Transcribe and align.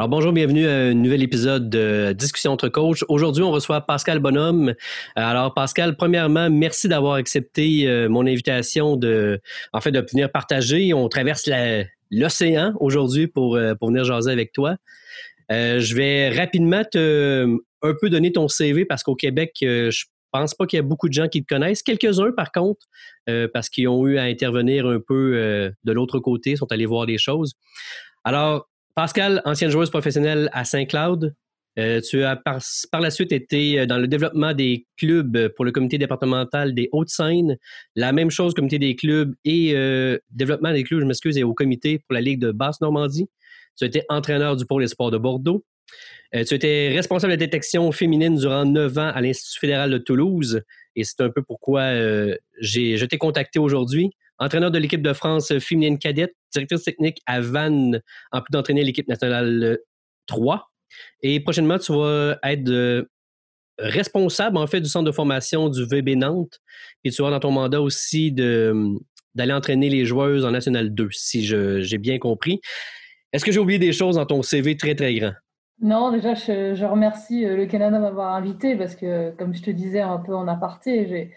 Alors 0.00 0.08
bonjour, 0.08 0.32
bienvenue 0.32 0.66
à 0.66 0.76
un 0.76 0.94
nouvel 0.94 1.22
épisode 1.22 1.68
de 1.68 2.14
Discussion 2.14 2.52
entre 2.52 2.70
coachs. 2.70 3.04
Aujourd'hui, 3.08 3.42
on 3.42 3.50
reçoit 3.50 3.82
Pascal 3.82 4.18
Bonhomme. 4.18 4.72
Alors 5.14 5.52
Pascal, 5.52 5.94
premièrement, 5.94 6.48
merci 6.48 6.88
d'avoir 6.88 7.16
accepté 7.16 7.86
euh, 7.86 8.08
mon 8.08 8.26
invitation 8.26 8.96
de, 8.96 9.42
en 9.74 9.80
fait, 9.82 9.92
de 9.92 10.00
venir 10.10 10.32
partager. 10.32 10.94
On 10.94 11.06
traverse 11.10 11.50
l'océan 12.10 12.72
aujourd'hui 12.80 13.26
pour, 13.26 13.56
euh, 13.56 13.74
pour 13.74 13.88
venir 13.88 14.04
jaser 14.04 14.32
avec 14.32 14.54
toi. 14.54 14.76
Euh, 15.52 15.80
je 15.80 15.94
vais 15.94 16.30
rapidement 16.30 16.82
te 16.82 17.44
un 17.82 17.94
peu 18.00 18.08
donner 18.08 18.32
ton 18.32 18.48
CV 18.48 18.86
parce 18.86 19.02
qu'au 19.02 19.16
Québec, 19.16 19.50
je 19.60 20.04
pense 20.32 20.54
pas 20.54 20.64
qu'il 20.64 20.78
y 20.78 20.80
a 20.80 20.82
beaucoup 20.82 21.10
de 21.10 21.14
gens 21.14 21.28
qui 21.28 21.44
te 21.44 21.54
connaissent. 21.54 21.82
Quelques-uns, 21.82 22.32
par 22.32 22.52
contre, 22.52 22.86
parce 23.52 23.68
qu'ils 23.68 23.88
ont 23.88 24.06
eu 24.06 24.16
à 24.16 24.22
intervenir 24.22 24.86
un 24.86 24.98
peu 24.98 25.70
de 25.84 25.92
l'autre 25.92 26.20
côté, 26.20 26.56
sont 26.56 26.72
allés 26.72 26.86
voir 26.86 27.04
des 27.04 27.18
choses. 27.18 27.52
Alors, 28.24 28.69
Pascal, 29.00 29.40
ancienne 29.46 29.70
joueuse 29.70 29.88
professionnelle 29.88 30.50
à 30.52 30.66
Saint-Cloud. 30.66 31.34
Euh, 31.78 32.02
tu 32.02 32.22
as 32.22 32.36
par, 32.36 33.00
la 33.00 33.10
suite 33.10 33.32
été 33.32 33.80
euh, 33.80 33.86
dans 33.86 33.96
le 33.96 34.06
développement 34.06 34.52
des 34.52 34.86
clubs 34.98 35.48
pour 35.56 35.64
le 35.64 35.72
comité 35.72 35.96
départemental 35.96 36.74
des 36.74 36.90
Hauts-de-Seine. 36.92 37.56
La 37.96 38.12
même 38.12 38.30
chose, 38.30 38.52
comité 38.52 38.78
des 38.78 38.96
clubs 38.96 39.34
et 39.46 39.72
euh, 39.74 40.18
développement 40.28 40.70
des 40.74 40.84
clubs, 40.84 41.00
je 41.00 41.06
m'excuse, 41.06 41.42
au 41.42 41.54
comité 41.54 42.00
pour 42.00 42.12
la 42.12 42.20
Ligue 42.20 42.40
de 42.40 42.52
Basse-Normandie. 42.52 43.26
Tu 43.78 43.84
as 43.84 43.86
été 43.86 44.02
entraîneur 44.10 44.54
du 44.54 44.66
pôle 44.66 44.84
espoir 44.84 45.10
de 45.10 45.16
Bordeaux. 45.16 45.64
tu 46.34 46.52
étais 46.52 46.90
responsable 46.94 47.32
de 47.32 47.38
détection 47.38 47.90
féminine 47.92 48.36
durant 48.36 48.66
neuf 48.66 48.98
ans 48.98 49.12
à 49.14 49.22
l'Institut 49.22 49.60
fédéral 49.60 49.90
de 49.90 49.96
Toulouse. 49.96 50.60
Et 50.94 51.04
c'est 51.04 51.22
un 51.22 51.30
peu 51.30 51.42
pourquoi 51.42 51.84
je 52.60 53.04
t'ai 53.06 53.16
contacté 53.16 53.58
aujourd'hui 53.58 54.10
entraîneur 54.40 54.70
de 54.70 54.78
l'équipe 54.78 55.02
de 55.02 55.12
France 55.12 55.56
féminine 55.58 55.98
cadette, 55.98 56.34
directrice 56.52 56.82
technique 56.82 57.20
à 57.26 57.40
Vannes, 57.40 58.00
en 58.32 58.40
plus 58.40 58.50
d'entraîner 58.50 58.82
l'équipe 58.82 59.06
nationale 59.06 59.78
3. 60.26 60.70
Et 61.22 61.40
prochainement, 61.40 61.78
tu 61.78 61.92
vas 61.92 62.38
être 62.42 62.68
euh, 62.68 63.04
responsable, 63.78 64.56
en 64.56 64.66
fait, 64.66 64.80
du 64.80 64.88
centre 64.88 65.04
de 65.04 65.12
formation 65.12 65.68
du 65.68 65.84
VB 65.84 66.16
Nantes. 66.16 66.58
Et 67.04 67.10
tu 67.10 67.22
vas 67.22 67.30
dans 67.30 67.40
ton 67.40 67.52
mandat 67.52 67.80
aussi 67.80 68.32
d'aller 68.32 69.52
entraîner 69.52 69.90
les 69.90 70.04
joueuses 70.04 70.44
en 70.44 70.50
National 70.50 70.92
2, 70.92 71.08
si 71.12 71.44
j'ai 71.44 71.98
bien 71.98 72.18
compris. 72.18 72.60
Est-ce 73.32 73.44
que 73.44 73.52
j'ai 73.52 73.60
oublié 73.60 73.78
des 73.78 73.92
choses 73.92 74.16
dans 74.16 74.26
ton 74.26 74.42
CV 74.42 74.76
très, 74.76 74.94
très 74.94 75.14
grand? 75.14 75.32
Non, 75.82 76.10
déjà, 76.10 76.34
je, 76.34 76.74
je 76.74 76.84
remercie 76.84 77.46
euh, 77.46 77.56
le 77.56 77.66
Canada 77.66 77.96
de 77.96 78.02
m'avoir 78.02 78.34
invité 78.34 78.76
parce 78.76 78.94
que, 78.94 79.30
comme 79.36 79.54
je 79.54 79.62
te 79.62 79.70
disais 79.70 80.00
un 80.00 80.18
peu 80.18 80.34
en 80.34 80.46
aparté, 80.46 81.06
j'ai 81.08 81.32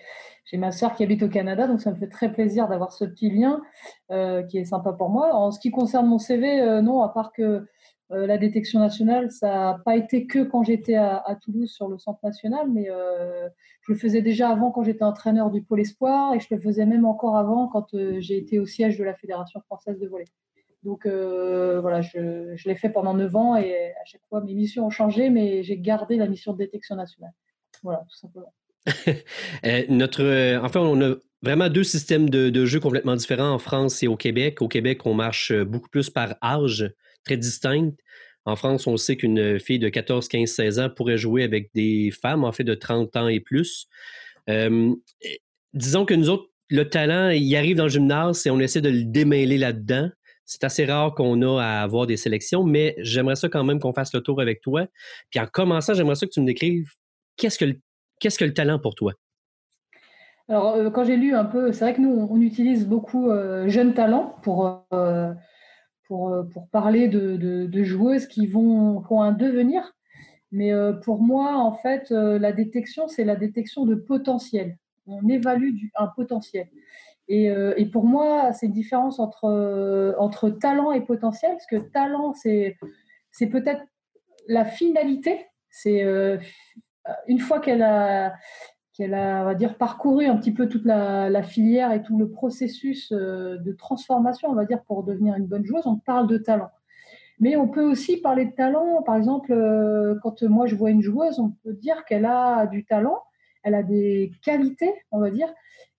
j'ai 0.54 0.60
ma 0.60 0.72
sœur 0.72 0.94
qui 0.94 1.04
habite 1.04 1.24
au 1.24 1.30
Canada, 1.30 1.66
donc 1.66 1.82
ça 1.82 1.90
me 1.90 1.96
fait 1.96 2.08
très 2.08 2.32
plaisir 2.32 2.68
d'avoir 2.68 2.94
ce 2.94 3.06
petit 3.06 3.32
lien 3.32 3.64
euh, 4.12 4.44
qui 4.44 4.60
est 4.60 4.66
sympa 4.66 4.94
pour 4.94 5.10
moi. 5.10 5.34
En 5.34 5.50
ce 5.50 5.60
qui 5.60 5.72
concerne 5.72 6.06
mon 6.06 6.20
CV, 6.20 6.62
euh, 6.62 6.84
non, 6.84 7.02
à 7.02 7.10
part 7.10 7.34
que 7.34 7.66
euh, 8.12 8.28
la 8.28 8.38
détection 8.38 8.80
nationale, 8.80 9.32
ça 9.32 9.48
n'a 9.48 9.82
pas 9.84 9.96
été 9.96 10.28
que 10.28 10.44
quand 10.44 10.62
j'étais 10.62 10.94
à, 10.94 11.36
Toulouse 11.42 11.72
sur 11.72 11.88
le 11.88 11.98
centre 11.98 12.20
national, 12.24 12.70
mais 12.72 12.86
je 12.86 13.92
le 13.92 13.98
faisais 13.98 14.22
déjà 14.22 14.50
avant 14.50 14.70
quand 14.70 14.84
j'étais 14.84 15.04
entraîneur 15.04 15.50
du 15.50 15.64
Pôle 15.64 15.80
Espoir 15.80 16.36
et 16.36 16.40
je 16.40 16.54
le 16.54 16.62
faisais 16.62 16.86
même 16.86 17.06
encore 17.06 17.36
avant 17.36 17.68
quand 17.68 17.88
j'ai 18.20 18.38
été 18.38 18.60
au 18.60 18.68
siège 18.68 19.00
de 19.00 19.04
la 19.04 19.16
Fédération 19.16 19.60
française 19.62 19.98
de 19.98 20.08
volley. 20.08 20.26
Donc 20.84 21.08
voilà, 21.08 22.02
je, 22.02 22.54
je 22.56 22.70
l'ai 22.70 22.76
fait 22.76 22.90
pendant 22.90 23.16
9 23.16 23.36
ans 23.36 23.56
et 23.56 23.74
à 23.94 24.06
chaque 24.06 24.26
fois 24.30 24.42
mes 24.42 24.54
missions 24.54 24.86
ont 24.86 24.92
changé, 24.92 25.32
mais 25.32 25.64
j'ai 25.64 25.80
gardé 25.80 26.16
la 26.18 26.28
mission 26.28 26.54
de 26.54 26.60
détection 26.60 26.96
nationale. 26.96 27.34
Voilà, 27.82 28.06
tout 28.08 28.18
simplement. 28.18 28.54
Euh, 29.66 29.84
notre, 29.88 30.24
euh, 30.24 30.60
enfin, 30.62 30.82
on 30.82 31.02
a 31.02 31.16
vraiment 31.42 31.70
deux 31.70 31.84
systèmes 31.84 32.30
de, 32.30 32.66
jeu 32.66 32.80
complètement 32.82 33.16
différents 33.16 33.52
en 33.52 33.60
France 33.60 34.04
et 34.04 34.08
au 34.08 34.18
Québec. 34.18 34.62
Au 34.62 34.68
Québec, 34.68 35.06
on 35.06 35.14
marche 35.14 35.52
euh, 35.52 35.64
beaucoup 35.64 35.90
plus 35.90 36.10
par 36.10 36.36
âge, 36.44 36.92
très 37.24 37.38
distinct. 37.38 37.92
En 38.46 38.58
France, 38.58 38.88
on 38.88 38.98
sait 38.98 39.16
qu'une 39.16 39.58
fille 39.58 39.80
de 39.80 39.88
14, 39.88 40.28
15, 40.28 40.50
16 40.50 40.80
ans 40.80 40.90
pourrait 40.90 41.18
jouer 41.18 41.44
avec 41.44 41.70
des 41.74 42.12
femmes, 42.12 42.44
en 42.44 42.52
fait, 42.52 42.66
de 42.66 42.74
30 42.74 43.16
ans 43.16 43.28
et 43.30 43.40
plus. 43.40 43.88
disons 45.74 46.06
que 46.06 46.14
nous 46.14 46.30
autres, 46.30 46.50
le 46.70 46.90
talent, 46.90 47.30
il 47.30 47.56
arrive 47.56 47.78
dans 47.78 47.84
le 47.84 47.90
gymnase 47.90 48.46
et 48.46 48.50
on 48.50 48.60
essaie 48.60 48.82
de 48.82 48.90
le 48.90 49.04
démêler 49.04 49.58
là-dedans. 49.58 50.10
C'est 50.46 50.66
assez 50.66 50.84
rare 50.84 51.16
qu'on 51.16 51.42
a 51.42 51.62
à 51.62 51.84
avoir 51.84 52.06
des 52.06 52.18
sélections, 52.18 52.66
mais 52.66 52.96
j'aimerais 52.98 53.38
ça 53.38 53.48
quand 53.48 53.64
même 53.64 53.80
qu'on 53.80 53.94
fasse 53.94 54.14
le 54.14 54.20
tour 54.20 54.42
avec 54.42 54.60
toi. 54.60 54.88
Puis 55.30 55.40
en 55.40 55.48
commençant, 55.48 55.94
j'aimerais 55.94 56.16
ça 56.16 56.26
que 56.26 56.32
tu 56.32 56.42
me 56.42 56.46
décrives 56.46 56.92
qu'est-ce 57.38 57.58
que 57.58 57.66
le 57.66 57.80
Qu'est-ce 58.20 58.38
que 58.38 58.46
le 58.46 58.54
talent 58.54 58.80
pour 58.80 58.96
toi? 58.96 59.14
Alors, 60.50 60.76
euh, 60.76 60.90
quand 60.90 61.06
j'ai 61.06 61.16
lu 61.16 61.34
un 61.34 61.46
peu, 61.46 61.72
c'est 61.72 61.86
vrai 61.86 61.94
que 61.94 62.02
nous, 62.02 62.28
on, 62.30 62.42
utilise 62.42 62.88
beaucoup 62.88 63.30
euh, 63.30 63.68
jeunes 63.70 63.94
talents 63.94 64.36
pour, 64.44 64.86
euh, 64.92 65.34
pour, 66.08 66.36
pour, 66.52 66.68
parler 66.70 67.08
de, 67.08 67.38
de, 67.38 67.84
joueuses 67.84 68.28
qui 68.28 68.46
vont, 68.48 69.04
ont 69.10 69.22
un 69.22 69.32
devenir. 69.32 69.94
Mais 70.52 70.72
pour 71.04 71.20
moi, 71.24 71.56
en 71.58 71.74
fait, 71.74 72.12
la 72.12 72.52
détection, 72.52 73.08
c'est 73.08 73.24
la 73.24 73.36
détection 73.36 73.86
de 73.88 73.96
potentiel. 73.96 74.78
On 75.08 75.28
évalue 75.28 75.72
un 75.96 76.06
potentiel. 76.06 76.68
Et, 77.28 77.46
et, 77.46 77.86
pour 77.88 78.04
moi, 78.04 78.54
c'est 78.54 78.68
une 78.68 78.72
différence 78.72 79.18
entre, 79.20 80.14
entre 80.20 80.52
talent 80.52 80.92
et 80.92 81.02
potentiel, 81.02 81.54
parce 81.54 81.66
que 81.66 81.78
talent, 81.78 82.36
c'est 82.36 82.78
peut-être 83.48 83.82
la 84.48 84.64
finalité, 84.64 85.44
c'est 85.72 86.04
une 87.28 87.40
fois 87.40 87.60
qu'elle 87.60 87.82
a, 87.82 88.34
va 89.00 89.56
dire, 89.56 89.78
parcouru 89.78 90.26
un 90.26 90.38
petit 90.38 90.54
peu 90.54 90.68
toute 90.68 90.86
la, 90.86 91.44
filière 91.44 91.92
et 91.92 92.02
tout 92.02 92.18
le 92.18 92.30
processus 92.30 93.12
euh, 93.12 93.58
de 93.58 93.72
transformation, 93.74 94.50
on 94.50 94.56
va 94.56 94.66
dire, 94.66 94.84
pour 94.84 95.04
devenir 95.04 95.36
une 95.36 95.48
bonne 95.48 95.66
joueuse, 95.66 95.86
on 95.88 95.98
parle 95.98 96.28
de 96.28 96.38
talent. 96.38 96.70
Mais 97.40 97.56
on 97.56 97.68
peut 97.68 97.84
aussi 97.84 98.18
parler 98.18 98.46
de 98.46 98.52
talent. 98.54 99.02
Par 99.04 99.16
exemple, 99.16 99.52
euh, 99.52 100.16
quand 100.22 100.44
moi 100.44 100.68
je 100.68 100.76
vois 100.76 100.92
une 100.92 101.02
joueuse, 101.02 101.40
on 101.40 101.50
peut 101.64 101.74
dire 101.74 102.06
qu'elle 102.06 102.26
a 102.26 102.68
du 102.68 102.86
talent, 102.86 103.22
elle 103.64 103.76
a 103.76 103.84
des 103.84 104.32
qualités, 104.44 104.94
on 105.12 105.20
va 105.20 105.32
dire, 105.32 105.52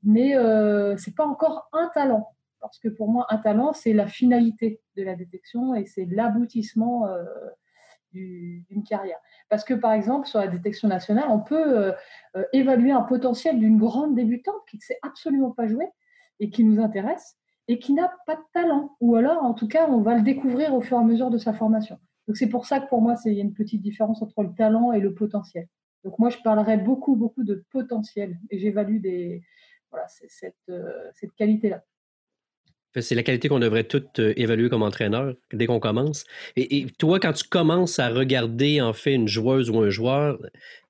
mais 0.03 0.36
euh, 0.36 0.97
c'est 0.97 1.15
pas 1.15 1.26
encore 1.26 1.69
un 1.72 1.91
talent. 1.94 2.28
Parce 2.60 2.78
que 2.78 2.88
pour 2.88 3.10
moi, 3.10 3.26
un 3.31 3.38
talent, 3.38 3.72
c'est 3.72 3.92
la 3.92 4.06
finalité 4.06 4.81
de 4.97 5.03
la 5.03 5.15
détection 5.16 5.75
et 5.75 5.84
c'est 5.84 6.06
l'aboutissement 6.06 7.06
euh, 7.09 7.22
d'une 8.14 8.84
carrière. 8.88 9.19
Parce 9.48 9.64
que, 9.64 9.75
par 9.75 9.92
exemple, 9.92 10.26
sur 10.26 10.38
la 10.38 10.48
détection 10.48 10.88
nationale, 10.88 11.26
on 11.28 11.41
peut 11.41 11.78
euh, 11.78 11.92
euh, 12.36 12.44
évaluer 12.52 12.92
un 12.92 13.02
potentiel 13.02 13.58
d'une 13.58 13.78
grande 13.78 14.14
débutante 14.14 14.62
qui 14.70 14.76
ne 14.76 14.82
sait 14.82 14.98
absolument 15.02 15.50
pas 15.50 15.66
jouer 15.66 15.88
et 16.41 16.50
qui 16.50 16.64
nous 16.64 16.82
intéresse 16.82 17.36
et 17.69 17.78
qui 17.78 17.92
n'a 17.92 18.12
pas 18.26 18.36
de 18.36 18.42
talent. 18.53 18.97
Ou 19.00 19.16
alors, 19.16 19.42
en 19.42 19.54
tout 19.54 19.69
cas, 19.69 19.88
on 19.88 20.00
va 20.00 20.14
le 20.14 20.22
découvrir 20.22 20.74
au 20.74 20.80
fur 20.80 20.98
et 20.98 21.00
à 21.00 21.04
mesure 21.04 21.30
de 21.30 21.38
sa 21.38 21.53
formation. 21.53 21.98
Donc, 22.28 22.36
c'est 22.36 22.48
pour 22.48 22.66
ça 22.66 22.80
que 22.80 22.88
pour 22.88 23.03
moi, 23.03 23.16
il 23.24 23.34
y 23.34 23.41
a 23.41 23.42
une 23.42 23.54
petite 23.54 23.82
différence 23.82 24.22
entre 24.22 24.42
le 24.42 24.54
talent 24.54 24.92
et 24.92 25.00
le 25.00 25.14
potentiel. 25.14 25.66
Donc, 26.04 26.19
moi, 26.19 26.30
je 26.30 26.38
parlerais 26.38 26.76
beaucoup, 26.78 27.16
beaucoup 27.16 27.44
de 27.44 27.64
potentiel 27.70 28.38
et 28.50 28.58
j'évalue 28.58 29.00
des, 29.00 29.42
voilà, 29.91 30.06
cette, 30.08 30.54
euh, 30.69 31.10
cette 31.14 31.32
qualité-là. 31.34 31.82
C'est 33.00 33.15
la 33.15 33.22
qualité 33.22 33.49
qu'on 33.49 33.59
devrait 33.59 33.84
toutes 33.84 34.21
euh, 34.21 34.32
évaluer 34.37 34.69
comme 34.69 34.82
entraîneur 34.82 35.34
dès 35.53 35.66
qu'on 35.66 35.81
commence. 35.81 36.25
Et, 36.56 36.87
toi, 36.99 37.19
quand 37.19 37.32
tu 37.32 37.49
commences 37.49 37.99
à 37.99 38.09
regarder 38.09 38.81
en 38.81 38.93
fait 38.93 39.15
une 39.15 39.27
joueuse 39.27 39.69
ou 39.71 39.81
un 39.81 39.91
joueur, 39.91 40.38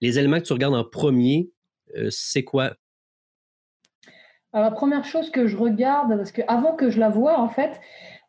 les 0.00 0.18
éléments 0.18 0.38
que 0.38 0.44
tu 0.44 0.52
regardes 0.52 0.74
en 0.74 0.84
premier, 0.84 1.50
euh, 1.96 2.08
c'est 2.10 2.44
quoi? 2.44 2.74
Alors, 4.52 4.70
la 4.70 4.74
première 4.74 5.04
chose 5.04 5.30
que 5.30 5.46
je 5.46 5.56
regarde, 5.56 6.16
parce 6.16 6.30
qu'avant 6.30 6.74
que 6.74 6.90
je 6.90 7.00
la 7.00 7.08
voie, 7.08 7.40
en 7.40 7.48
fait, 7.48 7.80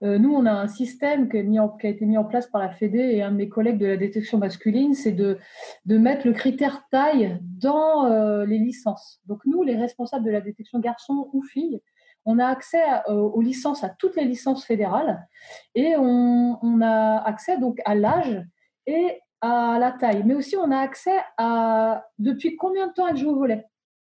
euh, 0.04 0.18
nous, 0.18 0.34
on 0.34 0.46
a 0.46 0.52
un 0.52 0.68
système 0.68 1.30
qui, 1.30 1.38
a 1.38 1.90
été 1.90 2.06
mis 2.06 2.18
en 2.18 2.24
place 2.24 2.48
par 2.48 2.62
la 2.62 2.70
Fédé 2.70 2.98
et 2.98 3.22
un 3.22 3.32
de 3.32 3.38
mes 3.38 3.50
collègues 3.50 3.78
de 3.78 3.86
la 3.86 3.98
détection 3.98 4.38
masculine, 4.38 4.94
c'est 4.94 5.12
de, 5.12 5.38
de 5.86 5.98
mettre 5.98 6.26
le 6.26 6.34
critère 6.34 6.88
taille 6.92 7.40
dans 7.42 8.44
les 8.46 8.58
licences. 8.58 9.22
Donc, 9.28 9.42
nous, 9.46 9.64
les 9.64 9.76
responsables 9.76 10.26
de 10.26 10.32
la 10.32 10.42
détection 10.42 10.80
garçon 10.80 11.30
ou 11.34 11.44
fille, 11.44 11.80
on 12.26 12.40
a 12.40 12.48
accès 12.48 12.84
aux 13.08 13.42
licences, 13.42 13.84
à 13.84 13.90
toutes 13.90 14.16
les 14.16 14.26
licences 14.26 14.66
fédérales, 14.66 15.28
et 15.76 15.96
on, 15.96 16.82
a 16.82 17.18
accès 17.24 17.58
donc 17.58 17.80
à 17.86 17.96
l'âge 17.96 18.44
et 18.88 19.22
à 19.42 19.78
la 19.80 19.92
taille, 19.92 20.24
mais 20.26 20.34
aussi 20.34 20.58
on 20.58 20.72
a 20.72 20.80
accès 20.80 21.18
à 21.38 22.08
depuis 22.18 22.56
combien 22.56 22.88
de 22.88 22.94
temps 22.94 23.08
elle 23.08 23.18
joue 23.18 23.30
au 23.30 23.36
volet? 23.36 23.66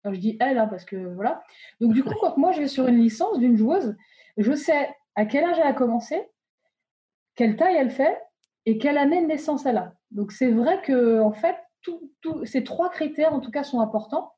Je 0.04 0.18
dis 0.18 0.36
elle 0.40 0.58
hein, 0.58 0.66
parce 0.66 0.84
que 0.84 0.96
voilà. 1.14 1.42
Donc 1.80 1.92
du 1.92 2.02
coup, 2.02 2.14
quand 2.20 2.36
moi 2.36 2.52
je 2.52 2.60
vais 2.60 2.68
sur 2.68 2.86
une 2.88 2.98
licence 2.98 3.38
d'une 3.38 3.56
joueuse, 3.56 3.96
je 4.36 4.52
sais 4.52 4.90
à 5.14 5.26
quel 5.26 5.44
âge 5.44 5.58
elle 5.58 5.66
a 5.66 5.74
commencé, 5.74 6.26
quelle 7.36 7.56
taille 7.56 7.76
elle 7.76 7.90
fait 7.90 8.20
et 8.66 8.78
quelle 8.78 8.98
année 8.98 9.20
de 9.22 9.26
naissance 9.26 9.66
elle 9.66 9.76
a. 9.76 9.92
Donc 10.10 10.32
c'est 10.32 10.50
vrai 10.50 10.80
que 10.82 11.20
en 11.20 11.32
fait, 11.32 11.56
ces 12.44 12.64
trois 12.64 12.90
critères 12.90 13.34
en 13.34 13.40
tout 13.40 13.50
cas 13.50 13.62
sont 13.62 13.80
importants. 13.80 14.32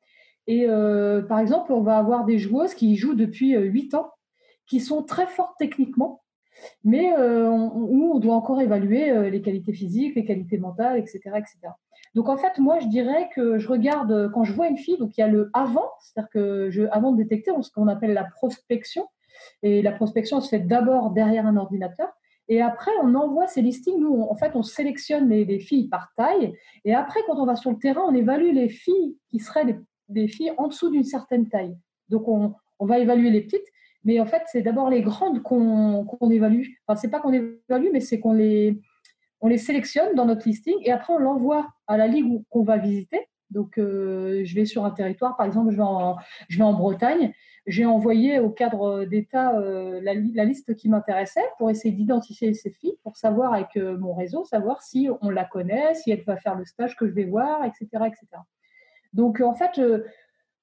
Et 0.47 0.65
euh, 0.67 1.21
par 1.21 1.39
exemple, 1.39 1.71
on 1.71 1.81
va 1.81 1.97
avoir 1.97 2.25
des 2.25 2.37
joueuses 2.37 2.73
qui 2.73 2.95
jouent 2.95 3.15
depuis 3.15 3.55
8 3.55 3.93
euh, 3.93 3.97
ans, 3.97 4.11
qui 4.67 4.79
sont 4.79 5.03
très 5.03 5.27
fortes 5.27 5.55
techniquement, 5.57 6.21
mais 6.83 7.13
euh, 7.17 7.49
où 7.49 8.11
on 8.13 8.19
doit 8.19 8.35
encore 8.35 8.61
évaluer 8.61 9.29
les 9.29 9.41
qualités 9.41 9.73
physiques, 9.73 10.15
les 10.15 10.25
qualités 10.25 10.57
mentales, 10.57 10.97
etc., 10.97 11.19
etc. 11.37 11.57
Donc 12.15 12.29
en 12.29 12.37
fait, 12.37 12.59
moi, 12.59 12.79
je 12.79 12.87
dirais 12.87 13.29
que 13.33 13.57
je 13.57 13.67
regarde, 13.67 14.31
quand 14.33 14.43
je 14.43 14.53
vois 14.53 14.67
une 14.67 14.77
fille, 14.77 14.97
donc 14.97 15.17
il 15.17 15.21
y 15.21 15.23
a 15.23 15.27
le 15.27 15.49
avant, 15.53 15.89
c'est-à-dire 15.99 16.29
que 16.29 16.69
je, 16.69 16.83
avant 16.91 17.11
de 17.11 17.17
détecter, 17.17 17.51
on, 17.51 17.61
ce 17.61 17.71
qu'on 17.71 17.87
appelle 17.87 18.13
la 18.13 18.25
prospection. 18.25 19.07
Et 19.63 19.81
la 19.81 19.91
prospection 19.91 20.41
se 20.41 20.49
fait 20.49 20.59
d'abord 20.59 21.11
derrière 21.11 21.47
un 21.47 21.57
ordinateur. 21.57 22.07
Et 22.49 22.61
après, 22.61 22.91
on 23.01 23.15
envoie 23.15 23.47
ces 23.47 23.61
listings. 23.61 23.99
Nous, 23.99 24.21
en 24.21 24.35
fait, 24.35 24.55
on 24.55 24.63
sélectionne 24.63 25.29
les, 25.29 25.59
filles 25.59 25.87
par 25.87 26.11
taille. 26.15 26.53
Et 26.85 26.93
après, 26.93 27.21
quand 27.25 27.37
on 27.37 27.45
va 27.45 27.55
sur 27.55 27.71
le 27.71 27.77
terrain, 27.77 28.03
on 28.05 28.13
évalue 28.13 28.53
les 28.53 28.69
filles 28.69 29.17
qui 29.29 29.39
seraient 29.39 29.79
des, 30.09 30.27
filles 30.27 30.53
en 30.57 30.67
dessous 30.67 30.89
d'une 30.89 31.03
certaine 31.03 31.49
taille. 31.49 31.77
Donc, 32.09 32.27
on, 32.27 32.55
va 32.79 32.99
évaluer 32.99 33.29
les 33.29 33.41
petites. 33.41 33.65
Mais 34.03 34.19
en 34.19 34.25
fait, 34.25 34.43
c'est 34.47 34.61
d'abord 34.61 34.89
les 34.89 35.01
grandes 35.01 35.41
qu'on 35.41 36.29
évalue. 36.29 36.65
Enfin, 36.85 36.99
c'est 36.99 37.09
pas 37.09 37.21
qu'on 37.21 37.31
évalue, 37.31 37.87
mais 37.93 38.01
c'est 38.01 38.19
qu'on 38.19 38.33
les, 38.33 38.81
on 39.39 39.47
les 39.47 39.57
sélectionne 39.57 40.15
dans 40.15 40.25
notre 40.25 40.47
listing. 40.47 40.75
Et 40.81 40.91
après, 40.91 41.13
on 41.13 41.19
l'envoie 41.19 41.69
à 41.87 41.97
la 41.97 42.07
ligue 42.07 42.43
qu'on 42.49 42.63
va 42.63 42.77
visiter. 42.77 43.27
Donc, 43.53 43.77
euh, 43.77 44.41
je 44.43 44.55
vais 44.55 44.65
sur 44.65 44.83
un 44.83 44.91
territoire, 44.91 45.37
par 45.37 45.45
exemple, 45.45 45.71
je 45.71 45.77
vais 45.77 45.83
en, 45.83 46.17
je 46.49 46.57
vais 46.57 46.63
en 46.63 46.73
Bretagne. 46.73 47.33
J'ai 47.65 47.85
envoyé 47.85 48.39
au 48.39 48.49
cadre 48.49 49.05
d'État 49.05 49.57
euh, 49.57 50.01
la, 50.01 50.43
liste 50.43 50.75
qui 50.75 50.89
m'intéressait 50.89 51.45
pour 51.57 51.69
essayer 51.69 51.93
d'identifier 51.93 52.53
ces 52.53 52.71
filles, 52.71 52.97
pour 53.03 53.15
savoir 53.15 53.53
avec 53.53 53.77
euh, 53.77 53.97
mon 53.97 54.13
réseau, 54.13 54.43
savoir 54.43 54.81
si 54.81 55.07
on 55.21 55.29
la 55.29 55.45
connaît, 55.45 55.93
si 55.93 56.11
elle 56.11 56.23
va 56.23 56.35
faire 56.35 56.55
le 56.55 56.65
stage 56.65 56.97
que 56.97 57.07
je 57.07 57.13
vais 57.13 57.23
voir, 57.23 57.63
etc. 57.63 57.87
etc. 58.07 58.25
Donc, 59.13 59.41
en 59.41 59.53
fait, 59.53 59.79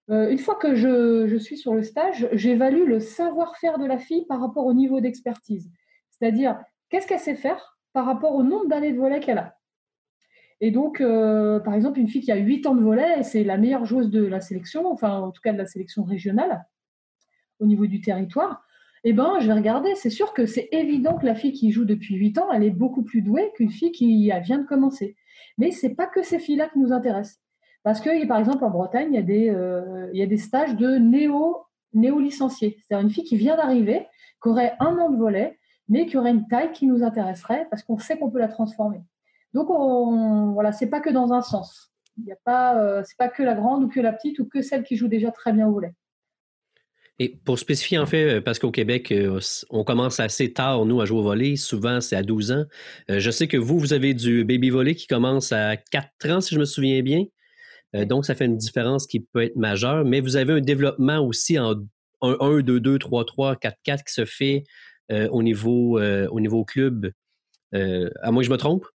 une 0.08 0.38
fois 0.38 0.56
que 0.56 0.75
je, 0.75 1.37
suis 1.38 1.56
sur 1.56 1.75
le 1.75 1.82
stage, 1.82 2.29
j'évalue 2.32 2.87
le 2.87 3.00
savoir-faire 3.00 3.79
de 3.79 3.87
la 3.87 3.99
fille 3.99 4.26
par 4.26 4.41
rapport 4.41 4.67
au 4.67 4.75
niveau 4.75 5.00
d'expertise. 5.00 5.70
C'est-à-dire, 6.11 6.61
qu'est-ce 6.88 7.06
qu'elle 7.06 7.20
sait 7.20 7.35
faire 7.35 7.79
par 7.93 8.06
rapport 8.06 8.35
au 8.35 8.43
nombre 8.43 8.67
d'années 8.67 8.93
de 8.93 8.99
volet 8.99 9.20
qu'elle 9.20 9.38
a? 9.38 9.56
Et 10.61 10.70
donc, 10.70 11.00
euh, 11.00 11.58
par 11.61 11.75
exemple, 11.75 11.99
une 11.99 12.08
fille 12.08 12.20
qui 12.20 12.32
a 12.32 12.37
8 12.37 12.67
ans 12.67 12.75
de 12.75 12.82
volet, 12.82 13.23
c'est 13.23 13.44
la 13.44 13.56
meilleure 13.56 13.87
joueuse 13.87 14.11
de 14.11 14.25
la 14.25 14.41
sélection, 14.41 14.87
enfin 14.93 15.19
en 15.19 15.31
tout 15.31 15.41
cas 15.41 15.53
de 15.53 15.58
la 15.58 15.67
sélection 15.67 16.05
régionale 16.05 16.67
au 17.61 17.67
niveau 17.67 17.87
du 17.87 18.00
territoire. 18.00 18.62
Eh 19.05 19.14
ben, 19.14 19.38
je 19.41 19.46
vais 19.46 19.55
regarder. 19.55 19.94
C'est 19.94 20.11
sûr 20.11 20.35
que 20.35 20.44
c'est 20.44 20.69
évident 20.73 21.17
que 21.17 21.25
la 21.25 21.35
fille 21.35 21.53
qui 21.53 21.73
joue 21.73 21.87
depuis 21.87 22.17
8 22.17 22.38
ans, 22.38 22.53
elle 22.53 22.64
est 22.64 22.70
beaucoup 22.70 23.03
plus 23.03 23.23
douée 23.23 23.50
qu'une 23.55 23.70
fille 23.70 23.93
qui 23.93 24.31
vient 24.43 24.58
de 24.58 24.67
commencer. 24.67 25.17
Mais 25.56 25.70
c'est 25.70 25.94
pas 25.94 26.06
que 26.06 26.23
ces 26.23 26.38
filles-là 26.38 26.69
qui 26.69 26.79
nous 26.79 26.93
intéressent. 26.93 27.41
Parce 27.82 28.00
que, 28.00 28.27
par 28.27 28.38
exemple, 28.38 28.65
en 28.65 28.71
Bretagne, 28.71 29.09
il 29.11 29.15
y 29.15 29.19
a 29.19 29.23
des, 29.23 29.49
euh, 29.49 30.11
il 30.12 30.19
y 30.19 30.23
a 30.23 30.27
des 30.27 30.37
stages 30.37 30.77
de 30.77 30.97
néo, 30.97 31.65
néo-licenciés. 31.94 32.79
C'est-à-dire 32.79 33.06
une 33.06 33.12
fille 33.12 33.25
qui 33.25 33.37
vient 33.37 33.56
d'arriver, 33.56 34.06
qui 34.43 34.49
aurait 34.49 34.75
un 34.81 34.99
an 34.99 35.11
de 35.11 35.17
volet, 35.17 35.59
mais 35.88 36.06
qui 36.06 36.17
aurait 36.19 36.31
une 36.31 36.47
taille 36.47 36.73
qui 36.73 36.87
nous 36.87 37.03
intéresserait 37.03 37.67
parce 37.71 37.82
qu'on 37.82 37.99
sait 37.99 38.19
qu'on 38.19 38.31
peut 38.31 38.38
la 38.38 38.49
transformer. 38.49 39.00
Donc, 39.55 39.71
on, 39.71 40.53
voilà, 40.53 40.73
c'est 40.73 40.88
pas 40.88 41.00
que 41.00 41.11
dans 41.11 41.32
un 41.32 41.43
sens. 41.43 41.93
Il 42.19 42.25
n'y 42.25 42.32
a 42.32 42.38
pas, 42.44 42.79
euh, 42.79 43.03
c'est 43.05 43.17
pas 43.17 43.29
que 43.29 43.43
la 43.43 43.55
grande 43.55 43.85
ou 43.85 43.88
que 43.88 43.99
la 43.99 44.12
petite 44.12 44.38
ou 44.38 44.47
que 44.47 44.61
celle 44.61 44.85
qui 44.85 44.97
joue 44.97 45.09
déjà 45.09 45.31
très 45.31 45.53
bien 45.53 45.67
au 45.67 45.73
volet. 45.73 45.93
Et 47.19 47.29
pour 47.29 47.59
spécifier, 47.59 47.99
en 47.99 48.06
fait, 48.06 48.37
euh, 48.37 48.41
parce 48.41 48.59
qu'au 48.59 48.71
Québec, 48.71 49.12
on 49.71 49.85
commence 49.85 50.21
assez 50.21 50.53
tard, 50.53 50.85
nous, 50.85 51.00
à 51.00 51.06
jouer 51.06 51.19
au 51.19 51.23
volet. 51.23 51.56
Souvent, 51.56 52.00
c'est 52.03 52.17
à 52.17 52.23
12 52.23 52.53
ans. 52.53 52.65
Je 53.09 53.31
sais 53.31 53.49
que 53.49 53.56
vous, 53.56 53.79
vous 53.79 53.94
avez 53.94 54.12
du 54.12 54.44
baby 54.44 54.69
volley 54.69 54.94
qui 54.94 55.06
commence 55.06 55.50
à 55.53 55.77
4 55.79 56.31
ans, 56.31 56.41
si 56.43 56.55
je 56.55 56.61
me 56.61 56.67
souviens 56.67 57.03
bien. 57.03 57.25
Donc, 57.94 58.25
ça 58.25 58.34
fait 58.34 58.44
une 58.44 58.56
différence 58.56 59.06
qui 59.06 59.20
peut 59.20 59.42
être 59.42 59.56
majeure. 59.56 60.04
Mais 60.04 60.20
vous 60.20 60.37
avez 60.37 60.52
un 60.52 60.60
développement 60.60 61.19
aussi 61.19 61.58
en 61.58 61.75
1, 62.22 62.60
2, 62.60 62.81
2, 62.81 62.98
3, 62.98 63.25
3, 63.25 63.56
4, 63.56 63.76
4 63.82 64.04
qui 64.04 64.12
se 64.12 64.25
fait 64.25 64.64
euh, 65.10 65.28
au, 65.31 65.42
niveau, 65.42 65.98
euh, 65.98 66.28
au 66.31 66.40
niveau 66.40 66.64
club. 66.64 67.10
Euh, 67.75 68.10
à 68.22 68.31
que 68.31 68.42
je 68.42 68.50
me 68.50 68.56
trompe? 68.56 68.87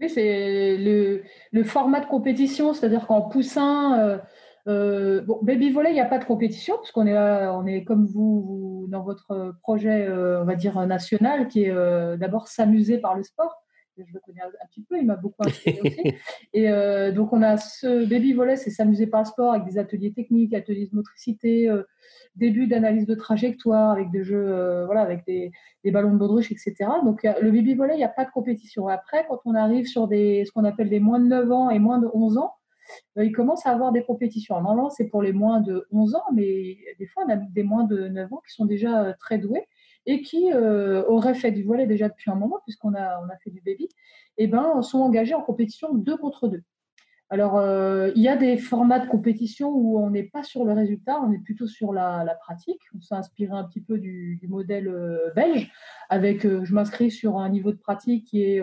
Oui, 0.00 0.08
c'est 0.10 0.76
le, 0.76 1.64
format 1.64 2.00
de 2.00 2.06
compétition, 2.06 2.74
c'est-à-dire 2.74 3.06
qu'en 3.06 3.22
poussin, 3.22 4.20
bon, 4.66 5.38
baby 5.42 5.70
volley, 5.70 5.90
il 5.90 5.94
n'y 5.94 6.00
a 6.00 6.06
pas 6.06 6.18
de 6.18 6.24
compétition, 6.24 6.76
parce 6.76 6.92
qu'on 6.92 7.06
est 7.06 7.72
est 7.72 7.84
comme 7.84 8.04
vous, 8.04 8.86
dans 8.90 9.02
votre 9.02 9.54
projet, 9.62 10.06
on 10.10 10.44
va 10.44 10.54
dire 10.54 10.78
national, 10.86 11.48
qui 11.48 11.64
est 11.64 12.18
d'abord 12.18 12.48
s'amuser 12.48 12.98
par 12.98 13.16
le 13.16 13.22
sport. 13.22 13.62
Je 13.98 14.12
le 14.12 14.20
connais 14.20 14.42
un 14.42 14.66
petit 14.66 14.82
peu, 14.82 14.98
il 14.98 15.06
m'a 15.06 15.16
beaucoup 15.16 15.42
inspiré 15.44 15.80
aussi. 15.80 16.14
Et 16.52 16.68
donc, 17.12 17.32
on 17.32 17.42
a 17.42 17.56
ce 17.56 18.04
baby 18.04 18.34
volley, 18.34 18.56
c'est 18.56 18.70
s'amuser 18.70 19.06
par 19.06 19.26
sport 19.26 19.52
avec 19.52 19.64
des 19.64 19.78
ateliers 19.78 20.12
techniques, 20.12 20.52
ateliers 20.54 20.86
de 20.86 20.94
motricité, 20.94 21.70
début 22.36 22.66
d'analyse 22.66 23.06
de 23.06 23.14
trajectoire 23.14 23.90
avec 23.90 24.10
des 24.10 24.22
jeux, 24.22 24.46
euh, 24.48 24.84
voilà, 24.86 25.02
avec 25.02 25.24
des, 25.26 25.52
ballons 25.86 26.12
de 26.12 26.18
baudruche, 26.18 26.52
etc. 26.52 26.74
Donc 27.04 27.22
le 27.22 27.50
baby 27.50 27.74
volley, 27.74 27.94
il 27.94 27.98
n'y 27.98 28.04
a 28.04 28.08
pas 28.08 28.24
de 28.24 28.30
compétition. 28.30 28.88
Après, 28.88 29.24
quand 29.28 29.40
on 29.44 29.54
arrive 29.54 29.86
sur 29.86 30.08
des, 30.08 30.44
ce 30.44 30.52
qu'on 30.52 30.64
appelle 30.64 30.90
des 30.90 31.00
moins 31.00 31.20
de 31.20 31.26
9 31.26 31.52
ans 31.52 31.70
et 31.70 31.78
moins 31.78 31.98
de 31.98 32.08
11 32.12 32.38
ans, 32.38 32.54
euh, 33.18 33.24
il 33.24 33.32
commence 33.32 33.66
à 33.66 33.70
avoir 33.70 33.92
des 33.92 34.02
compétitions. 34.04 34.60
Normalement, 34.60 34.90
c'est 34.90 35.06
pour 35.06 35.22
les 35.22 35.32
moins 35.32 35.60
de 35.60 35.86
11 35.92 36.14
ans, 36.16 36.24
mais 36.34 36.76
des 36.98 37.06
fois, 37.06 37.24
on 37.26 37.32
a 37.32 37.36
des 37.36 37.62
moins 37.62 37.84
de 37.84 38.08
9 38.08 38.32
ans 38.32 38.42
qui 38.46 38.52
sont 38.52 38.66
déjà 38.66 39.04
euh, 39.04 39.12
très 39.18 39.38
doués 39.38 39.66
et 40.06 40.22
qui 40.22 40.52
auraient 40.52 41.34
fait 41.34 41.50
du 41.50 41.64
volet 41.64 41.86
déjà 41.86 42.08
depuis 42.08 42.30
un 42.30 42.36
moment, 42.36 42.60
puisqu'on 42.64 42.94
a, 42.94 43.20
on 43.24 43.28
a 43.28 43.36
fait 43.42 43.50
du 43.50 43.60
baby, 43.60 43.88
et 44.38 44.46
ben, 44.46 44.82
sont 44.82 45.00
engagés 45.00 45.34
en 45.34 45.42
compétition 45.42 45.94
deux 45.94 46.16
contre 46.16 46.48
deux. 46.48 46.62
Alors, 47.28 47.56
euh, 47.58 48.12
il 48.14 48.22
y 48.22 48.28
a 48.28 48.36
des 48.36 48.56
formats 48.56 49.00
de 49.00 49.08
compétition 49.08 49.70
où 49.70 49.98
on 49.98 50.10
n'est 50.10 50.22
pas 50.22 50.44
sur 50.44 50.64
le 50.64 50.72
résultat, 50.72 51.20
on 51.20 51.32
est 51.32 51.38
plutôt 51.42 51.66
sur 51.66 51.92
la, 51.92 52.24
pratique. 52.40 52.80
On 52.96 53.00
s'est 53.00 53.16
inspiré 53.16 53.52
un 53.52 53.64
petit 53.64 53.80
peu 53.80 53.98
du, 53.98 54.40
modèle 54.48 54.86
euh, 54.86 55.32
belge, 55.34 55.72
avec 56.08 56.46
euh, 56.46 56.64
je 56.64 56.72
m'inscris 56.72 57.10
sur 57.10 57.38
un 57.38 57.48
niveau 57.48 57.72
de 57.72 57.78
pratique 57.78 58.26
qui 58.26 58.42
est 58.42 58.62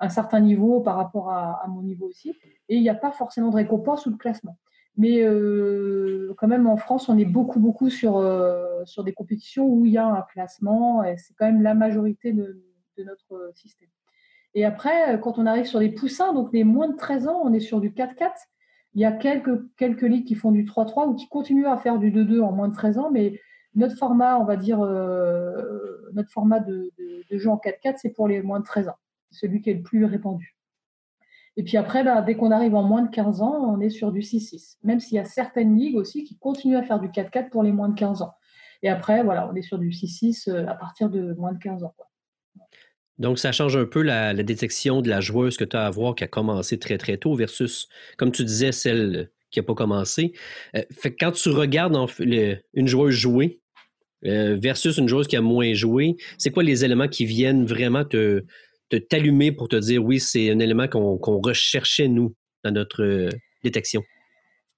un 0.00 0.08
certain 0.08 0.40
niveau 0.40 0.80
par 0.80 0.96
rapport 0.96 1.30
à, 1.30 1.64
mon 1.68 1.82
niveau 1.82 2.08
aussi. 2.08 2.30
Et 2.68 2.76
il 2.76 2.82
n'y 2.82 2.88
a 2.88 2.96
pas 2.96 3.12
forcément 3.12 3.50
de 3.50 3.56
récompense 3.56 4.06
ou 4.06 4.10
de 4.10 4.16
classement. 4.16 4.58
Mais 4.96 5.22
quand 6.36 6.46
même, 6.46 6.66
en 6.66 6.76
France, 6.76 7.08
on 7.08 7.18
est 7.18 7.24
beaucoup, 7.24 7.58
beaucoup 7.58 7.90
sur, 7.90 8.22
sur 8.84 9.04
des 9.04 9.12
compétitions 9.12 9.66
où 9.66 9.84
il 9.84 9.92
y 9.92 9.98
a 9.98 10.06
un 10.06 10.22
classement, 10.22 11.02
et 11.02 11.16
c'est 11.18 11.34
quand 11.34 11.46
même 11.46 11.62
la 11.62 11.74
majorité 11.74 12.32
de 12.32 12.62
notre 12.98 13.50
système. 13.54 13.88
Et 14.54 14.64
après, 14.64 15.14
euh, 15.14 15.18
quand 15.18 15.38
on 15.38 15.46
arrive 15.46 15.66
sur 15.66 15.80
les 15.80 15.90
poussins, 15.90 16.32
donc 16.32 16.52
les 16.52 16.64
moins 16.64 16.88
de 16.88 16.96
13 16.96 17.28
ans, 17.28 17.40
on 17.44 17.52
est 17.52 17.60
sur 17.60 17.80
du 17.80 17.90
4-4. 17.90 18.30
Il 18.94 19.00
y 19.00 19.04
a 19.04 19.12
quelques, 19.12 19.60
quelques 19.76 20.02
ligues 20.02 20.26
qui 20.26 20.36
font 20.36 20.52
du 20.52 20.64
3-3 20.64 21.08
ou 21.08 21.14
qui 21.14 21.28
continuent 21.28 21.66
à 21.66 21.76
faire 21.76 21.98
du 21.98 22.12
2-2 22.12 22.40
en 22.40 22.52
moins 22.52 22.68
de 22.68 22.74
13 22.74 22.98
ans, 22.98 23.10
mais 23.10 23.40
notre 23.74 23.96
format, 23.96 24.38
on 24.38 24.44
va 24.44 24.56
dire, 24.56 24.80
euh, 24.80 26.10
notre 26.12 26.30
format 26.30 26.60
de, 26.60 26.92
jeu 27.32 27.50
en 27.50 27.56
4-4, 27.56 27.96
c'est 27.96 28.10
pour 28.10 28.28
les 28.28 28.40
moins 28.42 28.60
de 28.60 28.64
13 28.64 28.88
ans, 28.88 28.96
celui 29.32 29.60
qui 29.60 29.70
est 29.70 29.74
le 29.74 29.82
plus 29.82 30.04
répandu. 30.04 30.53
Et 31.56 31.62
puis 31.62 31.76
après, 31.76 32.02
bah, 32.02 32.20
dès 32.22 32.34
qu'on 32.34 32.50
arrive 32.50 32.74
en 32.74 32.82
moins 32.82 33.02
de 33.02 33.10
15 33.10 33.40
ans, 33.40 33.74
on 33.74 33.80
est 33.80 33.90
sur 33.90 34.10
du 34.10 34.20
6-6, 34.20 34.78
même 34.82 35.00
s'il 35.00 35.16
y 35.16 35.20
a 35.20 35.24
certaines 35.24 35.76
ligues 35.76 35.96
aussi 35.96 36.24
qui 36.24 36.36
continuent 36.36 36.76
à 36.76 36.82
faire 36.82 36.98
du 36.98 37.08
4-4 37.08 37.50
pour 37.50 37.62
les 37.62 37.72
moins 37.72 37.88
de 37.88 37.94
15 37.94 38.22
ans. 38.22 38.32
Et 38.82 38.88
après, 38.88 39.22
voilà, 39.22 39.48
on 39.50 39.54
est 39.54 39.62
sur 39.62 39.78
du 39.78 39.90
6-6 39.90 40.50
euh, 40.50 40.66
à 40.66 40.74
partir 40.74 41.08
de 41.10 41.32
moins 41.34 41.52
de 41.52 41.58
15 41.58 41.84
ans. 41.84 41.94
Donc, 43.18 43.38
ça 43.38 43.52
change 43.52 43.76
un 43.76 43.84
peu 43.84 44.02
la, 44.02 44.34
détection 44.34 45.00
de 45.00 45.08
la 45.08 45.20
joueuse 45.20 45.56
que 45.56 45.64
tu 45.64 45.76
as 45.76 45.86
à 45.86 45.90
voir 45.90 46.16
qui 46.16 46.24
a 46.24 46.26
commencé 46.26 46.78
très, 46.78 46.98
très 46.98 47.16
tôt 47.16 47.34
versus, 47.36 47.88
comme 48.18 48.32
tu 48.32 48.44
disais, 48.44 48.72
celle 48.72 49.30
qui 49.50 49.60
n'a 49.60 49.62
pas 49.62 49.74
commencé. 49.74 50.32
Euh, 50.76 50.82
fait 50.90 51.14
quand 51.14 51.30
tu 51.30 51.50
regardes 51.50 51.96
une 52.18 52.88
joueuse 52.88 53.14
jouer 53.14 53.60
euh, 54.26 54.56
versus 54.60 54.98
une 54.98 55.08
joueuse 55.08 55.28
qui 55.28 55.36
a 55.36 55.40
moins 55.40 55.72
joué, 55.74 56.16
c'est 56.38 56.50
quoi 56.50 56.64
les 56.64 56.84
éléments 56.84 57.08
qui 57.08 57.24
viennent 57.24 57.64
vraiment 57.64 58.04
te, 58.04 58.44
t'allumer 58.98 59.52
pour 59.52 59.68
te 59.68 59.76
dire 59.76 60.04
oui, 60.04 60.20
c'est 60.20 60.50
un 60.50 60.58
élément 60.58 60.88
qu'on, 60.88 61.40
recherchait, 61.40 62.08
nous, 62.08 62.34
dans 62.64 62.70
notre 62.70 63.02
euh, 63.02 63.28
détection? 63.62 64.02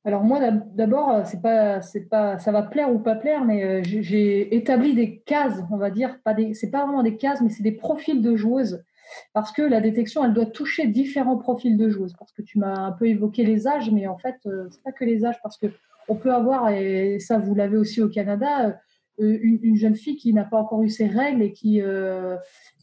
Alors 0.05 0.23
moi, 0.23 0.41
d'abord, 0.51 1.11
euh, 1.11 1.23
c'est 1.25 1.43
pas, 1.43 1.83
c'est 1.83 2.09
pas, 2.09 2.39
ça 2.39 2.53
va 2.53 2.63
plaire 2.63 2.93
ou 2.93 2.99
pas 2.99 3.17
plaire, 3.17 3.45
mais 3.45 3.65
euh, 3.65 3.83
j'ai 3.83 4.55
établi 4.55 4.95
des 4.95 5.19
cases, 5.19 5.61
on 5.73 5.77
va 5.77 5.91
dire, 5.91 6.21
pas 6.23 6.33
des, 6.33 6.55
c'est 6.55 6.71
pas 6.71 6.85
vraiment 6.85 7.03
des 7.03 7.17
cases, 7.17 7.41
mais 7.41 7.51
c'est 7.51 7.65
des 7.65 7.73
profils 7.73 8.23
de 8.23 8.37
joueuses, 8.37 8.85
parce 9.33 9.51
que 9.51 9.63
la 9.63 9.81
détection, 9.81 10.25
elle 10.25 10.33
doit 10.33 10.47
toucher 10.47 10.87
différents 10.87 11.39
profils 11.39 11.77
de 11.77 11.89
joueuses. 11.89 12.15
Parce 12.19 12.33
que 12.33 12.43
tu 12.43 12.59
m'as 12.59 12.87
un 12.87 12.93
peu 12.93 13.07
évoqué 13.07 13.45
les 13.45 13.67
âges, 13.67 13.91
mais 13.91 14.07
en 14.07 14.19
fait, 14.19 14.37
c'est 14.71 14.83
pas 14.83 14.93
que 14.93 15.05
les 15.05 15.25
âges, 15.25 15.41
parce 15.43 15.59
que 15.59 15.67
on 16.09 16.15
peut 16.15 16.33
avoir, 16.33 16.71
et 16.71 17.19
ça 17.19 17.37
vous 17.39 17.57
l'avez 17.57 17.77
aussi 17.77 18.01
au 18.01 18.09
Canada, 18.09 18.79
une, 19.19 19.77
jeune 19.77 19.97
fille 19.97 20.17
qui 20.17 20.33
n'a 20.33 20.45
pas 20.45 20.57
encore 20.57 20.83
eu 20.83 20.89
ses 20.89 21.07
règles 21.07 21.43
et 21.43 21.53
qui, 21.53 21.83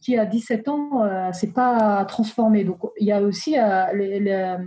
qui 0.03 0.17
à 0.17 0.25
17 0.25 0.67
ans, 0.67 1.03
euh, 1.03 1.31
s'est 1.31 1.51
pas 1.51 2.05
transformée. 2.05 2.63
Donc 2.63 2.79
il 2.99 3.07
y 3.07 3.11
a 3.11 3.21
aussi 3.21 3.55
les, 3.93 4.19
la, 4.19 4.59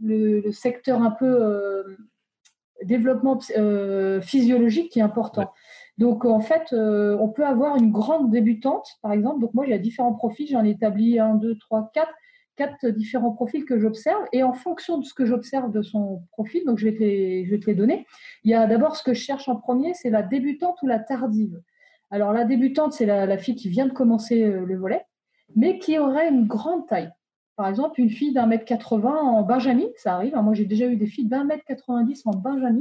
le, 0.00 0.50
secteur 0.52 1.02
un 1.02 1.10
peu 1.10 1.26
euh, 1.26 1.82
développement 2.84 3.38
euh, 3.56 4.20
physiologique 4.20 4.92
qui 4.92 4.98
est 5.00 5.02
important. 5.02 5.52
Donc, 5.98 6.24
en 6.24 6.40
fait, 6.40 6.72
euh, 6.72 7.16
on 7.20 7.28
peut 7.28 7.44
avoir 7.44 7.76
une 7.76 7.90
grande 7.90 8.30
débutante, 8.30 8.86
par 9.02 9.12
exemple. 9.12 9.40
Donc, 9.40 9.52
moi, 9.52 9.66
j'ai 9.66 9.78
différents 9.78 10.14
profils. 10.14 10.48
J'en 10.48 10.64
ai 10.64 10.70
établi 10.70 11.18
un, 11.18 11.34
deux, 11.34 11.58
trois, 11.58 11.90
quatre, 11.92 12.12
quatre 12.56 12.86
différents 12.88 13.32
profils 13.32 13.66
que 13.66 13.78
j'observe. 13.78 14.24
Et 14.32 14.42
en 14.42 14.54
fonction 14.54 14.96
de 14.98 15.04
ce 15.04 15.12
que 15.12 15.26
j'observe 15.26 15.70
de 15.70 15.82
son 15.82 16.22
profil, 16.32 16.62
donc 16.64 16.78
je 16.78 16.86
vais, 16.86 16.94
te 16.94 17.00
les, 17.00 17.44
je 17.44 17.50
vais 17.50 17.58
te 17.58 17.66
les 17.66 17.74
donner. 17.74 18.06
Il 18.44 18.50
y 18.50 18.54
a 18.54 18.66
d'abord 18.66 18.96
ce 18.96 19.02
que 19.02 19.12
je 19.12 19.20
cherche 19.20 19.48
en 19.48 19.56
premier, 19.56 19.92
c'est 19.92 20.10
la 20.10 20.22
débutante 20.22 20.80
ou 20.82 20.86
la 20.86 21.00
tardive. 21.00 21.60
Alors, 22.10 22.32
la 22.32 22.44
débutante, 22.44 22.92
c'est 22.92 23.06
la, 23.06 23.26
la, 23.26 23.38
fille 23.38 23.54
qui 23.54 23.68
vient 23.68 23.86
de 23.86 23.92
commencer 23.92 24.44
le 24.44 24.76
volet, 24.76 25.04
mais 25.56 25.78
qui 25.78 25.98
aurait 25.98 26.28
une 26.28 26.46
grande 26.46 26.86
taille. 26.86 27.10
Par 27.60 27.68
exemple, 27.68 28.00
une 28.00 28.08
fille 28.08 28.32
d'un 28.32 28.46
mètre 28.46 28.64
80 28.64 29.16
en 29.16 29.42
Benjamin, 29.42 29.84
ça 29.98 30.14
arrive. 30.14 30.34
Moi, 30.34 30.54
j'ai 30.54 30.64
déjà 30.64 30.86
eu 30.86 30.96
des 30.96 31.06
filles 31.06 31.26
d'un 31.26 31.44
mètre 31.44 31.62
90 31.66 32.22
en 32.24 32.30
Benjamin. 32.30 32.80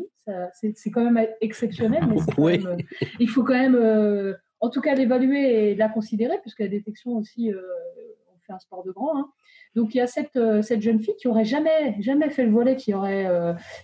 C'est 0.53 0.89
quand 0.89 1.03
même 1.03 1.27
exceptionnel, 1.41 2.05
mais 2.07 2.15
euh, 2.65 2.77
il 3.19 3.27
faut 3.27 3.43
quand 3.43 3.55
même. 3.57 3.75
Euh, 3.75 4.35
en 4.61 4.69
tout 4.69 4.79
cas 4.79 4.95
l'évaluer 4.95 5.71
et 5.71 5.75
la 5.75 5.89
considérer, 5.89 6.37
puisque 6.39 6.59
la 6.59 6.69
détection 6.69 7.17
aussi, 7.17 7.51
on 7.53 8.39
fait 8.47 8.53
un 8.53 8.59
sport 8.59 8.85
de 8.85 8.91
grand. 8.91 9.17
Hein. 9.17 9.29
Donc 9.75 9.93
il 9.93 9.97
y 9.97 10.01
a 10.01 10.07
cette, 10.07 10.39
cette 10.61 10.81
jeune 10.81 11.01
fille 11.01 11.15
qui 11.19 11.27
aurait 11.27 11.43
jamais, 11.43 11.97
jamais 11.99 12.29
fait 12.29 12.45
le 12.45 12.51
volet, 12.51 12.77
qui, 12.77 12.93
aurait, 12.93 13.27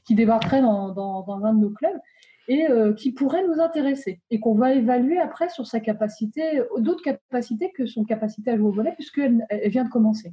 qui 0.06 0.16
débarquerait 0.16 0.62
dans, 0.62 0.94
dans, 0.94 1.24
dans, 1.24 1.44
un 1.44 1.54
de 1.54 1.60
nos 1.60 1.72
clubs 1.72 2.00
et 2.48 2.68
qui 2.98 3.12
pourrait 3.12 3.46
nous 3.48 3.60
intéresser 3.60 4.22
et 4.30 4.40
qu'on 4.40 4.54
va 4.54 4.74
évaluer 4.74 5.18
après 5.18 5.50
sur 5.50 5.66
sa 5.66 5.80
capacité, 5.80 6.62
d'autres 6.78 7.04
capacités 7.04 7.72
que 7.72 7.86
son 7.86 8.04
capacité 8.04 8.52
à 8.52 8.58
jouer 8.58 8.68
au 8.68 8.72
volet, 8.72 8.94
puisqu'elle 8.94 9.46
elle 9.50 9.70
vient 9.70 9.84
de 9.84 9.90
commencer. 9.90 10.32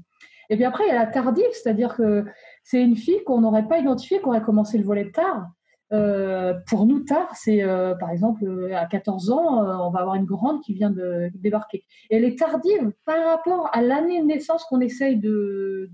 Et 0.50 0.56
puis 0.56 0.64
après, 0.64 0.84
il 0.84 0.88
y 0.88 0.90
a 0.90 0.98
la 0.98 1.06
tardive, 1.06 1.46
c'est-à-dire 1.52 1.96
que 1.96 2.24
c'est 2.62 2.82
une 2.82 2.96
fille 2.96 3.24
qu'on 3.24 3.40
n'aurait 3.40 3.66
pas 3.66 3.78
identifiée, 3.78 4.18
qui 4.18 4.26
aurait 4.26 4.42
commencé 4.42 4.76
le 4.78 4.84
volet 4.84 5.10
tard. 5.10 5.46
Euh, 5.92 6.54
pour 6.68 6.86
nous, 6.86 7.00
tard, 7.00 7.34
c'est 7.34 7.62
euh, 7.62 7.94
par 7.94 8.10
exemple 8.10 8.70
à 8.74 8.86
14 8.86 9.30
ans, 9.30 9.62
euh, 9.62 9.76
on 9.76 9.90
va 9.90 10.00
avoir 10.00 10.14
une 10.14 10.24
grande 10.24 10.62
qui 10.62 10.72
vient 10.72 10.90
de 10.90 11.30
débarquer. 11.34 11.84
Et 12.10 12.16
elle 12.16 12.24
est 12.24 12.38
tardive 12.38 12.92
par 13.04 13.24
rapport 13.26 13.68
à 13.72 13.82
l'année 13.82 14.20
de 14.20 14.26
naissance 14.26 14.64
qu'on 14.64 14.80
essaye 14.80 15.16
de, 15.16 15.90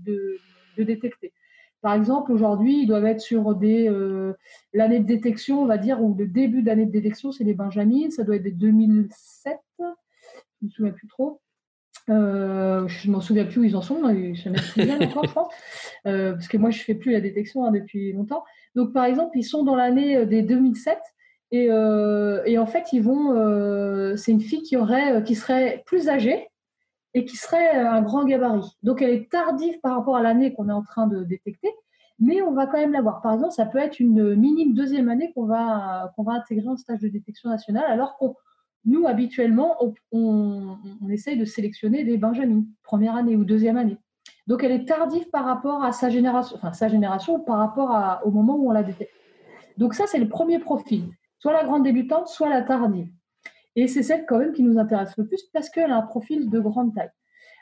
détecter. 0.77 1.33
Par 1.81 1.93
exemple, 1.93 2.31
aujourd'hui, 2.31 2.81
ils 2.81 2.87
doivent 2.87 3.05
être 3.05 3.21
sur 3.21 3.55
des 3.55 3.89
l'année 4.73 4.99
de 4.99 5.05
détection, 5.05 5.61
on 5.61 5.65
va 5.65 5.77
dire, 5.77 6.01
ou 6.01 6.13
le 6.13 6.27
début 6.27 6.61
d'année 6.61 6.85
de 6.85 6.91
détection, 6.91 7.31
c'est 7.31 7.43
les 7.43 7.53
Benjamins, 7.53 8.09
ça 8.09 8.23
doit 8.23 8.35
être 8.35 8.43
des 8.43 8.51
2007, 8.51 9.57
je 9.79 10.65
ne 10.65 10.67
me 10.67 10.69
souviens 10.69 10.91
plus 10.91 11.07
trop. 11.07 11.41
Euh, 12.09 12.87
je 12.87 13.07
ne 13.07 13.13
m'en 13.13 13.21
souviens 13.21 13.45
plus 13.45 13.59
où 13.59 13.63
ils 13.63 13.75
en 13.75 13.81
sont, 13.81 14.01
sont 14.01 14.07
même 14.07 14.55
plus 14.73 15.05
encore, 15.05 15.27
je 15.27 15.33
pense, 15.33 15.53
euh, 16.07 16.33
parce 16.33 16.47
que 16.47 16.57
moi, 16.57 16.71
je 16.71 16.79
ne 16.79 16.83
fais 16.83 16.95
plus 16.95 17.11
la 17.11 17.21
détection 17.21 17.65
hein, 17.65 17.71
depuis 17.71 18.13
longtemps. 18.13 18.43
Donc, 18.75 18.93
par 18.93 19.05
exemple, 19.05 19.37
ils 19.37 19.43
sont 19.43 19.63
dans 19.63 19.75
l'année 19.75 20.17
euh, 20.17 20.25
des 20.25 20.41
2007 20.41 20.97
et, 21.51 21.65
et, 21.65 22.57
en 22.59 22.65
fait, 22.67 22.93
ils 22.93 23.01
vont. 23.01 24.15
c'est 24.15 24.31
une 24.31 24.39
fille 24.41 24.61
qui, 24.61 24.77
aurait, 24.77 25.23
qui 25.23 25.33
serait 25.33 25.81
plus 25.87 26.07
âgée 26.07 26.47
et 27.13 27.25
qui 27.25 27.37
serait 27.37 27.71
un 27.71 28.01
grand 28.01 28.23
gabarit. 28.25 28.77
Donc, 28.83 29.01
elle 29.01 29.09
est 29.09 29.31
tardive 29.31 29.79
par 29.81 29.95
rapport 29.95 30.15
à 30.15 30.21
l'année 30.21 30.53
qu'on 30.53 30.69
est 30.69 30.73
en 30.73 30.83
train 30.83 31.07
de 31.07 31.23
détecter, 31.23 31.69
mais 32.19 32.41
on 32.41 32.53
va 32.53 32.67
quand 32.67 32.77
même 32.77 32.91
l'avoir. 32.91 33.21
Par 33.21 33.33
exemple, 33.33 33.53
ça 33.53 33.65
peut 33.65 33.79
être 33.79 33.99
une 33.99 34.35
minime 34.35 34.73
deuxième 34.73 35.09
année 35.09 35.31
qu'on 35.33 35.45
va, 35.45 36.13
intégrer 36.27 36.67
en 36.67 36.77
stage 36.77 36.99
de 36.99 37.07
détection 37.07 37.49
nationale, 37.49 37.85
alors 37.87 38.17
qu'on 38.17 38.35
nous, 38.85 39.07
habituellement, 39.07 39.77
on, 40.11 40.77
essaye 41.09 41.37
de 41.37 41.45
sélectionner 41.45 42.03
des 42.03 42.17
Benjamins, 42.17 42.63
première 42.83 43.15
année 43.15 43.35
ou 43.35 43.43
deuxième 43.43 43.77
année. 43.77 43.97
Donc, 44.47 44.63
elle 44.63 44.71
est 44.71 44.85
tardive 44.85 45.29
par 45.29 45.45
rapport 45.45 45.83
à 45.83 45.91
sa 45.91 46.09
génération, 46.09 46.55
enfin, 46.57 46.73
sa 46.73 46.87
génération 46.87 47.39
par 47.39 47.57
rapport 47.57 48.21
au 48.23 48.31
moment 48.31 48.55
où 48.55 48.69
on 48.69 48.71
la 48.71 48.83
détecte. 48.83 49.13
Donc, 49.77 49.93
ça, 49.93 50.05
c'est 50.07 50.19
le 50.19 50.27
premier 50.27 50.59
profil. 50.59 51.05
Soit 51.39 51.53
la 51.53 51.63
grande 51.63 51.83
débutante, 51.83 52.27
soit 52.27 52.49
la 52.49 52.61
tardive. 52.61 53.09
Et 53.79 53.87
c'est 53.87 54.03
celle 54.03 54.25
quand 54.25 54.39
même 54.39 54.51
qui 54.51 54.61
nous 54.61 54.77
intéresse 54.77 55.15
le 55.17 55.25
plus 55.25 55.41
parce 55.53 55.69
qu'elle 55.69 55.89
a 55.89 55.95
un 55.95 56.01
profil 56.01 56.49
de 56.49 56.59
grande 56.59 56.93
taille. 56.93 57.11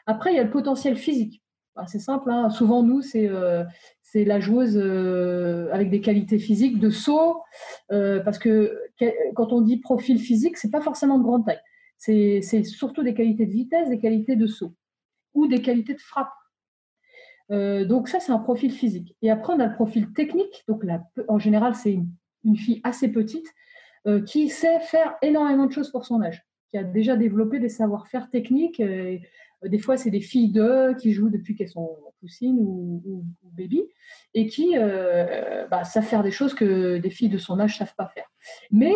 Après, 0.07 0.33
il 0.33 0.35
y 0.35 0.39
a 0.39 0.43
le 0.43 0.49
potentiel 0.49 0.97
physique. 0.97 1.43
c'est 1.85 1.99
simple, 1.99 2.31
hein. 2.31 2.49
souvent 2.49 2.81
nous, 2.81 3.03
c'est 3.03 3.27
euh, 3.27 3.63
la 4.15 4.39
joueuse 4.39 4.79
euh, 4.81 5.69
avec 5.71 5.91
des 5.91 6.01
qualités 6.01 6.39
physiques 6.39 6.79
de 6.79 6.89
saut, 6.89 7.43
euh, 7.91 8.19
parce 8.21 8.39
que 8.39 8.81
quand 9.35 9.53
on 9.53 9.61
dit 9.61 9.77
profil 9.77 10.17
physique, 10.17 10.57
c'est 10.57 10.71
pas 10.71 10.81
forcément 10.81 11.19
de 11.19 11.23
grande 11.23 11.45
taille. 11.45 11.61
C'est 11.99 12.63
surtout 12.63 13.03
des 13.03 13.13
qualités 13.13 13.45
de 13.45 13.51
vitesse, 13.51 13.87
des 13.89 13.99
qualités 13.99 14.35
de 14.35 14.47
saut 14.47 14.73
ou 15.35 15.45
des 15.45 15.61
qualités 15.61 15.93
de 15.93 16.01
frappe. 16.01 16.33
Donc 17.49 18.09
ça, 18.09 18.19
c'est 18.19 18.31
un 18.31 18.39
profil 18.39 18.71
physique. 18.71 19.15
Et 19.21 19.29
après, 19.29 19.53
on 19.53 19.59
a 19.59 19.67
le 19.67 19.75
profil 19.75 20.13
technique. 20.13 20.63
Donc 20.67 20.83
en 21.27 21.37
général, 21.37 21.75
c'est 21.75 21.93
une, 22.43 22.57
fille 22.57 22.81
assez 22.83 23.09
petite 23.09 23.53
qui 24.25 24.49
sait 24.49 24.79
faire 24.79 25.15
énormément 25.21 25.65
de 25.65 25.71
choses 25.71 25.91
pour 25.91 26.05
son 26.05 26.21
âge, 26.21 26.41
qui 26.71 26.77
a 26.77 26.83
déjà 26.83 27.15
développé 27.15 27.59
des 27.59 27.69
savoir-faire 27.69 28.29
techniques. 28.29 28.81
des 28.81 29.79
fois, 29.79 29.97
c'est 29.97 30.11
des 30.11 30.21
filles 30.21 30.51
d'eux 30.51 30.95
qui 30.95 31.11
jouent 31.11 31.29
depuis 31.29 31.55
qu'elles 31.55 31.69
sont 31.69 31.97
poussines 32.19 32.57
ou, 32.59 33.01
ou, 33.05 33.25
baby, 33.43 33.83
et 34.33 34.47
qui 34.47 34.77
euh, 34.77 35.67
bah, 35.67 35.83
savent 35.83 36.05
faire 36.05 36.23
des 36.23 36.31
choses 36.31 36.53
que 36.53 36.97
des 36.97 37.09
filles 37.09 37.29
de 37.29 37.37
son 37.37 37.59
âge 37.59 37.73
ne 37.73 37.85
savent 37.85 37.95
pas 37.95 38.07
faire. 38.07 38.27
Mais 38.71 38.95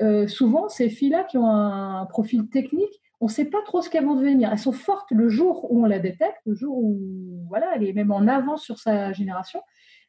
euh, 0.00 0.26
souvent, 0.26 0.68
ces 0.68 0.88
filles-là 0.88 1.24
qui 1.24 1.38
ont 1.38 1.48
un, 1.48 2.06
profil 2.06 2.48
technique, 2.48 3.00
on 3.20 3.26
ne 3.26 3.30
sait 3.30 3.46
pas 3.46 3.62
trop 3.64 3.82
ce 3.82 3.90
qu'elles 3.90 4.04
vont 4.04 4.14
devenir. 4.14 4.52
Elles 4.52 4.58
sont 4.58 4.72
fortes 4.72 5.10
le 5.10 5.28
jour 5.28 5.70
où 5.70 5.82
on 5.84 5.86
la 5.86 5.98
détecte, 5.98 6.38
le 6.46 6.54
jour 6.54 6.76
où 6.78 7.44
voilà, 7.48 7.72
elle 7.74 7.84
est 7.84 7.92
même 7.92 8.12
en 8.12 8.26
avance 8.28 8.62
sur 8.62 8.78
sa 8.78 9.12
génération, 9.12 9.60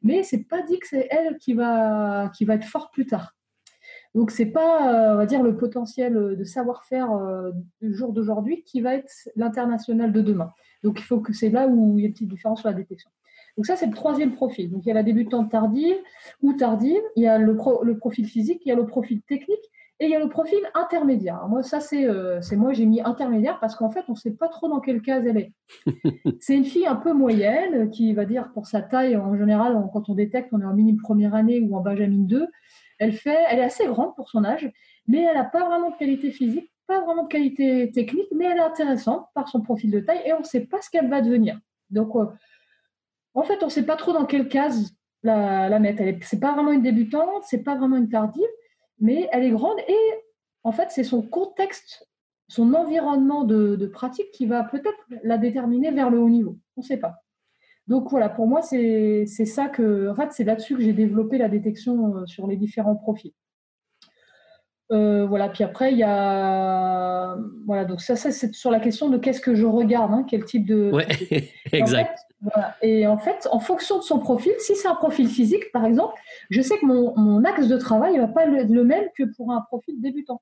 mais 0.01 0.23
c'est 0.23 0.43
pas 0.43 0.61
dit 0.61 0.79
que 0.79 0.87
c'est 0.87 1.07
elle 1.09 1.37
qui 1.37 1.53
va, 1.53 2.31
qui 2.35 2.45
va 2.45 2.55
être 2.55 2.65
forte 2.65 2.93
plus 2.93 3.07
tard. 3.07 3.35
Donc 4.15 4.31
c'est 4.31 4.47
pas, 4.47 4.93
euh, 4.93 5.13
on 5.13 5.17
va 5.17 5.25
dire, 5.25 5.43
le 5.43 5.55
potentiel 5.55 6.35
de 6.37 6.43
savoir-faire 6.43 7.09
du 7.81 7.93
jour 7.93 8.13
d'aujourd'hui 8.13 8.63
qui 8.63 8.81
va 8.81 8.95
être 8.95 9.11
l'international 9.35 10.11
de 10.11 10.21
demain. 10.21 10.51
Donc 10.83 10.99
il 10.99 11.03
faut 11.03 11.19
que 11.19 11.33
c'est 11.33 11.49
là 11.49 11.67
où 11.67 11.97
il 11.97 12.01
y 12.01 12.05
a 12.05 12.07
une 12.07 12.13
petite 12.13 12.29
différence 12.29 12.59
sur 12.59 12.69
la 12.69 12.75
détection. 12.75 13.09
Donc 13.57 13.65
ça, 13.65 13.75
c'est 13.75 13.87
le 13.87 13.93
troisième 13.93 14.33
profil. 14.35 14.71
Donc 14.71 14.85
il 14.85 14.87
y 14.87 14.91
a 14.91 14.95
la 14.95 15.03
débutante 15.03 15.51
tardive 15.51 15.97
ou 16.41 16.53
tardive, 16.53 17.01
il 17.17 17.23
y 17.23 17.27
a 17.27 17.37
le, 17.37 17.55
profil 17.97 18.25
physique, 18.25 18.61
il 18.65 18.69
y 18.69 18.71
a 18.71 18.75
le 18.75 18.85
profil 18.85 19.21
technique 19.23 19.59
et 19.99 20.05
il 20.05 20.11
y 20.11 20.15
a 20.15 20.19
le 20.19 20.29
profil 20.29 20.59
intermédiaire. 20.75 21.45
moi, 21.49 21.61
ça, 21.61 21.79
euh, 21.91 22.39
c'est 22.41 22.55
moi, 22.55 22.71
j'ai 22.71 22.85
mis 22.85 23.01
intermédiaire 23.01 23.59
parce 23.59 23.75
qu'en 23.75 23.89
fait, 23.89 24.05
on 24.07 24.13
ne 24.13 24.17
sait 24.17 24.31
pas 24.31 24.47
trop 24.47 24.69
dans 24.69 24.79
quelle 24.79 25.01
case 25.01 25.25
elle 25.25 25.37
est. 25.37 25.51
c'est 26.39 26.55
une 26.55 26.63
fille 26.63 26.87
un 26.87 26.95
peu 26.95 27.11
moyenne 27.11 27.89
qui 27.89 28.13
va 28.13 28.23
dire 28.23 28.49
pour 28.53 28.65
sa 28.65 28.81
taille, 28.81 29.17
en 29.17 29.35
général, 29.35 29.77
quand 29.91 30.07
on 30.07 30.15
détecte, 30.15 30.53
on 30.53 30.61
est 30.61 30.65
en 30.65 30.73
minime 30.73 30.95
première 30.95 31.35
année 31.35 31.59
ou 31.59 31.75
en 31.75 31.81
Benjamin 31.81 32.23
2. 32.23 32.47
Elle, 32.99 33.15
est 33.25 33.63
assez 33.63 33.87
grande 33.87 34.15
pour 34.15 34.29
son 34.29 34.43
âge, 34.43 34.71
mais 35.07 35.21
elle 35.23 35.35
n'a 35.35 35.45
pas 35.45 35.65
vraiment 35.65 35.91
de 35.91 35.97
qualité 35.97 36.31
physique 36.31 36.71
pas 36.89 37.01
vraiment 37.01 37.25
de 37.25 37.27
qualité 37.27 37.91
technique, 37.91 38.29
mais 38.35 38.45
elle 38.45 38.57
est 38.57 38.61
intéressante 38.61 39.27
par 39.35 39.47
son 39.47 39.61
profil 39.61 39.91
de 39.91 39.99
taille 39.99 40.23
et 40.25 40.33
on 40.33 40.39
ne 40.39 40.43
sait 40.43 40.65
pas 40.65 40.81
ce 40.81 40.89
qu'elle 40.89 41.07
va 41.07 41.21
devenir. 41.21 41.59
Donc, 41.91 42.15
euh, 42.15 42.25
en 43.35 43.43
fait, 43.43 43.61
on 43.61 43.67
ne 43.67 43.71
sait 43.71 43.85
pas 43.85 43.95
trop 43.95 44.11
dans 44.11 44.25
quelle 44.25 44.49
case 44.49 44.91
la, 45.21 45.69
la 45.69 45.77
mettre. 45.77 46.01
Ce 46.27 46.35
n'est 46.35 46.39
pas 46.39 46.53
vraiment 46.53 46.71
une 46.71 46.81
débutante, 46.81 47.43
c'est 47.43 47.63
pas 47.63 47.75
vraiment 47.75 47.97
une 47.97 48.09
tardive, 48.09 48.41
mais 48.99 49.29
elle 49.31 49.43
est 49.43 49.51
grande 49.51 49.77
et 49.87 49.97
en 50.63 50.71
fait, 50.71 50.87
c'est 50.89 51.03
son 51.03 51.21
contexte, 51.21 52.07
son 52.47 52.73
environnement 52.73 53.43
de, 53.43 53.85
pratique 53.85 54.31
qui 54.31 54.47
va 54.47 54.63
peut-être 54.63 54.99
la 55.23 55.37
déterminer 55.37 55.91
vers 55.91 56.09
le 56.09 56.19
haut 56.19 56.29
niveau. 56.29 56.57
On 56.75 56.81
ne 56.81 56.85
sait 56.85 56.97
pas. 56.97 57.21
Donc 57.89 58.11
voilà, 58.11 58.29
pour 58.29 58.45
moi, 58.45 58.61
c'est 58.61 59.25
ça 59.25 59.67
que, 59.67 60.09
en 60.09 60.15
fait, 60.15 60.31
c'est 60.31 60.43
là-dessus 60.43 60.75
que 60.75 60.81
j'ai 60.81 60.93
développé 60.93 61.39
la 61.39 61.49
détection 61.49 62.15
euh, 62.15 62.25
sur 62.27 62.45
les 62.45 62.55
différents 62.55 62.95
profils. 62.95 63.33
Euh, 64.91 65.25
voilà, 65.25 65.49
puis 65.49 65.63
après, 65.63 65.91
il 65.91 65.97
y 65.97 66.03
a. 66.03 67.35
Voilà, 67.65 67.85
donc 67.85 68.01
ça, 68.01 68.15
c'est 68.15 68.53
sur 68.53 68.69
la 68.69 68.79
question 68.79 69.09
de 69.09 69.17
qu'est-ce 69.17 69.41
que 69.41 69.55
je 69.55 69.65
regarde, 69.65 70.13
hein, 70.13 70.23
quel 70.27 70.45
type 70.45 70.67
de. 70.67 70.91
Ouais, 70.91 71.07
exact. 71.73 72.19
Et 72.83 73.07
en 73.07 73.17
fait, 73.17 73.47
en 73.51 73.59
fonction 73.59 73.97
de 73.97 74.03
son 74.03 74.19
profil, 74.19 74.53
si 74.59 74.75
c'est 74.75 74.87
un 74.87 74.95
profil 74.95 75.27
physique, 75.27 75.71
par 75.73 75.85
exemple, 75.85 76.13
je 76.51 76.61
sais 76.61 76.77
que 76.77 76.85
mon, 76.85 77.43
axe 77.43 77.67
de 77.67 77.77
travail 77.77 78.15
ne 78.15 78.21
va 78.21 78.27
pas 78.27 78.45
être 78.45 78.69
le 78.69 78.83
même 78.83 79.05
que 79.17 79.23
pour 79.35 79.51
un 79.51 79.61
profil 79.61 79.99
débutant. 79.99 80.41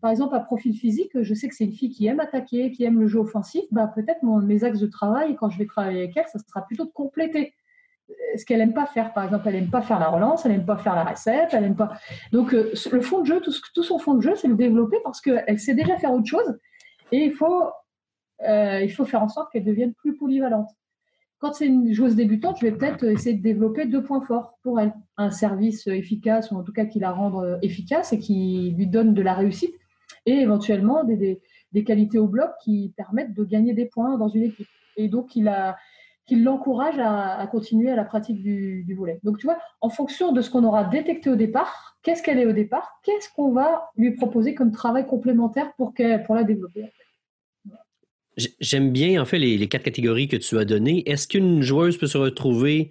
Par 0.00 0.10
exemple, 0.10 0.34
un 0.34 0.40
profil 0.40 0.74
physique, 0.74 1.10
je 1.20 1.34
sais 1.34 1.48
que 1.48 1.54
c'est 1.54 1.64
une 1.64 1.72
fille 1.72 1.90
qui 1.90 2.06
aime 2.06 2.20
attaquer, 2.20 2.70
qui 2.72 2.84
aime 2.84 2.98
le 2.98 3.06
jeu 3.06 3.18
offensif, 3.18 3.64
bah, 3.70 3.90
peut-être 3.94 4.22
mes 4.22 4.64
axes 4.64 4.80
de 4.80 4.86
travail, 4.86 5.36
quand 5.36 5.50
je 5.50 5.58
vais 5.58 5.66
travailler 5.66 6.04
avec 6.04 6.16
elle, 6.16 6.26
ça 6.26 6.38
sera 6.38 6.66
plutôt 6.66 6.84
de 6.84 6.90
compléter 6.90 7.54
ce 8.36 8.44
qu'elle 8.44 8.60
aime 8.60 8.74
pas 8.74 8.86
faire. 8.86 9.12
Par 9.12 9.24
exemple, 9.24 9.48
elle 9.48 9.56
aime 9.56 9.70
pas 9.70 9.82
faire 9.82 9.98
la 9.98 10.08
relance, 10.08 10.46
elle 10.46 10.52
aime 10.52 10.64
pas 10.64 10.76
faire 10.76 10.94
la 10.94 11.04
recette, 11.04 11.50
elle 11.52 11.64
aime 11.64 11.76
pas. 11.76 11.92
Donc, 12.32 12.54
euh, 12.54 12.72
le 12.92 13.00
fond 13.00 13.20
de 13.20 13.26
jeu, 13.26 13.40
tout, 13.40 13.82
son 13.82 13.98
fond 13.98 14.14
de 14.14 14.20
jeu, 14.20 14.34
c'est 14.36 14.48
le 14.48 14.54
développer 14.54 14.98
parce 15.04 15.20
qu'elle 15.20 15.58
sait 15.58 15.74
déjà 15.74 15.96
faire 15.96 16.12
autre 16.12 16.26
chose 16.26 16.58
et 17.12 17.24
il 17.24 17.32
faut, 17.32 17.64
euh, 18.46 18.80
il 18.82 18.90
faut 18.90 19.04
faire 19.04 19.22
en 19.22 19.28
sorte 19.28 19.52
qu'elle 19.52 19.64
devienne 19.64 19.94
plus 19.94 20.16
polyvalente. 20.16 20.68
Quand 21.38 21.54
c'est 21.54 21.66
une 21.66 21.92
joueuse 21.92 22.16
débutante, 22.16 22.58
je 22.60 22.66
vais 22.66 22.72
peut-être 22.72 23.04
essayer 23.04 23.34
de 23.34 23.42
développer 23.42 23.86
deux 23.86 24.02
points 24.02 24.20
forts 24.20 24.58
pour 24.62 24.78
elle. 24.78 24.92
Un 25.16 25.30
service 25.30 25.86
efficace, 25.86 26.50
ou 26.50 26.56
en 26.56 26.62
tout 26.62 26.72
cas 26.72 26.84
qui 26.84 26.98
la 26.98 27.12
rende 27.12 27.42
euh, 27.42 27.58
efficace 27.62 28.12
et 28.12 28.18
qui 28.18 28.74
lui 28.76 28.86
donne 28.86 29.14
de 29.14 29.22
la 29.22 29.34
réussite, 29.34 29.74
et 30.26 30.32
éventuellement 30.32 31.04
des, 31.04 31.16
des, 31.16 31.40
des 31.72 31.84
qualités 31.84 32.18
au 32.18 32.26
bloc 32.26 32.50
qui 32.62 32.92
permettent 32.96 33.34
de 33.34 33.44
gagner 33.44 33.72
des 33.72 33.86
points 33.86 34.18
dans 34.18 34.28
une 34.28 34.44
équipe. 34.44 34.68
Et 34.96 35.08
donc, 35.08 35.36
il 35.36 35.48
a, 35.48 35.76
qui 36.30 36.36
l'encourage 36.36 36.98
à, 36.98 37.44
continuer 37.50 37.90
à 37.90 37.96
la 37.96 38.04
pratique 38.04 38.40
du, 38.40 38.94
volet. 38.96 39.18
Donc, 39.24 39.38
tu 39.38 39.46
vois, 39.46 39.58
en 39.80 39.88
fonction 39.88 40.32
de 40.32 40.40
ce 40.42 40.50
qu'on 40.50 40.62
aura 40.62 40.84
détecté 40.84 41.28
au 41.30 41.36
départ, 41.36 41.96
qu'est-ce 42.02 42.22
qu'elle 42.22 42.38
est 42.38 42.46
au 42.46 42.52
départ, 42.52 43.00
qu'est-ce 43.02 43.28
qu'on 43.34 43.52
va 43.52 43.90
lui 43.96 44.12
proposer 44.12 44.54
comme 44.54 44.70
travail 44.70 45.06
complémentaire 45.06 45.72
pour, 45.76 45.92
pour 46.26 46.34
la 46.34 46.44
développer. 46.44 46.84
J'aime 48.36 48.92
bien, 48.92 49.20
en 49.20 49.24
fait, 49.24 49.38
les, 49.38 49.68
quatre 49.68 49.82
catégories 49.82 50.28
que 50.28 50.36
tu 50.36 50.56
as 50.56 50.64
données. 50.64 51.02
Est-ce 51.10 51.26
qu'une 51.26 51.62
joueuse 51.62 51.98
peut 51.98 52.06
se 52.06 52.16
retrouver 52.16 52.90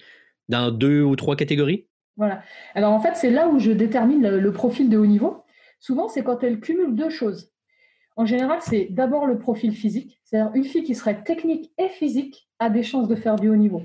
dans 0.50 0.70
deux 0.70 1.02
ou 1.02 1.16
trois 1.16 1.36
catégories? 1.36 1.88
Voilà. 2.18 2.42
Alors, 2.76 2.92
en 2.92 3.00
fait, 3.00 3.16
c'est 3.16 3.32
là 3.32 3.48
où 3.48 3.58
je 3.58 3.72
détermine 3.72 4.28
le 4.28 4.52
profil 4.52 4.90
de 4.90 4.98
haut 4.98 5.06
niveau. 5.06 5.44
Souvent, 5.80 6.08
c'est 6.08 6.24
quand 6.24 6.44
elle 6.44 6.60
cumule 6.60 6.96
deux 6.96 7.10
choses. 7.10 7.52
En 8.16 8.26
général, 8.26 8.60
c'est 8.62 8.88
d'abord 8.92 9.26
le 9.26 9.40
profil 9.40 9.74
physique, 9.74 10.20
c'est-à-dire 10.24 10.52
une 10.54 10.66
fille 10.66 10.84
qui 10.84 10.96
serait 10.96 11.24
technique 11.24 11.72
et 11.78 11.90
physique 11.90 12.50
a 12.60 12.70
des 12.70 12.84
chances 12.84 13.08
de 13.08 13.16
faire 13.16 13.38
du 13.38 13.50
haut 13.50 13.56
niveau. 13.56 13.82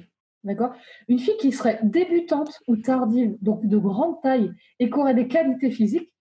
Une 1.09 1.19
fille 1.19 1.37
qui 1.39 1.53
serait 1.53 1.81
débutante 1.83 2.61
ou 2.69 2.77
tardive, 2.77 3.37
donc 3.41 3.67
de 3.67 3.79
grande 3.79 4.21
taille, 4.23 4.53
et 4.79 4.91
qui 4.91 4.99
aurait 4.99 5.15
des 5.15 5.29
qualités 5.29 5.71
physiques, 5.71 6.13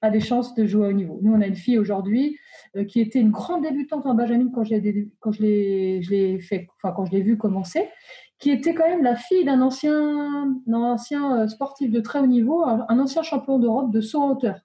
a 0.00 0.10
des 0.10 0.20
chances 0.20 0.54
de 0.54 0.66
jouer 0.66 0.88
au 0.88 0.92
niveau. 0.92 1.20
Nous, 1.22 1.32
on 1.32 1.40
a 1.40 1.46
une 1.46 1.54
fille 1.54 1.78
aujourd'hui 1.78 2.36
euh, 2.76 2.84
qui 2.84 3.00
était 3.00 3.20
une 3.20 3.30
grande 3.30 3.62
débutante 3.62 4.04
en 4.04 4.14
Benjamin 4.14 4.50
quand, 4.52 4.64
je 4.64 4.74
l'ai 4.74 6.40
fait, 6.40 6.66
quand 6.82 7.04
je 7.04 7.12
l'ai 7.12 7.22
vue 7.22 7.38
commencer, 7.38 7.88
qui 8.40 8.50
était 8.50 8.74
quand 8.74 8.88
même 8.88 9.04
la 9.04 9.14
fille 9.14 9.44
d'un 9.44 9.60
ancien, 9.62 10.60
ancien 10.72 11.42
euh, 11.42 11.46
sportif 11.46 11.92
de 11.92 12.00
très 12.00 12.18
haut 12.18 12.26
niveau, 12.26 12.64
un, 12.64 12.98
ancien 12.98 13.22
champion 13.22 13.60
d'Europe 13.60 13.92
de 13.92 14.00
saut 14.00 14.20
en 14.20 14.32
hauteur. 14.32 14.58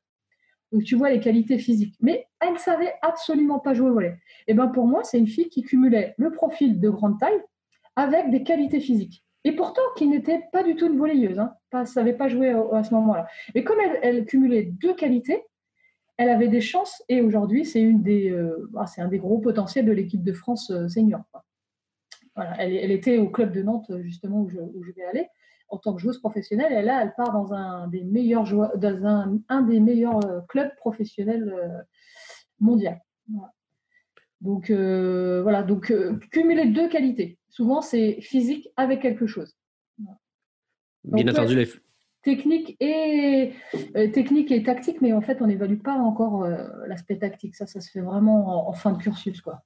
Donc 0.71 0.83
tu 0.83 0.95
vois 0.95 1.09
les 1.09 1.19
qualités 1.19 1.57
physiques. 1.57 1.95
Mais 2.01 2.27
elle 2.39 2.53
ne 2.53 2.57
savait 2.57 2.93
absolument 3.01 3.59
pas 3.59 3.73
jouer 3.73 3.89
au 3.89 3.93
volet. 3.93 4.17
Et 4.47 4.53
ben 4.53 4.67
pour 4.67 4.85
moi, 4.87 5.03
c'est 5.03 5.17
une 5.17 5.27
fille 5.27 5.49
qui 5.49 5.63
cumulait 5.63 6.13
le 6.17 6.31
profil 6.31 6.79
de 6.79 6.89
grande 6.89 7.19
taille 7.19 7.41
avec 7.95 8.29
des 8.29 8.43
qualités 8.43 8.79
physiques. 8.79 9.23
Et 9.43 9.53
pourtant, 9.53 9.81
qui 9.95 10.07
n'était 10.07 10.43
pas 10.51 10.63
du 10.63 10.75
tout 10.75 10.87
une 10.87 10.97
volleyeuse, 10.97 11.39
hein, 11.39 11.53
pas, 11.69 11.85
savait 11.85 12.13
pas 12.13 12.27
jouer 12.27 12.49
à, 12.49 12.83
ce 12.83 12.93
moment-là. 12.95 13.27
Et 13.55 13.63
comme 13.63 13.77
elle, 14.01 14.25
cumulait 14.25 14.63
deux 14.63 14.93
qualités, 14.93 15.41
elle 16.17 16.29
avait 16.29 16.49
des 16.49 16.59
chances. 16.59 17.01
Et 17.07 17.21
aujourd'hui, 17.21 17.63
c'est 17.63 17.81
une 17.81 18.03
des, 18.03 18.29
euh, 18.29 18.69
ah, 18.75 18.87
c'est 18.87 19.01
un 19.01 19.07
des 19.07 19.19
gros 19.19 19.39
potentiels 19.39 19.85
de 19.85 19.91
l'équipe 19.93 20.23
de 20.23 20.33
France 20.33 20.69
euh, 20.71 20.89
senior. 20.89 21.21
Voilà, 22.35 22.55
elle, 22.59 22.91
était 22.91 23.17
au 23.17 23.29
club 23.29 23.51
de 23.51 23.63
Nantes 23.63 23.89
justement 24.01 24.41
où 24.41 24.49
je, 24.49 24.91
vais 24.91 25.05
aller 25.05 25.27
en 25.69 25.77
tant 25.77 25.93
que 25.93 26.01
joueuse 26.01 26.19
professionnelle. 26.19 26.73
Et 26.73 26.81
là, 26.81 27.01
elle 27.03 27.13
part 27.15 27.31
dans 27.31 27.53
un 27.53 27.87
des 27.87 28.03
meilleurs 28.03 28.45
dans 28.77 29.05
un, 29.49 29.61
des 29.63 29.79
meilleurs 29.79 30.25
euh, 30.25 30.41
clubs 30.47 30.73
professionnels 30.75 31.85
mondiaux. 32.59 32.91
Donc 34.41 34.71
voilà, 34.71 35.63
donc 35.63 35.93
cumuler 36.31 36.67
deux 36.67 36.89
qualités. 36.89 37.39
Souvent, 37.49 37.81
c'est 37.81 38.19
physique 38.21 38.69
avec 38.75 39.01
quelque 39.01 39.27
chose. 39.27 39.57
Bien 41.03 41.27
entendu, 41.27 41.55
les, 41.55 41.65
technique 42.27 42.75
et 42.81 43.53
euh, 43.95 44.11
technique 44.11 44.51
et 44.51 44.61
tactique, 44.61 44.99
mais 44.99 45.13
en 45.13 45.21
fait, 45.21 45.41
on 45.41 45.47
n'évalue 45.47 45.79
pas 45.79 45.93
encore 45.93 46.43
euh, 46.43 46.67
l'aspect 46.87 47.17
tactique. 47.17 47.55
Ça, 47.55 47.65
ça 47.65 47.79
se 47.79 47.89
fait 47.89 48.01
vraiment 48.01 48.67
en, 48.67 48.73
fin 48.73 48.91
de 48.91 48.97
cursus, 48.97 49.39
quoi. 49.39 49.63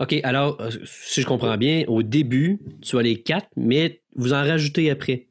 OK, 0.00 0.14
alors, 0.24 0.60
euh, 0.60 0.70
si 0.84 1.22
je 1.22 1.26
comprends 1.26 1.56
bien, 1.56 1.84
au 1.86 2.02
début, 2.02 2.60
tu 2.82 2.98
as 2.98 3.02
les 3.02 3.22
quatre, 3.22 3.48
mais 3.56 4.02
vous 4.16 4.32
en 4.32 4.42
rajoutez 4.42 4.90
après. 4.90 5.28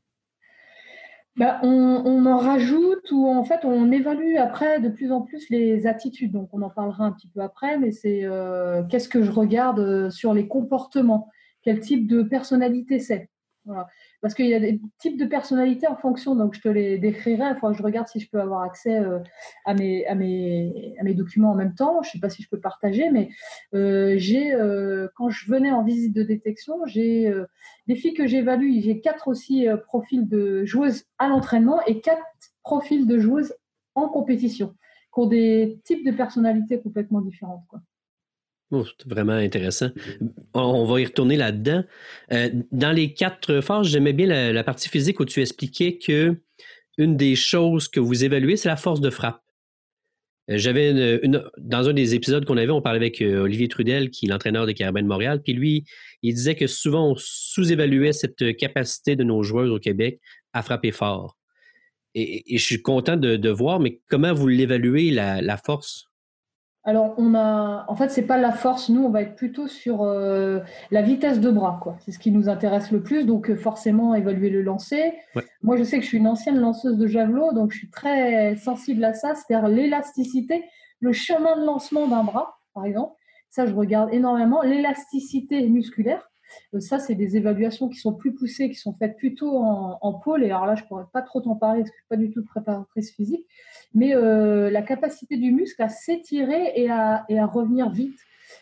Bah, 1.36 1.60
on, 1.64 2.26
en 2.26 2.38
rajoute 2.38 3.12
ou 3.12 3.28
en 3.28 3.44
fait 3.44 3.66
on 3.66 3.92
évalue 3.92 4.36
après 4.38 4.80
de 4.80 4.88
plus 4.88 5.12
en 5.12 5.22
plus 5.22 5.50
les 5.50 5.88
attitudes. 5.88 6.32
Donc 6.32 6.50
on 6.54 6.62
en 6.62 6.70
parlera 6.70 7.06
un 7.06 7.12
petit 7.12 7.28
peu 7.28 7.42
après, 7.42 7.80
mais 7.80 7.92
c'est 7.92 8.24
qu'est-ce 8.90 9.10
que 9.10 9.24
je 9.24 9.32
regarde 9.32 10.12
sur 10.12 10.36
les 10.36 10.48
comportements, 10.48 11.28
quel 11.64 11.80
type 11.80 12.08
de 12.08 12.22
personnalité 12.22 13.00
c'est? 13.00 13.32
Voilà. 13.66 13.88
Parce 14.24 14.36
qu'il 14.36 14.48
y 14.48 14.54
a 14.54 14.60
des 14.62 14.80
types 15.00 15.20
de 15.20 15.26
personnalités 15.26 15.86
en 15.86 15.98
fonction, 15.98 16.34
donc 16.34 16.56
je 16.56 16.62
te 16.62 16.70
les 16.70 16.98
décrirai. 16.98 17.44
Il 17.44 17.60
que 17.60 17.74
je 17.74 17.84
regarde 17.84 18.08
si 18.08 18.22
je 18.22 18.30
peux 18.30 18.40
avoir 18.40 18.62
accès 18.62 18.98
euh, 18.98 19.20
à, 19.66 19.74
mes, 19.74 20.08
à, 20.08 20.16
mes, 20.16 20.96
à 20.98 21.04
mes 21.04 21.14
documents 21.14 21.52
en 21.52 21.56
même 21.56 21.76
temps. 21.76 22.02
Je 22.04 22.08
ne 22.08 22.12
sais 22.14 22.20
pas 22.20 22.30
si 22.30 22.42
je 22.42 22.48
peux 22.48 22.62
partager, 22.62 23.10
mais 23.10 23.28
euh, 23.74 24.14
j'ai, 24.16 24.54
euh, 24.54 25.10
quand 25.18 25.30
je 25.30 25.52
venais 25.52 25.72
en 25.72 25.84
visite 25.84 26.16
de 26.16 26.24
détection, 26.24 26.86
j'ai 26.86 27.34
des 27.88 27.96
filles 27.96 28.14
que 28.14 28.26
j'évalue. 28.26 28.80
J'ai 28.80 29.02
quatre 29.02 29.28
aussi 29.28 29.68
profils 29.88 30.26
de 30.26 30.64
joueuses 30.64 31.04
à 31.18 31.28
l'entraînement 31.28 31.82
et 31.86 32.00
quatre 32.00 32.24
profils 32.64 33.06
de 33.06 33.20
joueuses 33.20 33.54
en 33.94 34.08
compétition, 34.08 34.74
qui 35.14 35.20
ont 35.20 35.28
des 35.28 35.82
types 35.84 36.06
de 36.06 36.12
personnalités 36.12 36.80
complètement 36.80 37.20
différentes. 37.20 37.66
Oh, 38.76 38.84
c'est 38.86 39.08
vraiment 39.08 39.34
intéressant. 39.34 39.90
On 40.56 40.86
va 40.86 41.00
y 41.00 41.06
retourner 41.06 41.38
là-dedans. 41.38 41.84
Euh, 42.32 42.50
dans 42.72 42.92
les 42.92 43.14
quatre 43.14 43.62
phases, 43.62 43.88
j'aimais 43.88 44.14
bien 44.14 44.52
la, 44.52 44.64
partie 44.64 44.90
physique 44.90 45.20
où 45.20 45.26
tu 45.26 45.42
expliquais 45.42 46.00
que 46.00 46.36
une 46.98 47.16
des 47.16 47.36
choses 47.36 47.88
que 47.88 48.00
vous 48.00 48.24
évaluez, 48.24 48.58
c'est 48.58 48.70
la 48.70 48.76
force 48.76 49.00
de 49.00 49.12
frappe. 49.12 49.44
Euh, 50.50 50.58
j'avais 50.58 51.20
une, 51.22 51.44
dans 51.60 51.88
un 51.88 51.94
des 51.94 52.16
épisodes 52.16 52.46
qu'on 52.46 52.58
avait, 52.58 52.72
on 52.72 52.82
parlait 52.82 52.98
avec 52.98 53.22
euh, 53.22 53.44
Olivier 53.44 53.68
Trudel, 53.68 54.10
qui 54.10 54.26
est 54.26 54.30
l'entraîneur 54.30 54.66
des 54.66 54.74
Carabins 54.74 55.04
de 55.04 55.08
Montréal, 55.08 55.44
puis 55.44 55.54
lui, 55.54 55.86
il 56.24 56.34
disait 56.34 56.56
que 56.56 56.66
souvent 56.66 57.12
on 57.12 57.16
sous-évaluait 57.16 58.12
cette 58.12 58.58
capacité 58.58 59.16
de 59.16 59.24
nos 59.24 59.44
joueurs 59.44 59.72
au 59.72 59.80
Québec 59.80 60.20
à 60.52 60.64
frapper 60.64 60.92
fort. 60.92 61.38
Et, 62.16 62.58
je 62.58 62.64
suis 62.64 62.82
content 62.82 63.18
de, 63.18 63.50
voir, 63.50 63.80
mais 63.80 64.02
comment 64.10 64.34
vous 64.34 64.48
l'évaluez, 64.48 65.12
la 65.12 65.58
force? 65.58 66.10
Alors, 66.86 67.14
on 67.18 67.34
a, 67.34 67.86
en 67.88 67.96
fait, 67.96 68.10
c'est 68.10 68.28
pas 68.28 68.38
la 68.38 68.52
force. 68.52 68.90
Nous, 68.90 69.02
on 69.04 69.10
va 69.10 69.22
être 69.22 69.36
plutôt 69.36 69.68
sur 69.68 70.04
euh, 70.04 70.60
la 70.92 71.02
vitesse 71.02 71.40
de 71.40 71.50
bras, 71.50 71.80
quoi. 71.82 71.96
C'est 72.00 72.12
ce 72.12 72.20
qui 72.20 72.30
nous 72.30 72.50
intéresse 72.50 72.92
le 72.92 73.02
plus. 73.02 73.26
Donc, 73.26 73.50
euh, 73.50 73.56
forcément, 73.56 74.14
évaluer 74.16 74.50
le 74.50 74.62
lancer. 74.62 75.14
Moi, 75.62 75.78
je 75.78 75.84
sais 75.84 75.98
que 75.98 76.04
je 76.04 76.10
suis 76.10 76.18
une 76.18 76.28
ancienne 76.28 76.60
lanceuse 76.60 76.98
de 76.98 77.08
javelot, 77.08 77.54
donc 77.54 77.72
je 77.72 77.78
suis 77.78 77.90
très 77.90 78.58
sensible 78.58 79.04
à 79.06 79.14
ça, 79.14 79.34
c'est-à-dire 79.34 79.70
l'élasticité, 79.70 80.66
le 81.00 81.14
chemin 81.14 81.58
de 81.58 81.66
lancement 81.66 82.08
d'un 82.08 82.24
bras, 82.24 82.60
par 82.74 82.86
exemple. 82.86 83.16
Ça, 83.50 83.66
je 83.66 83.74
regarde 83.74 84.14
énormément. 84.14 84.62
L'élasticité 84.62 85.70
musculaire. 85.70 86.33
Euh, 86.74 86.80
ça, 86.80 87.00
c'est 87.00 87.16
des 87.16 87.38
évaluations 87.38 87.90
qui 87.90 88.00
sont 88.00 88.14
plus 88.14 88.34
poussées, 88.34 88.70
qui 88.70 88.76
sont 88.76 88.94
faites 88.94 89.18
plutôt 89.18 89.58
en, 89.58 90.14
pôle. 90.14 90.44
Et 90.44 90.48
alors 90.48 90.66
là, 90.66 90.76
je 90.76 90.84
pourrais 90.84 91.06
pas 91.12 91.22
trop 91.22 91.42
t'en 91.42 91.56
parler 91.56 91.82
parce 91.82 91.92
que 91.92 91.96
je 91.98 92.02
suis 92.02 92.10
pas 92.10 92.18
du 92.18 92.32
tout 92.32 92.44
préparatrice 92.44 93.12
physique. 93.12 93.46
Mais 93.94 94.16
euh, 94.16 94.70
la 94.70 94.82
capacité 94.82 95.38
du 95.38 95.52
muscle 95.52 95.82
à 95.82 95.90
s'étirer 95.90 96.74
et 96.76 96.90
à, 96.90 97.26
et 97.30 97.40
à 97.40 97.46
revenir 97.46 97.90
vite. 97.90 98.18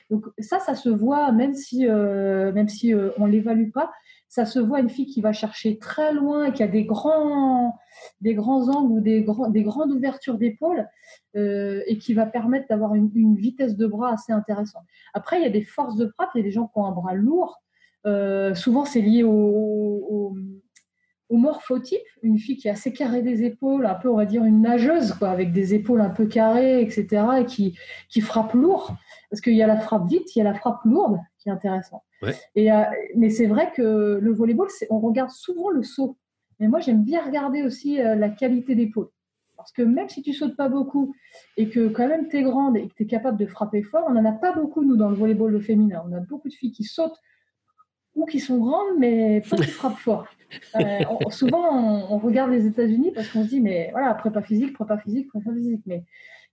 Donc 0.09 0.25
ça, 0.39 0.59
ça 0.59 0.75
se 0.75 0.89
voit 0.89 1.31
même 1.31 1.53
si, 1.53 1.87
euh, 1.87 2.51
même 2.53 2.69
si 2.69 2.93
on 3.17 3.25
l'évalue 3.25 3.71
pas. 3.71 3.91
Ça 4.27 4.45
se 4.45 4.59
voit 4.59 4.79
une 4.79 4.89
fille 4.89 5.07
qui 5.07 5.19
va 5.19 5.33
chercher 5.33 5.77
très 5.77 6.13
loin, 6.13 6.51
qui 6.51 6.63
a 6.63 6.67
des 6.67 6.85
grands, 6.85 7.77
des 8.21 8.33
grands 8.33 8.69
angles 8.69 8.93
ou 8.93 8.99
des, 9.01 9.23
grands, 9.23 9.49
des 9.49 9.63
grandes 9.63 9.91
ouvertures 9.91 10.37
d'épaule 10.37 10.87
et 11.33 11.97
qui 11.99 12.13
va 12.13 12.25
permettre 12.25 12.67
d'avoir 12.69 12.95
une, 12.95 13.11
une, 13.13 13.35
vitesse 13.35 13.75
de 13.75 13.85
bras 13.87 14.13
assez 14.13 14.31
intéressante. 14.31 14.83
Après, 15.13 15.37
il 15.37 15.43
y 15.43 15.45
a 15.45 15.49
des 15.49 15.63
forces 15.63 15.97
de 15.97 16.07
frappe. 16.07 16.29
Il 16.35 16.37
y 16.37 16.41
a 16.41 16.45
des 16.45 16.51
gens 16.51 16.67
qui 16.67 16.79
ont 16.79 16.85
un 16.85 16.91
bras 16.91 17.13
lourd 17.13 17.61
euh, 18.05 18.55
souvent, 18.55 18.85
c'est 18.85 19.01
lié 19.01 19.23
au, 19.23 20.35
morphotype, 21.29 22.01
une 22.23 22.37
fille 22.37 22.57
qui 22.57 22.67
est 22.67 22.71
assez 22.71 22.91
carrée 22.91 23.21
des 23.21 23.43
épaules, 23.43 23.85
un 23.85 23.95
peu, 23.95 24.09
on 24.09 24.17
va 24.17 24.25
dire, 24.25 24.43
une 24.43 24.61
nageuse, 24.61 25.13
quoi, 25.13 25.29
avec 25.29 25.53
des 25.53 25.73
épaules 25.73 26.01
un 26.01 26.09
peu 26.09 26.25
carrées, 26.25 26.81
etc., 26.81 27.07
et 27.39 27.45
qui, 27.45 27.77
qui 28.09 28.19
frappe 28.19 28.53
lourd. 28.53 28.93
Parce 29.29 29.39
qu'il 29.39 29.55
y 29.55 29.63
a 29.63 29.67
la 29.67 29.79
frappe 29.79 30.07
vite, 30.09 30.35
il 30.35 30.39
y 30.39 30.41
a 30.41 30.43
la 30.43 30.53
frappe 30.53 30.83
lourde, 30.83 31.19
qui 31.39 31.47
est 31.47 31.51
intéressant. 31.51 32.03
Et, 32.55 32.71
euh, 32.71 32.83
mais 33.15 33.29
c'est 33.29 33.47
vrai 33.47 33.71
que 33.73 34.19
le 34.21 34.33
volleyball, 34.33 34.67
on 34.89 34.99
regarde 34.99 35.31
souvent 35.31 35.69
le 35.69 35.83
saut. 35.83 36.17
Mais 36.59 36.67
moi, 36.67 36.79
j'aime 36.79 37.03
bien 37.03 37.23
regarder 37.25 37.63
aussi 37.63 37.99
euh, 37.99 38.15
la 38.15 38.29
qualité 38.29 38.75
d'épaule. 38.75 39.09
Parce 39.57 39.71
que 39.71 39.81
même 39.83 40.09
si 40.09 40.21
tu 40.21 40.33
sautes 40.33 40.55
pas 40.55 40.69
beaucoup 40.69 41.13
et 41.55 41.69
que 41.69 41.87
quand 41.87 42.07
même 42.07 42.27
tu 42.27 42.37
es 42.37 42.43
grande 42.43 42.77
et 42.77 42.87
que 42.87 42.93
tu 42.95 43.03
es 43.03 43.05
capable 43.05 43.37
de 43.37 43.45
frapper 43.45 43.83
fort, 43.83 44.05
on 44.07 44.13
n'en 44.13 44.25
a 44.25 44.31
pas 44.31 44.53
beaucoup, 44.53 44.83
nous, 44.83 44.97
dans 44.97 45.09
le 45.09 45.15
volleyball 45.15 45.61
féminin. 45.61 46.03
On 46.09 46.13
a 46.13 46.19
beaucoup 46.19 46.49
de 46.49 46.53
filles 46.53 46.71
qui 46.71 46.83
sautent 46.83 47.19
qui 48.25 48.39
sont 48.39 48.57
grandes, 48.57 48.97
mais 48.99 49.41
pas 49.49 49.57
qui 49.57 49.63
frappent 49.63 49.97
fort. 49.99 50.27
Euh, 50.75 51.29
souvent, 51.29 52.11
on, 52.11 52.17
regarde 52.17 52.51
les 52.51 52.65
États-Unis 52.65 53.13
parce 53.15 53.29
qu'on 53.29 53.45
se 53.45 53.47
dit, 53.47 53.61
mais 53.61 53.87
voilà, 53.93 54.13
prépa 54.13 54.41
physique, 54.41 54.73
prépa 54.73 54.97
physique, 54.97 55.29
prépa 55.29 55.49
physique. 55.53 55.79
Mais 55.85 56.03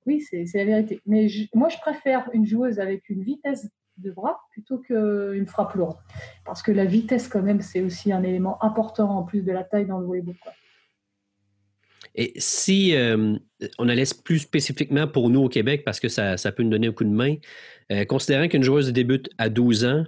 oui, 0.07 0.21
c'est 0.21 0.47
la 0.55 0.65
vérité. 0.65 1.01
Mais 1.05 1.27
moi, 1.53 1.69
je 1.69 1.79
préfère 1.79 2.31
une 2.33 2.47
joueuse 2.47 2.79
avec 2.79 3.09
une 3.09 3.25
vitesse 3.25 3.69
de 3.97 4.13
bras 4.13 4.39
plutôt 4.53 4.79
qu'une 4.79 5.47
frappe 5.47 5.75
lourde. 5.75 5.97
Parce 6.45 6.63
que 6.63 6.71
la 6.71 6.85
vitesse, 6.85 7.27
quand 7.27 7.43
même, 7.43 7.61
c'est 7.61 7.81
aussi 7.81 8.13
un 8.13 8.23
élément 8.23 8.63
important 8.63 9.11
en 9.11 9.25
plus 9.25 9.43
de 9.43 9.51
la 9.51 9.65
taille 9.65 9.87
dans 9.87 9.99
le 9.99 10.07
volleyball. 10.07 10.37
Et 12.15 12.33
si 12.37 12.95
euh, 12.97 13.37
on 13.79 13.89
allait 13.89 14.05
plus 14.25 14.41
spécifiquement 14.41 15.07
pour 15.07 15.31
nous 15.31 15.43
au 15.43 15.49
Québec, 15.49 15.83
parce 15.85 16.01
que 16.01 16.09
ça, 16.09 16.37
ça 16.37 16.53
peut 16.53 16.63
nous 16.63 16.71
donner 16.71 16.89
un 16.89 16.93
coup 16.93 17.05
de 17.05 17.11
main, 17.11 17.37
euh, 17.93 18.05
considérant 18.05 18.49
qu'une 18.49 18.63
joueuse 18.63 18.93
débute 18.93 19.31
à 19.39 19.49
12 19.49 19.85
ans, 19.85 20.05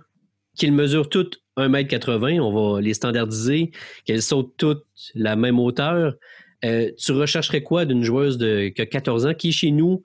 qu'ils 0.60 0.72
mesurent 0.74 1.08
toutes 1.08 1.42
1m80, 1.56 2.38
on 2.38 2.52
va 2.52 2.80
les 2.80 2.92
standardiser, 2.94 3.72
qu'elles 4.04 4.22
sautent 4.22 4.54
toutes 4.58 4.84
la 5.14 5.34
même 5.34 5.58
hauteur. 5.58 6.14
Euh, 6.64 6.90
tu 6.98 7.12
rechercherais 7.12 7.62
quoi 7.62 7.86
d'une 7.86 8.02
joueuse 8.02 8.36
de, 8.36 8.68
qui 8.68 8.82
a 8.82 8.86
14 8.86 9.26
ans 9.26 9.34
qui, 9.34 9.52
chez 9.52 9.70
nous, 9.70 10.02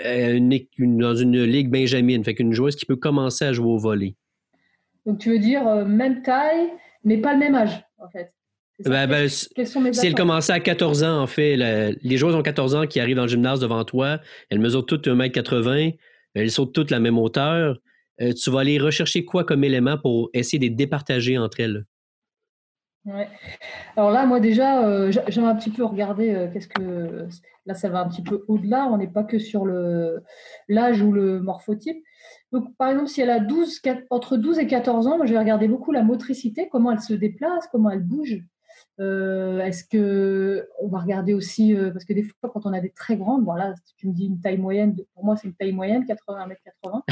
est 0.00 0.40
dans 0.78 1.14
une 1.14 1.44
ligue 1.44 1.70
benjamin, 1.70 2.22
fait 2.24 2.34
qu'une 2.34 2.52
joueuse 2.52 2.74
qui 2.74 2.84
peut 2.84 2.96
commencer 2.96 3.44
à 3.44 3.52
jouer 3.52 3.70
au 3.70 3.78
volet? 3.78 4.16
Donc, 5.06 5.20
tu 5.20 5.30
veux 5.30 5.38
dire 5.38 5.66
euh, 5.66 5.84
même 5.84 6.22
taille, 6.22 6.68
mais 7.04 7.18
pas 7.18 7.32
le 7.32 7.38
même 7.38 7.54
âge, 7.54 7.80
en 7.98 8.10
fait. 8.10 8.32
Ben, 8.84 9.06
ben, 9.08 9.28
si 9.28 9.48
elle 10.04 10.14
commençait 10.14 10.52
à 10.52 10.60
14 10.60 11.04
ans, 11.04 11.22
en 11.22 11.26
fait, 11.26 11.56
les 11.56 12.16
joueuses 12.18 12.34
ont 12.34 12.42
14 12.42 12.74
ans 12.74 12.86
qui 12.86 13.00
arrivent 13.00 13.16
dans 13.16 13.22
le 13.22 13.28
gymnase 13.28 13.60
devant 13.60 13.84
toi, 13.84 14.18
elles 14.50 14.58
mesurent 14.58 14.84
toutes 14.84 15.06
1m80, 15.06 15.96
elles 16.34 16.50
sautent 16.50 16.74
toutes 16.74 16.90
la 16.90 17.00
même 17.00 17.18
hauteur. 17.18 17.78
Euh, 18.20 18.32
tu 18.32 18.50
vas 18.50 18.60
aller 18.60 18.78
rechercher 18.78 19.24
quoi 19.24 19.44
comme 19.44 19.64
élément 19.64 19.98
pour 19.98 20.30
essayer 20.32 20.58
de 20.58 20.64
les 20.64 20.70
départager 20.70 21.36
entre 21.38 21.60
elles? 21.60 21.84
Ouais. 23.04 23.28
Alors 23.96 24.10
là, 24.10 24.26
moi 24.26 24.40
déjà, 24.40 24.84
euh, 24.84 25.12
j'aimerais 25.28 25.52
un 25.52 25.56
petit 25.56 25.70
peu 25.70 25.84
regarder 25.84 26.34
euh, 26.34 26.48
qu'est-ce 26.52 26.66
que. 26.66 27.28
Là, 27.64 27.74
ça 27.74 27.88
va 27.88 28.00
un 28.00 28.08
petit 28.08 28.22
peu 28.22 28.44
au-delà. 28.48 28.86
On 28.86 28.96
n'est 28.96 29.08
pas 29.08 29.24
que 29.24 29.38
sur 29.38 29.66
l'âge 30.68 31.02
ou 31.02 31.12
le 31.12 31.40
morphotype. 31.40 32.02
Donc, 32.52 32.76
par 32.76 32.90
exemple, 32.90 33.08
si 33.08 33.20
elle 33.20 33.30
a 33.30 33.40
12, 33.40 33.80
entre 34.10 34.36
12 34.36 34.60
et 34.60 34.66
14 34.66 35.08
ans, 35.08 35.16
moi, 35.16 35.26
je 35.26 35.32
vais 35.32 35.38
regarder 35.38 35.66
beaucoup 35.66 35.90
la 35.90 36.02
motricité, 36.02 36.68
comment 36.70 36.92
elle 36.92 37.00
se 37.00 37.12
déplace, 37.14 37.66
comment 37.72 37.90
elle 37.90 38.04
bouge. 38.04 38.38
Euh, 38.98 39.60
Est-ce 39.60 39.84
que 39.84 40.68
on 40.80 40.88
va 40.88 41.00
regarder 41.00 41.34
aussi 41.34 41.76
euh, 41.76 41.90
parce 41.90 42.04
que 42.04 42.14
des 42.14 42.22
fois 42.22 42.50
quand 42.52 42.64
on 42.64 42.72
a 42.72 42.80
des 42.80 42.90
très 42.90 43.16
grandes, 43.16 43.44
voilà, 43.44 43.74
si 43.84 43.94
tu 43.96 44.08
me 44.08 44.12
dis 44.12 44.26
une 44.26 44.40
taille 44.40 44.56
moyenne, 44.56 44.96
pour 45.14 45.24
moi 45.24 45.36
c'est 45.36 45.48
une 45.48 45.54
taille 45.54 45.72
moyenne, 45.72 46.06
80 46.06 46.48
m 46.48 46.56
80, 46.64 47.02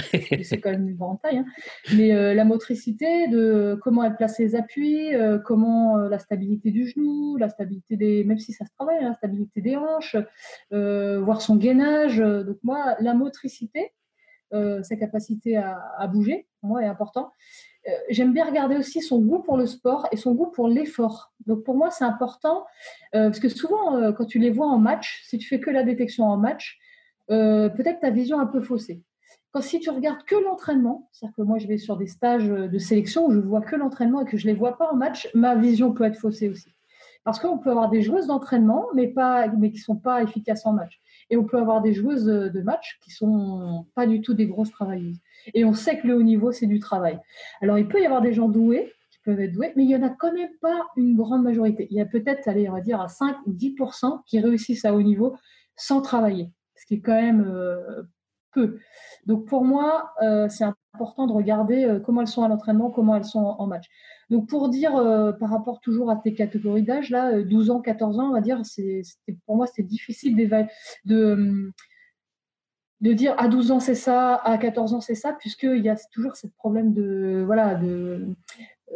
c'est 0.42 0.60
quand 0.60 0.70
même 0.70 0.88
une 0.88 0.96
grande 0.96 1.20
taille. 1.20 1.38
Hein. 1.38 1.46
Mais 1.94 2.14
euh, 2.14 2.32
la 2.34 2.44
motricité, 2.44 3.28
de 3.28 3.78
comment 3.82 4.02
elle 4.02 4.16
place 4.16 4.36
ses 4.36 4.54
appuis, 4.54 5.10
comment 5.44 5.96
la 5.98 6.18
stabilité 6.18 6.70
du 6.70 6.86
genou, 6.86 7.36
la 7.36 7.48
stabilité 7.48 7.96
des, 7.96 8.24
même 8.24 8.38
si 8.38 8.52
ça 8.52 8.64
se 8.64 8.70
travaille, 8.74 8.98
hein, 9.02 9.10
la 9.10 9.14
stabilité 9.14 9.60
des 9.60 9.76
hanches, 9.76 10.16
voir 10.70 11.42
son 11.42 11.56
gainage. 11.56 12.18
donc 12.18 12.58
moi, 12.62 12.96
la 13.00 13.14
motricité, 13.14 13.92
sa 14.52 14.96
capacité 14.96 15.56
à, 15.56 15.78
à, 15.98 16.06
bouger, 16.06 16.46
pour 16.60 16.70
moi 16.70 16.82
est 16.82 16.86
important. 16.86 17.32
Euh, 17.86 17.92
j'aime 18.08 18.32
bien 18.32 18.46
regarder 18.46 18.76
aussi 18.76 19.02
son 19.02 19.20
goût 19.20 19.40
pour 19.40 19.56
le 19.56 19.66
sport 19.66 20.06
et 20.10 20.16
son 20.16 20.32
goût 20.32 20.46
pour 20.46 20.68
l'effort. 20.68 21.32
Donc 21.46 21.64
pour 21.64 21.76
moi, 21.76 21.90
c'est 21.90 22.04
important 22.04 22.64
euh, 23.14 23.26
parce 23.26 23.40
que 23.40 23.48
souvent, 23.48 23.96
euh, 23.96 24.12
quand 24.12 24.24
tu 24.24 24.38
les 24.38 24.50
vois 24.50 24.66
en 24.66 24.78
match, 24.78 25.22
si 25.24 25.38
tu 25.38 25.46
fais 25.46 25.60
que 25.60 25.70
la 25.70 25.82
détection 25.82 26.24
en 26.24 26.36
match, 26.36 26.78
peut-être 27.28 28.00
ta 28.00 28.10
vision 28.10 28.38
un 28.38 28.44
peu 28.44 28.60
faussée. 28.60 29.02
Quand 29.50 29.62
si 29.62 29.80
tu 29.80 29.88
regardes 29.88 30.24
que 30.24 30.34
l'entraînement, 30.34 31.08
c'est-à-dire 31.10 31.34
que 31.36 31.42
moi 31.42 31.58
je 31.58 31.66
vais 31.66 31.78
sur 31.78 31.96
des 31.96 32.06
stages 32.06 32.48
de 32.48 32.78
sélection 32.78 33.24
où 33.24 33.32
je 33.32 33.38
vois 33.38 33.62
que 33.62 33.76
l'entraînement 33.76 34.20
et 34.20 34.26
que 34.26 34.36
je 34.36 34.46
les 34.46 34.52
vois 34.52 34.76
pas 34.76 34.92
en 34.92 34.94
match, 34.94 35.30
ma 35.32 35.54
vision 35.54 35.94
peut 35.94 36.04
être 36.04 36.18
faussée 36.18 36.50
aussi. 36.50 36.68
Parce 37.24 37.40
qu'on 37.40 37.56
peut 37.56 37.70
avoir 37.70 37.88
des 37.88 38.02
joueuses 38.02 38.26
d'entraînement, 38.26 38.88
mais, 38.94 39.06
pas, 39.06 39.48
mais 39.48 39.70
qui 39.70 39.78
ne 39.78 39.84
sont 39.84 39.96
pas 39.96 40.22
efficaces 40.22 40.66
en 40.66 40.74
match. 40.74 41.00
Et 41.30 41.38
on 41.38 41.44
peut 41.44 41.56
avoir 41.56 41.80
des 41.80 41.94
joueuses 41.94 42.26
de 42.26 42.60
match 42.60 42.98
qui 43.02 43.10
sont 43.10 43.86
pas 43.94 44.06
du 44.06 44.20
tout 44.20 44.34
des 44.34 44.46
grosses 44.46 44.70
travailleuses. 44.70 45.18
Et 45.52 45.64
on 45.64 45.74
sait 45.74 45.98
que 45.98 46.06
le 46.06 46.14
haut 46.14 46.22
niveau, 46.22 46.52
c'est 46.52 46.66
du 46.66 46.78
travail. 46.78 47.18
Alors, 47.60 47.78
il 47.78 47.88
peut 47.88 48.00
y 48.00 48.06
avoir 48.06 48.22
des 48.22 48.32
gens 48.32 48.48
doués 48.48 48.92
qui 49.10 49.18
peuvent 49.24 49.40
être 49.40 49.52
doués, 49.52 49.72
mais 49.76 49.84
il 49.84 49.88
n'y 49.88 49.96
en 49.96 50.02
a 50.02 50.10
quand 50.10 50.32
même 50.32 50.50
pas 50.60 50.86
une 50.96 51.16
grande 51.16 51.42
majorité. 51.42 51.86
Il 51.90 51.96
y 51.96 52.00
a 52.00 52.06
peut-être, 52.06 52.48
allez, 52.48 52.68
on 52.68 52.72
va 52.72 52.80
dire, 52.80 53.00
à 53.00 53.08
5 53.08 53.36
ou 53.46 53.52
10% 53.52 54.22
qui 54.26 54.40
réussissent 54.40 54.84
à 54.84 54.94
haut 54.94 55.02
niveau 55.02 55.36
sans 55.76 56.00
travailler, 56.00 56.50
ce 56.76 56.86
qui 56.86 56.94
est 56.94 57.00
quand 57.00 57.20
même 57.20 57.44
euh, 57.46 58.02
peu. 58.52 58.78
Donc, 59.26 59.46
pour 59.46 59.64
moi, 59.64 60.12
euh, 60.22 60.48
c'est 60.48 60.64
important 60.94 61.26
de 61.26 61.32
regarder 61.32 61.84
euh, 61.84 62.00
comment 62.00 62.20
elles 62.20 62.28
sont 62.28 62.44
à 62.44 62.48
l'entraînement, 62.48 62.90
comment 62.90 63.16
elles 63.16 63.24
sont 63.24 63.40
en, 63.40 63.66
match. 63.66 63.86
Donc, 64.30 64.48
pour 64.48 64.68
dire, 64.68 64.92
par 65.38 65.50
rapport 65.50 65.80
toujours 65.80 66.10
à 66.10 66.16
tes 66.16 66.32
catégories 66.32 66.82
d'âge, 66.82 67.10
là, 67.10 67.42
12 67.42 67.70
ans, 67.70 67.80
14 67.80 68.18
ans, 68.20 68.28
on 68.30 68.32
va 68.32 68.40
dire, 68.40 68.60
c'est, 68.64 69.02
pour 69.44 69.56
moi, 69.56 69.66
c'est 69.66 69.82
difficile 69.82 70.34
de 71.04 71.72
de 73.04 73.12
dire 73.12 73.34
à 73.36 73.48
12 73.48 73.70
ans 73.70 73.80
c'est 73.80 73.94
ça, 73.94 74.36
à 74.36 74.56
14 74.56 74.94
ans 74.94 75.00
c'est 75.02 75.14
ça, 75.14 75.34
puisqu'il 75.34 75.84
y 75.84 75.90
a 75.90 75.96
toujours 76.10 76.36
ce 76.36 76.46
problème 76.46 76.94
de, 76.94 77.42
voilà, 77.44 77.74
de, 77.74 78.28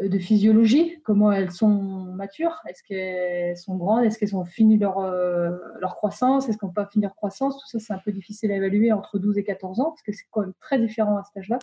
de 0.00 0.18
physiologie, 0.18 0.98
comment 1.04 1.30
elles 1.30 1.50
sont 1.50 1.68
matures, 2.14 2.58
est-ce 2.66 2.82
qu'elles 2.82 3.58
sont 3.58 3.76
grandes, 3.76 4.04
est-ce 4.04 4.18
qu'elles 4.18 4.34
ont 4.34 4.46
fini 4.46 4.78
leur, 4.78 4.98
euh, 5.00 5.50
leur 5.78 5.96
croissance, 5.96 6.48
est-ce 6.48 6.56
qu'elles 6.56 6.68
n'ont 6.68 6.72
pas 6.72 6.86
fini 6.86 7.02
leur 7.02 7.16
croissance, 7.16 7.58
tout 7.58 7.68
ça 7.68 7.78
c'est 7.78 7.92
un 7.92 7.98
peu 7.98 8.10
difficile 8.10 8.50
à 8.50 8.56
évaluer 8.56 8.92
entre 8.92 9.18
12 9.18 9.36
et 9.36 9.44
14 9.44 9.78
ans, 9.80 9.90
parce 9.90 10.02
que 10.02 10.12
c'est 10.12 10.24
quand 10.30 10.40
même 10.40 10.54
très 10.58 10.78
différent 10.78 11.18
à 11.18 11.24
cet 11.24 11.36
âge-là. 11.36 11.58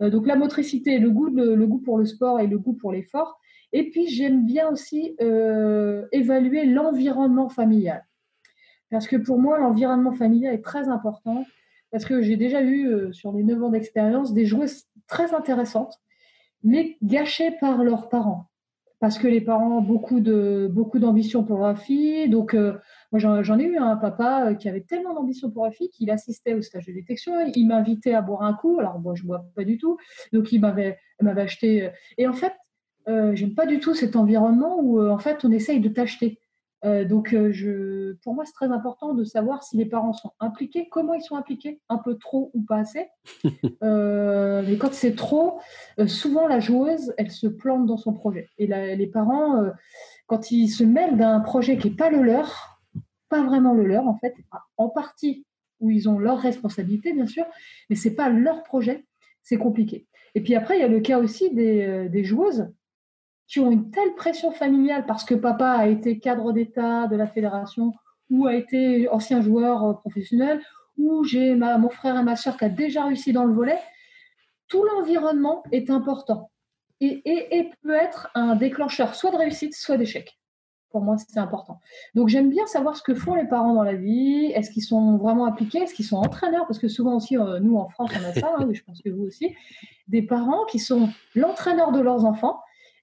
Euh, 0.00 0.08
donc 0.08 0.26
la 0.26 0.36
motricité, 0.36 0.98
le 0.98 1.10
goût, 1.10 1.26
le, 1.26 1.66
goût 1.66 1.80
pour 1.80 1.98
le 1.98 2.06
sport 2.06 2.40
et 2.40 2.46
le 2.46 2.58
goût 2.58 2.72
pour 2.72 2.90
l'effort. 2.90 3.38
Et 3.74 3.90
puis 3.90 4.08
j'aime 4.08 4.46
bien 4.46 4.70
aussi 4.70 5.14
euh, 5.20 6.06
évaluer 6.10 6.64
l'environnement 6.64 7.50
familial. 7.50 8.02
Parce 8.90 9.08
que 9.08 9.16
pour 9.16 9.38
moi, 9.38 9.58
l'environnement 9.58 10.12
familial 10.12 10.54
est 10.54 10.64
très 10.64 10.88
important 10.88 11.44
parce 11.90 12.04
que 12.04 12.22
j'ai 12.22 12.36
déjà 12.36 12.62
eu, 12.62 12.88
euh, 12.88 13.12
sur 13.12 13.32
les 13.32 13.42
9 13.42 13.62
ans 13.64 13.70
d'expérience, 13.70 14.32
des 14.32 14.46
joueuses 14.46 14.84
très 15.06 15.34
intéressantes, 15.34 16.00
mais 16.62 16.96
gâchées 17.02 17.52
par 17.60 17.84
leurs 17.84 18.08
parents. 18.08 18.48
Parce 18.98 19.18
que 19.18 19.28
les 19.28 19.42
parents 19.42 19.78
ont 19.78 19.82
beaucoup, 19.82 20.20
de, 20.20 20.68
beaucoup 20.72 20.98
d'ambition 20.98 21.44
pour 21.44 21.58
leur 21.58 21.78
fille. 21.78 22.30
Donc, 22.30 22.54
euh, 22.54 22.78
moi, 23.12 23.18
j'en, 23.42 23.58
ai 23.58 23.64
eu 23.64 23.76
un 23.76 23.96
papa 23.96 24.46
euh, 24.46 24.54
qui 24.54 24.68
avait 24.68 24.80
tellement 24.80 25.12
d'ambition 25.14 25.50
pour 25.50 25.64
la 25.64 25.70
fille 25.70 25.90
qu'il 25.90 26.10
assistait 26.10 26.54
au 26.54 26.62
stage 26.62 26.86
de 26.86 26.92
détection. 26.92 27.34
Il 27.54 27.68
m'invitait 27.68 28.14
à 28.14 28.22
boire 28.22 28.42
un 28.42 28.54
coup. 28.54 28.80
Alors, 28.80 28.98
moi, 28.98 29.14
je 29.14 29.22
ne 29.22 29.28
bois 29.28 29.44
pas 29.54 29.64
du 29.64 29.76
tout. 29.76 29.98
Donc, 30.32 30.50
il 30.50 30.60
m'avait, 30.60 30.98
m'avait 31.20 31.42
acheté. 31.42 31.90
Et 32.16 32.26
en 32.26 32.32
fait, 32.32 32.54
j'aime 33.06 33.54
pas 33.54 33.66
du 33.66 33.80
tout 33.80 33.94
cet 33.94 34.16
environnement 34.16 34.80
où, 34.80 35.00
en 35.00 35.18
fait, 35.18 35.44
on 35.44 35.52
essaye 35.52 35.80
de 35.80 35.90
t'acheter. 35.90 36.40
Euh, 36.86 37.04
donc, 37.04 37.34
euh, 37.34 37.52
je, 37.52 38.12
pour 38.22 38.34
moi, 38.34 38.44
c'est 38.44 38.52
très 38.52 38.70
important 38.70 39.12
de 39.12 39.24
savoir 39.24 39.64
si 39.64 39.76
les 39.76 39.86
parents 39.86 40.12
sont 40.12 40.30
impliqués, 40.38 40.88
comment 40.90 41.14
ils 41.14 41.22
sont 41.22 41.36
impliqués, 41.36 41.80
un 41.88 41.98
peu 41.98 42.16
trop 42.16 42.50
ou 42.54 42.62
pas 42.62 42.78
assez. 42.78 43.06
Euh, 43.82 44.62
mais 44.66 44.76
quand 44.76 44.92
c'est 44.92 45.14
trop, 45.14 45.60
souvent 46.06 46.46
la 46.48 46.60
joueuse, 46.60 47.12
elle 47.18 47.30
se 47.30 47.46
plante 47.46 47.86
dans 47.86 47.98
son 47.98 48.12
projet. 48.12 48.48
Et 48.58 48.66
les 48.66 49.06
parents, 49.06 49.70
quand 50.26 50.50
ils 50.50 50.68
se 50.68 50.82
mêlent 50.82 51.16
d'un 51.16 51.40
projet 51.40 51.76
qui 51.76 51.90
n'est 51.90 51.96
pas 51.96 52.10
le 52.10 52.22
leur, 52.22 52.80
pas 53.28 53.42
vraiment 53.42 53.74
le 53.74 53.84
leur 53.84 54.08
en 54.08 54.16
fait, 54.18 54.34
en 54.78 54.88
partie 54.88 55.44
où 55.80 55.90
ils 55.90 56.08
ont 56.08 56.18
leur 56.18 56.38
responsabilité 56.38 57.12
bien 57.12 57.26
sûr, 57.26 57.44
mais 57.90 57.96
c'est 57.96 58.14
pas 58.14 58.28
leur 58.28 58.62
projet, 58.62 59.04
c'est 59.42 59.58
compliqué. 59.58 60.06
Et 60.34 60.40
puis 60.40 60.54
après, 60.54 60.78
il 60.78 60.80
y 60.80 60.84
a 60.84 60.88
le 60.88 61.00
cas 61.00 61.18
aussi 61.18 61.54
des, 61.54 62.08
des 62.08 62.24
joueuses 62.24 62.68
qui 63.46 63.60
ont 63.60 63.70
une 63.70 63.90
telle 63.90 64.14
pression 64.14 64.50
familiale 64.50 65.04
parce 65.06 65.24
que 65.24 65.34
papa 65.34 65.70
a 65.70 65.86
été 65.86 66.18
cadre 66.18 66.52
d'État 66.52 67.06
de 67.06 67.16
la 67.16 67.26
fédération 67.26 67.92
ou 68.30 68.46
a 68.46 68.54
été 68.54 69.08
ancien 69.08 69.40
joueur 69.40 69.84
euh, 69.84 69.92
professionnel, 69.92 70.60
ou 70.98 71.24
j'ai 71.24 71.54
mon 71.54 71.90
frère 71.90 72.18
et 72.18 72.22
ma 72.22 72.36
soeur 72.36 72.56
qui 72.56 72.64
a 72.64 72.68
déjà 72.68 73.04
réussi 73.04 73.32
dans 73.32 73.44
le 73.44 73.52
volet, 73.52 73.78
tout 74.68 74.82
l'environnement 74.82 75.62
est 75.70 75.90
important 75.90 76.50
et, 77.00 77.22
et, 77.26 77.70
peut 77.82 77.94
être 77.94 78.30
un 78.34 78.56
déclencheur 78.56 79.14
soit 79.14 79.30
de 79.30 79.36
réussite, 79.36 79.74
soit 79.74 79.98
d'échec. 79.98 80.38
Pour 80.90 81.02
moi, 81.02 81.16
c'est 81.18 81.38
important. 81.38 81.78
Donc, 82.14 82.28
j'aime 82.28 82.48
bien 82.48 82.66
savoir 82.66 82.96
ce 82.96 83.02
que 83.02 83.14
font 83.14 83.34
les 83.34 83.46
parents 83.46 83.74
dans 83.74 83.82
la 83.82 83.94
vie. 83.94 84.50
Est-ce 84.54 84.70
qu'ils 84.70 84.82
sont 84.82 85.18
vraiment 85.18 85.44
appliqués 85.44 85.80
Est-ce 85.80 85.92
qu'ils 85.92 86.06
sont 86.06 86.16
entraîneurs? 86.16 86.66
Parce 86.66 86.78
que 86.78 86.88
souvent 86.88 87.16
aussi, 87.16 87.36
euh, 87.36 87.60
nous 87.60 87.76
en 87.76 87.90
France, 87.90 88.10
on 88.18 88.24
a 88.24 88.32
ça, 88.32 88.54
hein, 88.58 88.68
je 88.72 88.82
pense 88.82 89.02
que 89.02 89.10
vous 89.10 89.24
aussi, 89.24 89.54
des 90.08 90.22
parents 90.22 90.64
qui 90.64 90.78
sont 90.78 91.10
l'entraîneur 91.34 91.92
de 91.92 92.00
leurs 92.00 92.24
enfants 92.24 92.60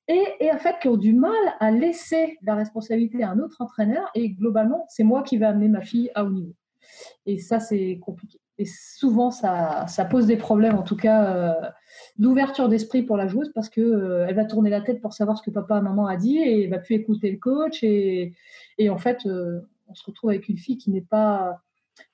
et, 0.07 0.51
en 0.51 0.57
fait 0.57 0.75
qui 0.81 0.87
ont 0.89 0.97
du 0.97 1.13
mal 1.13 1.31
à 1.59 1.71
laisser 1.71 2.37
la 2.41 2.55
responsabilité 2.55 3.23
à 3.23 3.31
un 3.31 3.39
autre 3.39 3.61
entraîneur 3.61 4.09
et 4.15 4.29
globalement 4.29 4.85
c'est 4.89 5.03
moi 5.03 5.23
qui 5.23 5.37
vais 5.37 5.45
amener 5.45 5.69
ma 5.69 5.81
fille 5.81 6.11
à 6.15 6.25
haut 6.25 6.29
niveau. 6.29 6.53
Et 7.25 7.39
ça 7.39 7.59
c'est 7.59 7.99
compliqué. 8.01 8.39
Et 8.57 8.65
souvent 8.65 9.31
ça, 9.31 9.87
pose 10.11 10.27
des 10.27 10.37
problèmes 10.37 10.75
en 10.75 10.83
tout 10.83 10.97
cas 10.97 11.35
euh, 11.35 11.69
d'ouverture 12.17 12.69
d'esprit 12.69 13.01
pour 13.01 13.17
la 13.17 13.27
joueuse 13.27 13.51
parce 13.53 13.69
que 13.69 13.81
euh, 13.81 14.31
va 14.33 14.45
tourner 14.45 14.69
la 14.69 14.81
tête 14.81 15.01
pour 15.01 15.13
savoir 15.13 15.37
ce 15.37 15.43
que 15.43 15.51
papa 15.51 15.81
maman 15.81 16.05
a 16.05 16.17
dit 16.17 16.37
et 16.37 16.63
elle 16.63 16.69
va 16.69 16.79
plus 16.79 16.95
écouter 16.95 17.31
le 17.31 17.37
coach 17.37 17.83
et, 17.83 18.33
en 18.89 18.97
fait 18.97 19.25
euh, 19.25 19.61
on 19.87 19.95
se 19.95 20.03
retrouve 20.05 20.29
avec 20.29 20.49
une 20.49 20.57
fille 20.57 20.77
qui 20.77 20.91
n'est 20.91 21.01
pas 21.01 21.61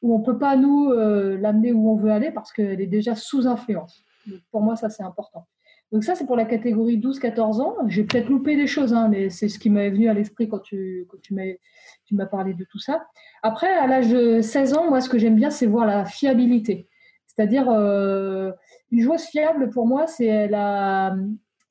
où 0.01 0.13
on 0.13 0.21
peut 0.21 0.37
pas 0.37 0.55
nous 0.55 0.91
l'amener 0.91 1.71
où 1.73 1.89
on 1.89 1.95
veut 1.95 2.11
aller 2.11 2.31
parce 2.31 2.51
qu'elle 2.53 2.81
est 2.81 2.87
déjà 2.87 3.15
sous 3.15 3.47
influence 3.47 4.03
pour 4.51 4.61
moi 4.61 4.75
ça 4.75 4.89
c'est 4.89 5.03
important 5.03 5.47
donc 5.91 6.03
ça, 6.03 6.13
c'est 6.13 6.25
pour 6.25 6.35
la 6.35 6.45
catégorie 6.45 6.99
12-14 6.99 7.61
ans. 7.61 7.75
J'ai 7.87 8.03
peut-être 8.03 8.29
loupé 8.29 8.55
des 8.55 8.67
choses, 8.67 8.93
hein, 8.93 9.07
mais 9.09 9.29
c'est 9.29 9.47
ce 9.47 9.57
qui 9.57 9.71
m'est 9.71 9.89
venu 9.89 10.07
à 10.07 10.13
l'esprit 10.13 10.47
quand 10.47 10.59
tu, 10.59 11.07
tu 11.23 11.33
m'as 12.13 12.25
parlé 12.27 12.53
de 12.53 12.63
tout 12.63 12.77
ça. 12.77 13.07
Après, 13.41 13.69
à 13.73 13.87
l'âge 13.87 14.09
de 14.09 14.41
16 14.41 14.73
ans, 14.75 14.89
moi, 14.89 15.01
ce 15.01 15.09
que 15.09 15.17
j'aime 15.17 15.35
bien, 15.35 15.49
c'est 15.49 15.65
voir 15.65 15.87
la 15.87 16.05
fiabilité. 16.05 16.87
C'est-à-dire, 17.25 17.69
euh, 17.71 18.51
une 18.91 19.01
joueuse 19.01 19.23
fiable, 19.23 19.71
pour 19.71 19.87
moi, 19.87 20.05
c'est 20.05 20.27
elle, 20.27 20.53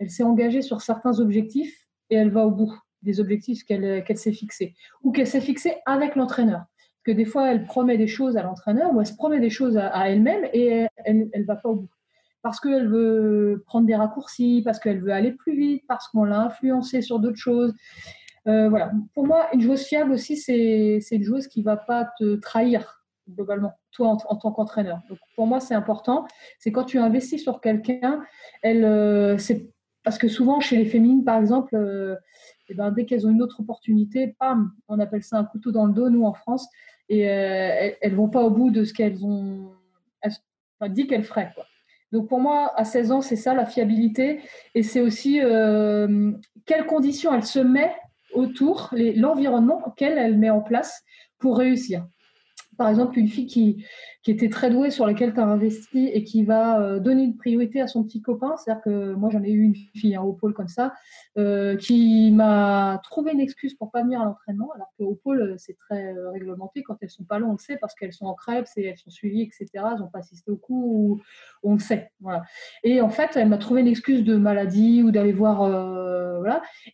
elle 0.01 0.11
s'est 0.11 0.25
engagée 0.25 0.63
sur 0.63 0.81
certains 0.81 1.21
objectifs 1.21 1.87
et 2.11 2.17
elle 2.17 2.31
va 2.31 2.45
au 2.45 2.51
bout 2.51 2.77
des 3.03 3.21
objectifs 3.21 3.65
qu'elle 3.65 4.05
s'est 4.17 4.33
fixés 4.33 4.75
ou 5.05 5.13
qu'elle 5.13 5.29
s'est 5.29 5.41
fixée 5.41 5.77
avec 5.87 6.17
l'entraîneur. 6.17 6.59
Parce 6.59 7.03
que 7.05 7.13
des 7.13 7.25
fois, 7.25 7.53
elle 7.53 7.65
promet 7.65 7.97
des 7.97 8.09
choses 8.09 8.37
à 8.37 8.43
l'entraîneur 8.43 8.93
ou 8.93 9.01
elle 9.01 9.07
se 9.07 9.15
promet 9.15 9.39
des 9.39 9.51
choses 9.51 9.77
à, 9.77 10.11
elle-même 10.11 10.45
et 10.53 10.87
elle 11.05 11.31
ne 11.33 11.45
va 11.45 11.55
pas 11.55 11.69
au 11.69 11.77
bout 11.77 11.89
parce 12.43 12.61
qu'elle 12.61 12.89
veut 12.89 13.63
prendre 13.67 13.87
des 13.87 13.97
raccourcis, 13.97 14.63
parce 14.65 14.79
qu'elle 14.79 15.01
veut 15.01 15.13
aller 15.13 15.33
plus 15.33 15.57
vite, 15.57 15.85
parce 15.89 16.09
qu'on 16.09 16.25
l'a 16.25 16.41
influencé 16.41 17.03
sur 17.03 17.19
d'autres 17.19 17.39
choses. 17.39 17.75
Euh, 18.47 18.69
voilà. 18.69 18.93
Pour 19.15 19.27
moi, 19.27 19.49
une 19.53 19.61
joueuse 19.61 19.83
fiable 19.83 20.13
aussi, 20.13 20.37
c'est 20.37 21.01
une 21.11 21.23
joueuse 21.23 21.49
qui 21.49 21.61
ne 21.61 21.65
va 21.65 21.77
pas 21.77 22.09
te 22.19 22.37
trahir 22.37 23.05
globalement, 23.29 23.75
toi 23.93 24.09
en, 24.09 24.37
tant 24.37 24.53
qu'entraîneur. 24.53 25.01
Pour 25.37 25.47
moi, 25.47 25.61
c'est 25.61 25.75
important. 25.75 26.27
C'est 26.59 26.73
quand 26.73 26.85
tu 26.85 26.99
investis 26.99 27.43
sur 27.43 27.61
quelqu'un, 27.61 28.23
euh, 28.65 29.37
c'est 29.37 29.71
parce 30.03 30.17
que 30.17 30.29
souvent 30.29 30.61
chez 30.61 30.77
les 30.77 30.87
féminines, 30.87 31.25
par 31.25 31.39
exemple, 31.39 31.77
euh, 31.77 32.17
eh 32.71 32.75
ben, 32.75 32.91
dès 32.91 33.05
qu'elles 33.05 33.27
ont 33.27 33.31
une 33.31 33.43
autre 33.43 33.61
opportunité, 33.61 34.35
pam, 34.39 34.73
on 34.89 34.99
appelle 34.99 35.23
ça 35.23 35.37
un 35.37 35.45
couteau 35.45 35.73
dans 35.73 35.85
le 35.85 35.93
dos, 35.93 36.09
nous 36.09 36.25
en 36.25 36.33
France, 36.33 36.67
et 37.11 37.21
elles, 37.21 37.97
ne 38.03 38.17
vont 38.17 38.29
pas 38.29 38.43
au 38.43 38.51
bout 38.51 38.71
de 38.71 38.85
ce 38.85 38.95
qu'elles 38.95 39.25
ont 39.25 39.73
dit 40.89 41.07
qu'elles 41.07 41.25
feraient. 41.25 41.53
Donc 42.13 42.29
pour 42.29 42.41
moi, 42.41 42.73
à 42.77 42.85
16 42.85 43.13
ans, 43.13 43.21
c'est 43.21 43.37
ça 43.37 43.55
la 43.55 43.67
fiabilité. 43.67 44.41
Et 44.75 44.83
c'est 44.83 45.01
aussi 45.01 45.41
euh, 45.41 46.33
quelles 46.67 46.87
conditions 46.87 47.35
elle 47.35 47.45
se 47.45 47.59
met 47.59 47.95
autour, 48.35 48.91
l'environnement 48.93 49.83
auquel 49.87 50.19
elle 50.19 50.39
met 50.39 50.51
en 50.51 50.61
place 50.61 51.03
pour 51.39 51.59
réussir. 51.59 52.07
Par 52.79 52.89
exemple, 52.89 53.19
une 53.19 53.29
fille 53.29 53.47
qui, 53.47 53.85
était 54.27 54.51
très 54.51 54.71
douée, 54.71 54.91
sur 54.91 55.07
laquelle 55.07 55.33
tu 55.33 55.41
as 55.41 55.47
investi 55.47 56.11
et 56.13 56.23
qui 56.23 56.45
va 56.45 56.83
euh, 56.83 56.99
donner 57.01 57.23
une 57.23 57.39
priorité 57.39 57.81
à 57.81 57.87
son 57.87 58.05
petit 58.05 58.21
copain. 58.21 58.55
C'est-à-dire 58.59 58.83
que 58.83 59.15
moi, 59.15 59.31
j'en 59.31 59.43
ai 59.43 59.51
eu 59.51 59.63
une 59.63 59.75
fille 59.75 60.15
hein, 60.15 60.21
au 60.21 60.35
pôle 60.35 60.53
comme 60.53 60.69
ça, 60.69 60.93
euh, 61.39 61.77
qui 61.77 62.31
m'a 62.31 63.01
trouvé 63.03 63.33
une 63.33 63.41
excuse 63.41 63.75
pour 63.75 63.91
pas 63.91 64.03
venir 64.03 64.21
à 64.21 64.27
l'entraînement, 64.27 64.71
alors 64.75 64.93
qu'au 64.99 65.15
pôle, 65.15 65.41
euh, 65.41 65.55
c'est 65.57 65.79
très 65.79 66.13
réglementé. 66.35 66.83
Quand 66.83 66.97
elles 67.01 67.09
sont 67.09 67.25
pas 67.25 67.39
là, 67.39 67.47
on 67.47 67.53
le 67.53 67.59
sait, 67.59 67.79
parce 67.79 67.95
qu'elles 67.95 68.13
sont 68.13 68.27
en 68.27 68.35
crêpes, 68.35 68.67
et 68.77 68.85
elles 68.89 68.99
sont 68.99 69.09
suivies, 69.09 69.41
etc. 69.41 69.67
Elles 69.75 70.01
n'ont 70.01 70.11
pas 70.11 70.19
assisté 70.19 70.51
au 70.51 70.57
cours, 70.57 71.19
on 71.63 71.73
le 71.73 71.81
sait. 71.81 72.13
Et 72.85 73.01
en 73.01 73.09
fait, 73.09 73.31
elle 73.35 73.49
m'a 73.49 73.59
trouvé 73.59 73.81
une 73.81 73.89
excuse 73.89 74.25
de 74.25 74.37
maladie 74.37 75.03
ou 75.03 75.11
d'aller 75.11 75.33
voir. 75.33 75.63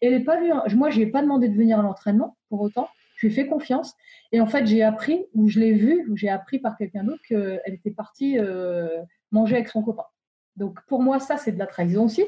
elle 0.00 0.12
n'est 0.12 0.24
pas 0.24 0.38
venue. 0.38 0.52
Moi, 0.76 0.90
je 0.90 1.00
n'ai 1.00 1.06
pas 1.06 1.20
demandé 1.20 1.48
de 1.48 1.56
venir 1.56 1.80
à 1.80 1.82
l'entraînement, 1.82 2.36
pour 2.48 2.60
autant. 2.60 2.88
Fait 3.30 3.46
confiance. 3.46 3.94
Et 4.32 4.40
en 4.40 4.46
fait, 4.46 4.66
j'ai 4.66 4.82
appris, 4.82 5.26
ou 5.34 5.48
je 5.48 5.60
l'ai 5.60 5.72
vu, 5.72 6.06
ou 6.08 6.16
j'ai 6.16 6.28
appris 6.28 6.58
par 6.58 6.76
quelqu'un 6.76 7.04
d'autre 7.04 7.22
qu'elle 7.28 7.60
était 7.66 7.90
partie 7.90 8.38
euh, 8.38 9.02
manger 9.30 9.56
avec 9.56 9.68
son 9.68 9.82
copain. 9.82 10.04
Donc 10.56 10.78
pour 10.86 11.02
moi, 11.02 11.18
ça, 11.18 11.36
c'est 11.36 11.52
de 11.52 11.58
la 11.58 11.66
trahison 11.66 12.04
aussi. 12.04 12.24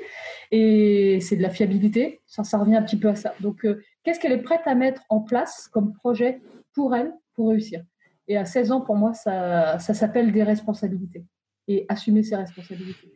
Et 0.51 1.19
c'est 1.21 1.37
de 1.37 1.43
la 1.43 1.51
fiabilité. 1.51 2.21
Ça, 2.27 2.45
ça 2.45 2.59
revient 2.59 2.77
un 2.77 2.83
petit 2.83 2.99
peu 2.99 3.09
à 3.09 3.15
ça. 3.15 3.35
Donc 3.41 3.65
euh, 3.65 3.83
qu'est-ce 4.03 4.21
qu'elle 4.21 4.33
est 4.33 4.43
prête 4.43 4.63
à 4.67 4.75
mettre 4.75 5.03
en 5.09 5.21
place 5.21 5.69
comme 5.69 5.93
projet 5.93 6.41
pour 6.75 6.95
elle, 6.95 7.13
pour 7.35 7.49
réussir? 7.51 7.85
Et 8.29 8.37
à 8.37 8.45
16 8.45 8.73
ans, 8.73 8.81
pour 8.81 8.97
moi, 8.97 9.15
ça, 9.15 9.79
ça 9.79 9.95
s'appelle 9.95 10.33
des 10.33 10.43
responsabilités. 10.43 11.25
Et 11.69 11.87
assumer 11.89 12.23
ses 12.23 12.37
responsabilités. 12.37 13.13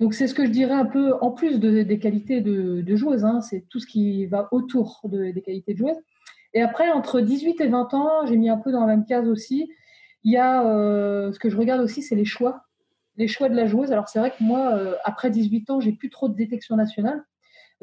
Donc 0.00 0.14
c'est 0.14 0.28
ce 0.28 0.34
que 0.34 0.46
je 0.46 0.50
dirais 0.50 0.74
un 0.74 0.84
peu, 0.84 1.14
en 1.20 1.32
plus 1.32 1.58
de, 1.58 1.82
des 1.82 1.98
qualités 1.98 2.40
de, 2.40 2.96
joueuse, 2.96 3.24
hein, 3.24 3.40
c'est 3.40 3.64
tout 3.68 3.80
ce 3.80 3.86
qui 3.86 4.26
va 4.26 4.48
autour 4.52 5.00
de, 5.04 5.32
des 5.32 5.42
qualités 5.42 5.72
de 5.72 5.78
joueuse. 5.78 5.96
Et 6.54 6.62
après, 6.62 6.90
entre 6.90 7.20
18 7.20 7.60
et 7.60 7.68
20 7.68 7.94
ans, 7.94 8.26
j'ai 8.26 8.36
mis 8.36 8.48
un 8.48 8.56
peu 8.56 8.72
dans 8.72 8.80
la 8.80 8.86
même 8.86 9.04
case 9.04 9.28
aussi. 9.28 9.70
Il 10.24 10.32
y 10.32 10.36
a 10.36 10.66
euh, 10.66 11.32
ce 11.32 11.38
que 11.38 11.50
je 11.50 11.56
regarde 11.56 11.80
aussi, 11.80 12.02
c'est 12.02 12.14
les 12.14 12.24
choix. 12.24 12.62
Les 13.16 13.28
choix 13.28 13.48
de 13.48 13.56
la 13.56 13.66
joueuse. 13.66 13.92
Alors, 13.92 14.08
c'est 14.08 14.18
vrai 14.18 14.30
que 14.30 14.42
moi, 14.42 14.74
euh, 14.74 14.94
après 15.04 15.30
18 15.30 15.70
ans, 15.70 15.80
j'ai 15.80 15.92
plus 15.92 16.10
trop 16.10 16.28
de 16.28 16.34
détection 16.34 16.76
nationale. 16.76 17.22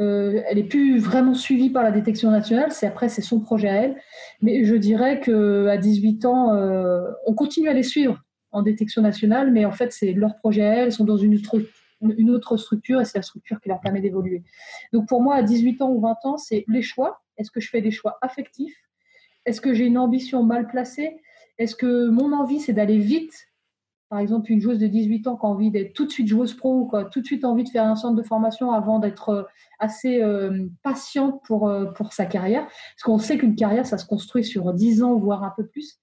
Euh, 0.01 0.41
elle 0.47 0.57
est 0.57 0.63
plus 0.65 0.99
vraiment 0.99 1.33
suivie 1.33 1.69
par 1.69 1.83
la 1.83 1.91
détection 1.91 2.31
nationale. 2.31 2.71
C'est 2.71 2.87
après, 2.87 3.09
c'est 3.09 3.21
son 3.21 3.39
projet 3.39 3.69
à 3.69 3.75
elle. 3.75 4.01
Mais 4.41 4.65
je 4.65 4.75
dirais 4.75 5.19
que 5.19 5.67
à 5.67 5.77
18 5.77 6.25
ans, 6.25 6.51
on 7.25 7.33
continue 7.33 7.69
à 7.69 7.73
les 7.73 7.83
suivre 7.83 8.21
en 8.51 8.61
détection 8.61 9.01
nationale, 9.01 9.51
mais 9.51 9.65
en 9.65 9.71
fait, 9.71 9.91
c'est 9.91 10.13
leur 10.13 10.35
projet 10.37 10.61
à 10.61 10.73
elles. 10.75 10.85
Elles 10.85 10.91
sont 10.91 11.05
dans 11.05 11.17
une 11.17 11.33
une 12.17 12.29
autre 12.29 12.57
structure 12.57 13.01
et 13.01 13.05
c'est 13.05 13.17
la 13.17 13.23
structure 13.23 13.59
qui 13.61 13.69
leur 13.69 13.79
permet 13.79 14.01
d'évoluer. 14.01 14.43
Donc, 14.93 15.07
pour 15.07 15.21
moi, 15.21 15.35
à 15.35 15.43
18 15.43 15.81
ans 15.81 15.91
ou 15.91 16.01
20 16.01 16.17
ans, 16.25 16.37
c'est 16.37 16.65
les 16.67 16.81
choix 16.81 17.21
est-ce 17.37 17.51
que 17.51 17.59
je 17.59 17.69
fais 17.69 17.81
des 17.81 17.91
choix 17.91 18.17
affectifs? 18.21 18.77
Est-ce 19.45 19.61
que 19.61 19.73
j'ai 19.73 19.85
une 19.85 19.97
ambition 19.97 20.43
mal 20.43 20.67
placée? 20.67 21.21
Est-ce 21.57 21.75
que 21.75 22.09
mon 22.09 22.33
envie, 22.33 22.59
c'est 22.59 22.73
d'aller 22.73 22.97
vite? 22.97 23.49
Par 24.09 24.19
exemple, 24.19 24.51
une 24.51 24.61
joueuse 24.61 24.79
de 24.79 24.87
18 24.87 25.27
ans 25.27 25.35
qui 25.35 25.45
a 25.45 25.49
envie 25.49 25.71
d'être 25.71 25.93
tout 25.93 26.05
de 26.05 26.11
suite 26.11 26.27
joueuse 26.27 26.53
pro 26.53 26.81
ou 26.81 26.85
quoi, 26.85 27.05
tout 27.05 27.21
de 27.21 27.25
suite 27.25 27.43
envie 27.43 27.63
de 27.63 27.69
faire 27.69 27.85
un 27.85 27.95
centre 27.95 28.15
de 28.15 28.23
formation 28.23 28.71
avant 28.71 28.99
d'être 28.99 29.29
euh, 29.29 29.43
assez 29.79 30.21
euh, 30.21 30.67
patiente 30.83 31.41
pour, 31.43 31.67
euh, 31.67 31.85
pour 31.85 32.13
sa 32.13 32.25
carrière. 32.25 32.65
Parce 32.65 33.03
qu'on 33.03 33.17
sait 33.17 33.37
qu'une 33.37 33.55
carrière, 33.55 33.85
ça 33.85 33.97
se 33.97 34.05
construit 34.05 34.43
sur 34.43 34.73
10 34.73 35.03
ans, 35.03 35.15
voire 35.15 35.43
un 35.43 35.53
peu 35.55 35.65
plus. 35.65 35.99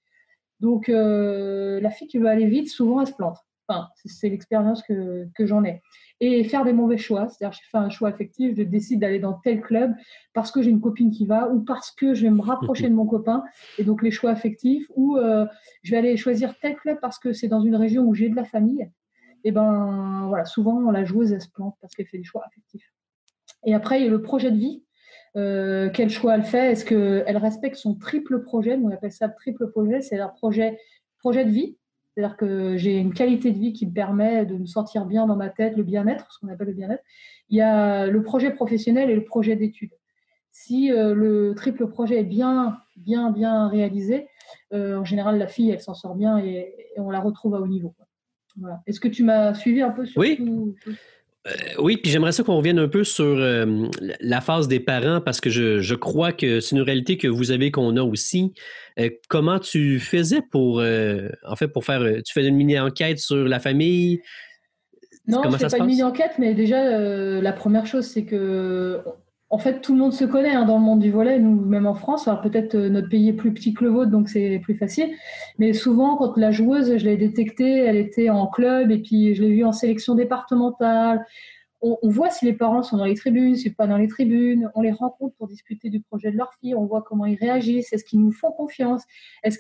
Donc, 0.61 0.87
la 0.87 1.91
fille 1.91 2.07
qui 2.07 2.19
veut 2.19 2.29
aller 2.29 2.47
vite, 2.47 2.71
souvent, 2.71 3.01
elle 3.01 3.09
se 3.09 3.15
plante. 3.15 3.39
Enfin, 3.69 3.89
c'est 4.05 4.29
l'expérience 4.29 4.83
que, 4.83 5.29
que 5.35 5.47
j'en 5.47 5.65
ai 5.65 5.81
et 6.25 6.45
faire 6.45 6.65
des 6.65 6.73
mauvais 6.73 6.99
choix. 6.99 7.29
C'est-à-dire, 7.29 7.53
j'ai 7.53 7.69
fait 7.69 7.79
un 7.79 7.91
choix 7.91 8.09
affectif, 8.09 8.55
je 8.57 8.63
décide 8.63 9.01
d'aller 9.01 9.19
dans 9.19 9.33
tel 9.33 9.61
club 9.61 9.93
parce 10.35 10.53
que 10.53 10.63
j'ai 10.63 10.71
une 10.71 10.81
copine 10.81 11.11
qui 11.11 11.27
va 11.27 11.49
ou 11.49 11.61
parce 11.61 11.91
que 11.91 12.15
je 12.15 12.23
vais 12.23 12.31
me 12.31 12.41
rapprocher 12.41 12.89
de 12.89 12.95
mon 12.95 13.07
copain, 13.09 13.43
et 13.77 13.83
donc 13.83 14.05
les 14.05 14.13
choix 14.13 14.31
affectifs, 14.31 14.87
ou 14.95 15.17
euh, 15.17 15.47
je 15.83 15.91
vais 15.91 15.97
aller 15.97 16.17
choisir 16.17 16.57
tel 16.61 16.77
club 16.77 16.99
parce 17.01 17.19
que 17.19 17.33
c'est 17.33 17.49
dans 17.49 17.61
une 17.61 17.75
région 17.75 18.05
où 18.05 18.15
j'ai 18.15 18.29
de 18.29 18.37
la 18.37 18.45
famille. 18.45 18.89
Et 19.43 19.51
ben 19.51 20.27
voilà, 20.29 20.45
souvent 20.45 20.93
la 20.93 21.05
joueuse 21.05 21.33
elle 21.33 21.43
se 21.43 21.51
plante 21.51 21.75
parce 21.81 21.93
qu'elle 21.97 22.07
fait 22.07 22.19
des 22.19 22.25
choix 22.25 22.45
affectifs. 22.47 22.93
Et 23.65 23.75
après, 23.75 24.01
il 24.01 24.05
y 24.05 24.07
a 24.07 24.11
le 24.11 24.23
projet 24.23 24.53
de 24.53 24.59
vie. 24.59 24.85
Euh, 25.37 25.91
quel 25.93 26.09
choix 26.09 26.37
elle 26.37 26.45
fait? 26.45 26.71
Est-ce 26.71 26.85
qu'elle 26.85 27.37
respecte 27.37 27.75
son 27.75 27.97
triple 27.97 28.43
projet? 28.45 28.79
On 28.81 28.91
appelle 28.91 29.11
ça 29.11 29.29
triple 29.29 29.69
projet, 29.71 30.03
c'est 30.03 30.21
un 30.21 30.29
projet, 30.29 30.79
projet 31.19 31.45
de 31.45 31.51
vie, 31.51 31.77
c'est-à-dire 32.15 32.37
que 32.37 32.77
j'ai 32.77 32.99
une 32.99 33.15
qualité 33.15 33.53
de 33.53 33.59
vie 33.59 33.73
qui 33.73 33.87
me 33.87 33.93
permet 33.93 34.45
de 34.45 34.57
me 34.57 34.67
sentir 34.67 35.07
bien 35.07 35.27
dans 35.27 35.37
ma 35.37 35.49
tête, 35.49 35.77
le 35.77 35.83
bien-être, 35.83 36.31
ce 36.33 36.39
qu'on 36.39 36.53
appelle 36.53 36.69
le 36.69 36.75
bien-être. 36.75 37.03
Il 37.49 37.57
y 37.57 37.63
a 37.63 38.07
le 38.07 38.23
projet 38.23 38.51
professionnel 38.51 39.11
et 39.11 39.15
le 39.15 39.25
projet 39.25 39.57
d'études. 39.57 39.93
Si 40.51 40.93
euh, 40.93 41.15
le 41.15 41.55
triple 41.55 41.87
projet 41.87 42.21
est 42.21 42.25
bien, 42.25 42.79
bien, 42.97 43.31
bien 43.31 43.69
réalisé, 43.69 44.29
euh, 44.75 44.99
en 44.99 45.05
général, 45.05 45.39
la 45.39 45.47
fille, 45.47 45.71
elle 45.71 45.81
s'en 45.81 45.95
sort 45.95 46.15
bien 46.15 46.39
et, 46.39 46.75
on 46.99 47.11
la 47.11 47.21
retrouve 47.21 47.55
à 47.55 47.61
haut 47.61 47.67
niveau. 47.67 47.95
Voilà. 48.59 48.83
Est-ce 48.87 49.01
que 49.01 49.09
tu 49.09 49.25
m'as 49.25 49.55
suivi 49.55 49.81
un 49.81 49.91
peu 49.91 50.05
sur 50.05 50.21
oui. 50.21 50.37
tout, 50.37 50.75
euh, 51.49 51.51
oui, 51.79 51.97
puis 51.97 52.11
j'aimerais 52.11 52.31
ça 52.31 52.45
qu'on 52.45 52.57
revienne 52.57 52.79
un 52.79 52.87
peu 52.87 53.03
sur 53.03 53.25
euh, 53.25 53.87
la 54.21 54.41
phase 54.41 54.69
des 54.69 54.79
parents 54.79 55.21
parce 55.21 55.41
que 55.41 55.51
je, 55.51 55.81
je 55.81 55.95
crois 55.97 56.33
que 56.33 56.61
c'est 56.61 56.77
une 56.77 56.83
réalité 56.83 57.17
que 57.17 57.27
vous 57.27 57.51
avez 57.51 57.73
qu'on 57.73 57.97
a 57.97 58.03
aussi. 58.03 58.53
Euh, 59.01 59.11
comment 59.29 59.59
tu 59.59 59.99
faisais 59.99 60.41
pour, 60.41 60.79
en 60.79 61.57
fait, 61.57 61.69
pour 61.69 61.85
faire, 61.85 62.01
tu 62.25 62.33
fais 62.33 62.47
une 62.47 62.57
mini 62.57 62.79
enquête 62.79 63.19
sur 63.19 63.49
la 63.49 63.59
famille? 63.59 64.21
Non, 65.27 65.43
je 65.45 65.67
pas 65.67 65.79
une 65.79 65.87
mini 65.87 66.03
enquête, 66.03 66.33
mais 66.39 66.55
déjà 66.55 66.99
la 67.41 67.53
première 67.53 67.87
chose 67.87 68.07
c'est 68.07 68.25
que 68.25 69.01
en 69.53 69.59
fait, 69.59 69.83
tout 69.83 69.93
le 69.93 69.99
monde 69.99 70.15
se 70.15 70.25
connaît 70.25 70.55
hein, 70.55 70.65
dans 70.65 70.79
le 70.79 70.83
monde 70.83 71.01
du 71.01 71.11
volet, 71.11 71.39
nous, 71.39 71.55
même 71.55 71.87
en 71.87 71.95
France. 71.95 72.27
Alors 72.27 72.41
peut-être 72.41 72.75
euh, 72.75 72.89
notre 72.89 73.11
pays 73.11 73.29
est 73.29 73.35
plus 73.35 73.53
petit 73.53 73.75
que 73.75 73.85
le 73.85 73.91
vôtre, 73.91 74.11
donc 74.11 74.31
c'est 74.31 74.59
plus 74.63 74.75
facile. 74.75 75.11
Mais 75.59 75.75
souvent, 75.75 76.17
quand 76.17 76.39
la 76.39 76.51
joueuse, 76.51 76.97
je 76.97 77.05
l'ai 77.05 77.19
détectée, 77.19 77.85
elle 77.85 77.99
était 77.99 78.31
en 78.31 78.47
club 78.47 78.91
et 78.91 78.99
puis 78.99 79.35
je 79.35 79.43
l'ai 79.43 79.51
vue 79.51 79.65
en 79.65 79.73
sélection 79.73 80.15
départementale. 80.15 81.27
On, 81.85 82.09
voit 82.09 82.31
si 82.31 82.45
les 82.45 82.53
parents 82.53 82.85
sont 82.85 82.97
dans 82.97 83.07
les 83.07 83.17
tribunes, 83.17 83.57
si 83.57 83.71
pas 83.71 83.89
dans 83.89 83.97
les 83.97 84.07
tribunes. 84.07 84.71
On 84.77 84.83
les 84.83 84.93
rencontre 84.93 85.35
pour 85.37 85.49
discuter 85.49 85.91
du 85.91 86.01
projet 86.01 86.31
de 86.31 86.37
leur 86.37 86.55
fille. 86.61 86.77
On 86.77 86.87
voit 86.87 87.03
comment 87.03 87.27
ils 87.27 87.37
réagissent. 87.37 87.93
Est-ce 87.93 88.05
qu'ils 88.05 88.21
nous 88.21 88.31
font 88.31 88.53
confiance 88.53 89.03
Est-ce 89.43 89.59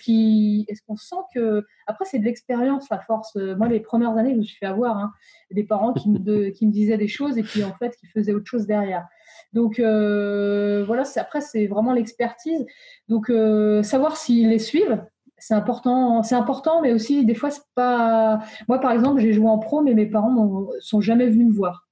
qu'on 0.87 0.97
sent 0.97 1.17
que 1.35 1.67
après 1.89 2.05
c'est 2.05 2.21
de 2.21 2.25
l'expérience 2.25 2.93
à 2.93 3.01
force. 3.01 3.35
Moi, 3.35 3.67
les 3.67 3.81
premières 3.81 4.17
années, 4.17 4.35
je 4.35 4.39
me 4.39 4.43
suis 4.43 4.57
fait 4.57 4.67
avoir 4.67 4.99
hein, 4.99 5.13
des 5.51 5.65
parents 5.65 5.93
qui 5.93 6.11
me, 6.11 6.51
qui 6.51 6.67
me 6.67 6.71
disaient 6.71 6.97
des 6.97 7.09
choses 7.09 7.39
et 7.39 7.43
puis 7.43 7.65
en 7.65 7.75
fait 7.75 7.97
qui 7.97 8.07
faisaient 8.07 8.33
autre 8.33 8.47
chose 8.47 8.67
derrière. 8.67 9.05
Donc 9.53 9.81
euh, 9.81 10.85
voilà, 10.87 11.03
après 11.17 11.41
c'est 11.41 11.67
vraiment 11.67 11.93
l'expertise. 11.93 12.65
Donc 13.09 13.31
euh, 13.31 13.83
savoir 13.83 14.17
s'ils 14.17 14.49
les 14.49 14.61
suivent, 14.61 15.05
c'est 15.39 15.55
important, 15.55 16.23
c'est 16.23 16.37
important, 16.37 16.83
mais 16.83 16.93
aussi 16.93 17.25
des 17.25 17.35
fois 17.35 17.51
c'est 17.51 17.65
pas. 17.75 18.39
Moi 18.69 18.79
par 18.79 18.93
exemple, 18.93 19.21
j'ai 19.21 19.33
joué 19.33 19.49
en 19.49 19.59
pro, 19.59 19.83
mais 19.83 19.95
mes 19.95 20.07
parents 20.07 20.31
ne 20.31 20.81
sont 20.81 21.01
jamais 21.01 21.27
venus 21.27 21.49
me 21.49 21.53
voir 21.53 21.89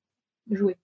jouer 0.56 0.76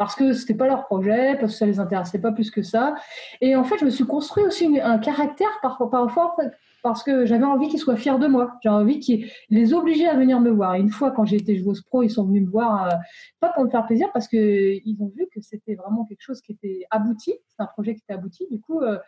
parce 0.00 0.14
que 0.14 0.32
c'était 0.32 0.54
pas 0.54 0.66
leur 0.66 0.86
projet, 0.86 1.36
parce 1.38 1.52
que 1.52 1.58
ça 1.58 1.66
les 1.66 1.78
intéressait 1.78 2.18
pas 2.18 2.32
plus 2.32 2.50
que 2.50 2.62
ça. 2.62 2.94
Et 3.42 3.54
en 3.54 3.64
fait, 3.64 3.76
je 3.78 3.84
me 3.84 3.90
suis 3.90 4.06
construit 4.06 4.44
aussi 4.44 4.80
un 4.82 4.96
caractère 4.96 5.58
parfois, 5.60 5.90
parfois 5.90 6.34
parce 6.82 7.02
que 7.02 7.26
j'avais 7.26 7.44
envie 7.44 7.68
qu'ils 7.68 7.78
soient 7.78 7.96
fiers 7.96 8.18
de 8.18 8.26
moi. 8.26 8.52
J'ai 8.62 8.70
envie 8.70 8.98
qu'ils 9.00 9.30
les 9.50 9.74
obliger 9.74 10.08
à 10.08 10.14
venir 10.16 10.40
me 10.40 10.48
voir. 10.48 10.74
Une 10.74 10.88
fois, 10.88 11.10
quand 11.10 11.24
j'ai 11.24 11.36
été 11.36 11.58
joueuse 11.58 11.82
pro, 11.82 12.02
ils 12.02 12.10
sont 12.10 12.24
venus 12.24 12.46
me 12.46 12.50
voir, 12.50 12.86
euh, 12.86 12.96
pas 13.40 13.50
pour 13.50 13.64
me 13.64 13.68
faire 13.68 13.84
plaisir, 13.86 14.08
parce 14.12 14.26
qu'ils 14.26 14.96
ont 15.00 15.12
vu 15.14 15.26
que 15.34 15.40
c'était 15.40 15.74
vraiment 15.74 16.04
quelque 16.06 16.22
chose 16.22 16.40
qui 16.40 16.52
était 16.52 16.86
abouti. 16.90 17.34
C'est 17.48 17.62
un 17.62 17.66
projet 17.66 17.94
qui 17.94 18.00
était 18.02 18.14
abouti. 18.14 18.46
Du 18.50 18.58
coup, 18.58 18.80
euh, 18.80 18.98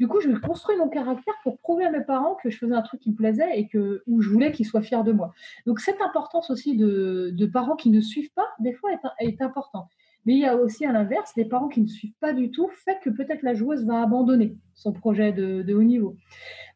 du 0.00 0.08
coup, 0.08 0.18
je 0.18 0.30
construis 0.30 0.78
mon 0.78 0.88
caractère 0.88 1.34
pour 1.42 1.58
prouver 1.58 1.84
à 1.84 1.90
mes 1.90 2.00
parents 2.00 2.34
que 2.42 2.48
je 2.48 2.56
faisais 2.56 2.72
un 2.72 2.80
truc 2.80 3.02
qui 3.02 3.10
me 3.10 3.16
plaisait 3.16 3.58
et 3.58 3.68
que 3.68 4.02
où 4.06 4.22
je 4.22 4.30
voulais 4.30 4.50
qu'ils 4.50 4.64
soient 4.64 4.80
fiers 4.80 5.04
de 5.04 5.12
moi. 5.12 5.34
Donc, 5.66 5.78
cette 5.78 6.00
importance 6.00 6.48
aussi 6.48 6.74
de, 6.74 7.46
parents 7.52 7.76
qui 7.76 7.90
ne 7.90 8.00
suivent 8.00 8.32
pas, 8.32 8.48
des 8.60 8.72
fois, 8.72 8.92
est, 9.18 9.42
importante. 9.42 9.90
Mais 10.24 10.32
il 10.32 10.38
y 10.38 10.46
a 10.46 10.56
aussi 10.56 10.86
à 10.86 10.92
l'inverse, 10.92 11.34
des 11.34 11.44
parents 11.44 11.68
qui 11.68 11.82
ne 11.82 11.86
suivent 11.86 12.16
pas 12.18 12.32
du 12.32 12.50
tout, 12.50 12.70
fait 12.82 12.98
que 13.04 13.10
peut-être 13.10 13.42
la 13.42 13.52
joueuse 13.52 13.84
va 13.84 14.00
abandonner 14.00 14.56
son 14.72 14.94
projet 14.94 15.32
de, 15.32 15.74
haut 15.74 15.82
niveau. 15.82 16.16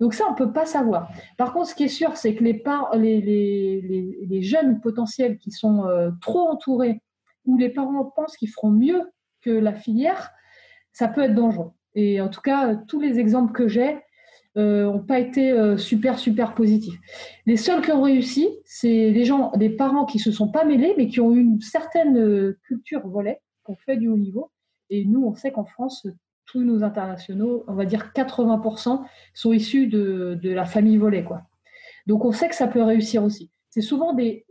Donc 0.01 0.13
ça, 0.13 0.27
on 0.29 0.33
ne 0.33 0.37
peut 0.37 0.53
pas 0.53 0.67
savoir. 0.67 1.11
Par 1.39 1.55
contre, 1.55 1.69
ce 1.69 1.75
qui 1.75 1.85
est 1.85 1.89
sûr, 1.89 2.19
c'est 2.19 2.35
que 2.35 2.45
les, 2.45 2.63
jeunes 4.43 4.83
potentiels 4.83 5.39
qui 5.39 5.51
sont 5.51 5.87
euh, 5.87 6.11
trop 6.21 6.47
entourés, 6.51 7.01
ou 7.47 7.57
les 7.57 7.71
parents 7.71 8.05
pensent 8.05 8.37
qu'ils 8.37 8.51
feront 8.51 8.71
mieux 8.71 9.11
que 9.41 9.51
la 9.51 9.73
filière, 9.73 10.31
ça 10.93 11.09
peut 11.09 11.23
être 11.23 11.35
dangereux. 11.35 11.73
Et 11.95 12.21
en 12.21 12.29
tout 12.29 12.41
cas, 12.41 12.75
tous 12.75 13.01
les 13.01 13.19
exemples 13.19 13.53
que 13.53 13.69
j'ai, 13.69 13.99
n'ont 14.57 14.99
euh, 14.99 14.99
pas 14.99 15.19
été 15.19 15.51
euh, 15.51 15.77
super, 15.77 16.19
super 16.19 16.55
positifs. 16.55 16.99
Les 17.47 17.57
seuls 17.57 17.83
qui 17.83 17.91
ont 17.91 18.03
réussi, 18.03 18.49
c'est 18.65 19.11
des 19.11 19.25
gens, 19.25 19.51
des 19.57 19.71
parents 19.71 20.05
qui 20.05 20.19
se 20.19 20.31
sont 20.31 20.49
pas 20.49 20.65
mêlés, 20.65 20.95
mais 20.97 21.09
qui 21.09 21.21
ont 21.21 21.35
une 21.35 21.61
certaine 21.61 22.17
euh, 22.19 22.59
culture 22.67 23.07
volet, 23.07 23.41
qui 23.65 23.73
ont 23.73 23.77
fait 23.77 23.97
du 23.97 24.09
haut 24.09 24.17
niveau. 24.17 24.51
Et 24.91 25.05
nous, 25.05 25.25
on 25.25 25.35
sait 25.35 25.51
qu'en 25.51 25.65
France, 25.65 26.07
tous 26.47 26.63
nos 26.63 26.85
internationaux, 26.85 27.65
on 27.67 27.75
va 27.75 27.85
dire 27.85 28.13
80%, 28.15 29.03
sont 29.33 29.53
issus 29.53 29.89
de, 29.89 30.39
la 30.43 30.65
famille 30.65 30.99
volet. 30.99 31.25
Quoi. 31.25 31.43
Donc 32.07 32.25
on 32.25 32.33
sait 32.33 32.49
que 32.49 32.55
ça 32.55 32.69
peut 32.69 32.83
réussir 32.83 33.25
aussi. 33.25 33.51
C'est 33.71 33.81
souvent 33.81 34.13
des, 34.13 34.45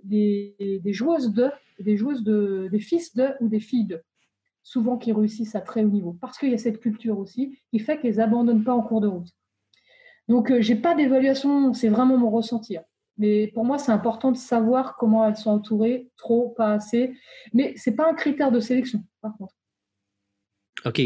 joueuses 0.87 1.33
de, 1.33 1.49
des 1.79 1.95
joueuses 1.95 2.23
de, 2.23 2.67
des 2.71 2.79
fils 2.79 3.15
de 3.15 3.29
ou 3.39 3.47
des 3.47 3.59
filles 3.59 3.85
de, 3.85 4.01
souvent 4.63 4.97
qui 4.97 5.11
réussissent 5.11 5.55
à 5.55 5.61
très 5.61 5.83
haut 5.83 5.89
niveau, 5.89 6.17
parce 6.19 6.37
qu'il 6.37 6.49
y 6.49 6.53
a 6.53 6.57
cette 6.57 6.79
culture 6.79 7.19
aussi 7.19 7.59
qui 7.69 7.79
fait 7.79 7.99
qu'elles 7.99 8.19
abandonnent 8.19 8.63
pas 8.63 8.73
en 8.73 8.81
cours 8.81 9.01
de 9.01 9.07
route. 9.07 9.29
Donc, 10.29 10.51
je 10.51 10.61
j'ai 10.61 10.75
pas 10.75 10.95
d'évaluation, 10.95 11.73
c'est 11.73 11.89
vraiment 11.89 12.17
mon 12.17 12.29
ressenti. 12.29 12.77
Hein. 12.77 12.83
Mais 13.17 13.47
pour 13.53 13.65
moi, 13.65 13.77
c'est 13.77 13.91
important 13.91 14.31
de 14.31 14.37
savoir 14.37 14.95
comment 14.95 15.27
elles 15.27 15.35
sont 15.35 15.51
entourées, 15.51 16.09
trop, 16.17 16.49
pas 16.49 16.73
assez. 16.73 17.13
Mais 17.53 17.73
c'est 17.75 17.95
pas 17.95 18.09
un 18.09 18.13
critère 18.13 18.51
de 18.51 18.59
sélection, 18.59 19.03
par 19.21 19.37
contre. 19.37 19.53
OK. 20.85 21.01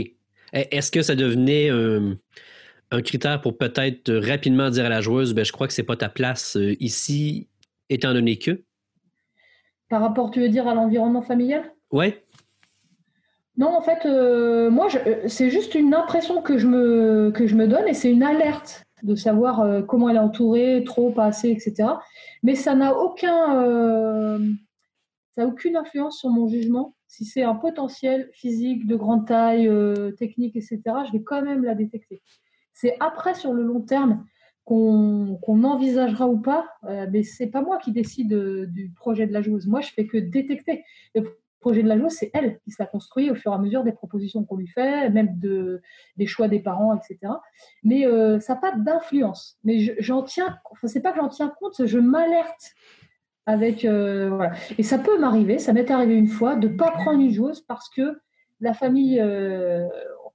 Est-ce 0.54 0.92
que 0.92 1.02
ça 1.02 1.16
devenait 1.16 1.70
un 2.92 3.02
critère 3.02 3.42
pour 3.42 3.58
peut-être 3.58 4.14
rapidement 4.14 4.70
dire 4.70 4.86
à 4.86 4.90
la 4.90 5.02
joueuse, 5.02 5.34
ben, 5.34 5.44
je 5.44 5.52
crois 5.52 5.68
que 5.68 5.74
c'est 5.74 5.84
pas 5.84 5.98
ta 5.98 6.10
place 6.10 6.56
euh, 6.56 6.76
ici, 6.80 7.50
étant 7.90 8.14
donné 8.14 8.38
que? 8.38 8.64
Par 9.90 10.02
rapport, 10.02 10.32
tu 10.32 10.40
veux 10.40 10.50
dire, 10.50 10.68
à 10.68 10.74
l'environnement 10.74 11.22
familial? 11.22 11.74
Oui. 11.92 12.14
Non, 13.58 13.76
en 13.76 13.82
fait, 13.82 14.06
euh, 14.06 14.70
moi, 14.70 14.88
euh, 15.08 15.28
c'est 15.28 15.50
juste 15.50 15.76
une 15.76 15.94
impression 15.94 16.42
que 16.42 16.58
je 16.58 16.68
me, 16.68 17.68
donne 17.68 17.88
et 17.88 17.94
c'est 17.94 18.12
une 18.12 18.24
alerte 18.24 18.84
de 19.04 19.16
savoir 19.16 19.86
comment 19.86 20.10
elle 20.10 20.16
est 20.16 20.20
entourée, 20.20 20.84
trop, 20.84 21.12
pas 21.12 21.26
assez, 21.26 21.50
etc. 21.50 21.90
Mais 22.42 22.56
ça 22.56 22.74
n'a 22.74 22.98
aucun, 22.98 24.40
aucune 25.38 25.78
influence 25.78 26.20
sur 26.20 26.30
mon 26.30 26.48
jugement. 26.48 26.96
Si 27.08 27.24
c'est 27.24 27.44
un 27.44 27.54
potentiel 27.54 28.30
physique 28.34 28.88
de 28.88 28.96
grande 28.96 29.28
taille, 29.28 29.70
technique, 30.18 30.56
etc., 30.56 30.82
je 31.06 31.12
vais 31.12 31.22
quand 31.22 31.44
même 31.44 31.64
la 31.64 31.76
détecter. 31.76 32.24
C'est 32.74 32.96
après, 33.00 33.36
sur 33.36 33.54
le 33.54 33.62
long 33.62 33.82
terme, 33.82 34.26
qu'on 34.68 35.64
envisagera 35.64 36.28
ou 36.28 36.40
pas, 36.40 36.68
euh, 36.84 37.08
mais 37.10 37.24
c'est 37.24 37.48
pas 37.48 37.62
moi 37.62 37.78
qui 37.78 37.94
décide 37.94 38.34
euh, 38.34 38.66
du 38.66 38.92
projet 38.94 39.26
de 39.26 39.32
la 39.32 39.42
joueuse. 39.42 39.66
Moi, 39.66 39.80
je 39.80 39.92
fais 39.92 40.06
que 40.06 40.18
détecter. 40.18 40.84
Projet 41.68 41.84
de 41.84 41.88
la 41.88 41.98
joueuse, 41.98 42.14
c'est 42.14 42.32
elle 42.34 42.60
qui 42.60 42.72
se 42.72 42.82
l'a 42.82 42.88
construit 42.88 43.30
au 43.30 43.36
fur 43.36 43.52
et 43.52 43.56
à 43.56 43.58
mesure 43.58 43.84
des 43.84 43.92
propositions 43.92 44.44
qu'on 44.46 44.56
lui 44.56 44.68
fait, 44.68 45.10
même 45.10 45.38
de, 45.38 45.82
des 46.16 46.26
choix 46.26 46.48
des 46.48 46.60
parents, 46.60 46.96
etc. 46.96 47.34
Mais 47.84 48.06
euh, 48.06 48.40
ça 48.40 48.56
n'a 48.56 48.62
pas 48.62 48.72
d'influence. 48.72 49.58
Mais 49.64 49.96
j'en 50.00 50.24
tiens, 50.24 50.58
enfin, 50.72 50.88
c'est 50.88 51.02
pas 51.02 51.12
que 51.12 51.18
j'en 51.18 51.28
tiens 51.28 51.54
compte, 51.60 51.86
je 51.86 52.00
m'alerte 52.00 52.74
avec. 53.46 53.82
voilà. 53.84 54.54
Et 54.78 54.84
ça 54.84 54.98
peut 54.98 55.20
m'arriver, 55.20 55.60
ça 55.60 55.74
m'est 55.74 55.92
arrivé 55.92 56.16
une 56.16 56.28
fois, 56.28 56.56
de 56.56 56.70
ne 56.70 56.76
pas 56.76 56.92
prendre 56.92 57.20
une 57.20 57.32
joueuse 57.32 57.62
parce 57.62 57.90
que 57.90 58.20
la 58.62 58.74
famille, 58.74 59.22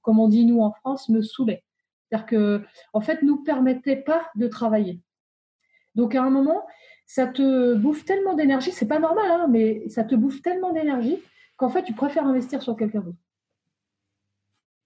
comme 0.03 0.19
on 0.19 0.27
dit 0.27 0.45
nous 0.45 0.61
en 0.61 0.71
France, 0.71 1.09
me 1.09 1.21
saoulait. 1.21 1.63
C'est-à-dire 2.13 2.25
que, 2.27 2.61
en 2.93 3.01
fait, 3.01 3.23
nous 3.23 3.43
permettait 3.43 3.95
pas 3.95 4.21
de 4.35 4.47
travailler. 4.47 5.01
Donc, 5.95 6.13
à 6.13 6.21
un 6.21 6.29
moment, 6.29 6.63
ça 7.13 7.27
te 7.27 7.75
bouffe 7.75 8.05
tellement 8.05 8.33
d'énergie, 8.33 8.71
c'est 8.71 8.87
pas 8.87 8.97
normal, 8.97 9.29
hein, 9.29 9.47
mais 9.47 9.87
ça 9.87 10.03
te 10.03 10.15
bouffe 10.15 10.41
tellement 10.41 10.73
d'énergie 10.73 11.19
qu'en 11.57 11.69
fait, 11.69 11.83
tu 11.83 11.93
préfères 11.93 12.25
investir 12.25 12.63
sur 12.63 12.75
quelqu'un 12.75 13.01
d'autre. 13.01 13.19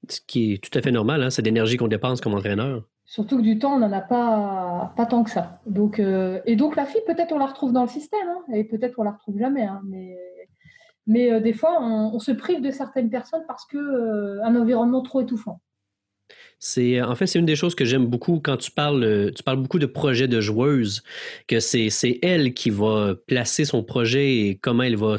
Ce 0.09 0.19
qui 0.19 0.51
est 0.51 0.57
tout 0.61 0.77
à 0.77 0.81
fait 0.81 0.91
normal, 0.91 1.23
hein, 1.23 1.29
c'est 1.29 1.41
l'énergie 1.41 1.77
qu'on 1.77 1.87
dépense 1.87 2.19
comme 2.19 2.33
entraîneur. 2.33 2.83
Surtout 3.05 3.37
que 3.37 3.43
du 3.43 3.59
temps, 3.59 3.75
on 3.75 3.79
n'en 3.79 3.93
a 3.93 4.01
pas, 4.01 4.93
pas 4.97 5.05
tant 5.05 5.23
que 5.23 5.29
ça. 5.29 5.61
Donc, 5.67 6.01
euh, 6.01 6.41
et 6.45 6.57
donc, 6.57 6.75
la 6.75 6.85
fille, 6.85 6.99
peut-être 7.07 7.31
on 7.31 7.37
la 7.37 7.45
retrouve 7.45 7.71
dans 7.71 7.83
le 7.83 7.87
système, 7.87 8.27
hein, 8.27 8.43
et 8.53 8.65
peut-être 8.65 8.99
on 8.99 9.03
la 9.03 9.11
retrouve 9.11 9.39
jamais. 9.39 9.65
mais 9.85 10.17
mais 11.09 11.31
euh, 11.31 11.39
des 11.39 11.53
fois, 11.53 11.81
on, 11.81 12.19
se 12.19 12.33
prive 12.33 12.61
de 12.61 12.71
certaines 12.71 13.09
personnes 13.09 13.45
parce 13.47 13.65
qu'un 13.65 13.79
euh, 13.79 14.43
environnement 14.43 15.01
trop 15.01 15.21
étouffant. 15.21 15.61
C'est 16.59 17.01
en 17.01 17.13
fait 17.15 17.27
c'est 17.27 17.37
une 17.37 17.45
des 17.45 17.55
choses 17.55 17.75
que 17.75 17.85
j'aime 17.85 18.07
beaucoup 18.07 18.39
quand 18.39 18.57
tu 18.57 18.71
parles 18.71 19.03
euh, 19.03 19.31
tu 19.31 19.43
parles 19.43 19.61
beaucoup 19.61 19.77
de 19.77 19.85
projets 19.85 20.27
de 20.27 20.41
joueuses 20.41 21.03
que 21.47 21.59
c'est 21.59 22.19
elle 22.23 22.53
qui 22.55 22.71
va 22.71 23.13
placer 23.27 23.63
son 23.63 23.83
projet 23.83 24.37
et 24.37 24.57
comment 24.57 24.83
elle 24.83 24.97
va 24.97 25.17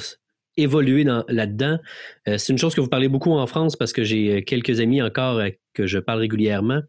évoluer 0.56 1.04
là-dedans. 1.28 1.78
Euh, 2.26 2.36
c'est 2.36 2.52
une 2.52 2.58
chose 2.58 2.74
que 2.74 2.80
vous 2.80 2.88
parlez 2.88 3.08
beaucoup 3.08 3.32
en 3.32 3.46
France 3.46 3.76
parce 3.76 3.92
que 3.92 4.02
j'ai 4.02 4.38
euh, 4.38 4.40
quelques 4.42 4.80
amis 4.80 5.00
encore 5.00 5.40
que 5.72 5.86
je 5.86 5.98
parle 5.98 6.18
régulièrement. 6.18 6.82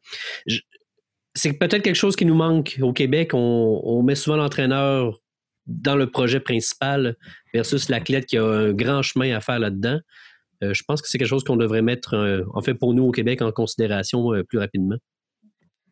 c'est 1.35 1.53
peut-être 1.53 1.83
quelque 1.83 1.95
chose 1.95 2.15
qui 2.15 2.25
nous 2.25 2.35
manque 2.35 2.79
au 2.81 2.91
Québec. 2.91 3.31
On, 3.33 4.01
met 4.01 4.15
souvent 4.15 4.37
l'entraîneur 4.37 5.19
dans 5.67 5.95
le 5.95 6.09
projet 6.09 6.39
principal 6.39 7.15
versus 7.53 7.89
l'athlète 7.89 8.25
qui 8.25 8.37
a 8.37 8.43
un 8.43 8.73
grand 8.73 9.03
chemin 9.03 9.35
à 9.35 9.39
faire 9.39 9.59
là-dedans. 9.59 9.99
Euh, 10.63 10.73
je 10.73 10.83
pense 10.83 11.01
que 11.01 11.07
c'est 11.07 11.17
quelque 11.17 11.27
chose 11.27 11.43
qu'on 11.43 11.55
devrait 11.55 11.81
mettre, 11.81 12.15
euh, 12.15 12.43
en 12.53 12.61
fait, 12.61 12.73
pour 12.73 12.93
nous 12.93 13.03
au 13.03 13.11
Québec, 13.11 13.41
en 13.41 13.51
considération 13.51 14.33
euh, 14.33 14.43
plus 14.43 14.59
rapidement. 14.59 14.97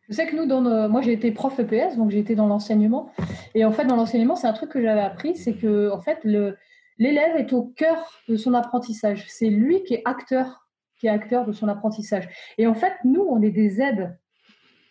Je 0.08 0.14
sais 0.14 0.26
que 0.26 0.34
nous, 0.34 0.46
moi 0.88 1.02
j'ai 1.02 1.12
été 1.12 1.32
prof 1.32 1.58
EPS, 1.58 1.96
donc 1.98 2.10
j'ai 2.10 2.18
été 2.18 2.34
dans 2.34 2.46
l'enseignement. 2.46 3.12
Et 3.54 3.66
en 3.66 3.72
fait, 3.72 3.84
dans 3.84 3.96
l'enseignement, 3.96 4.36
c'est 4.36 4.46
un 4.46 4.54
truc 4.54 4.70
que 4.70 4.80
j'avais 4.80 5.02
appris, 5.02 5.36
c'est 5.36 5.52
que 5.52 5.90
en 5.90 6.00
fait, 6.00 6.24
l'élève 6.24 7.36
est 7.36 7.52
au 7.52 7.64
cœur 7.64 8.10
de 8.26 8.36
son 8.36 8.54
apprentissage. 8.54 9.26
C'est 9.28 9.50
lui 9.50 9.82
qui 9.82 9.94
est 9.94 10.02
acteur, 10.06 10.66
qui 10.98 11.08
est 11.08 11.10
acteur 11.10 11.44
de 11.44 11.52
son 11.52 11.68
apprentissage. 11.68 12.26
Et 12.56 12.66
en 12.66 12.72
fait, 12.72 12.94
nous, 13.04 13.20
on 13.20 13.42
est 13.42 13.50
des 13.50 13.82
aides, 13.82 14.16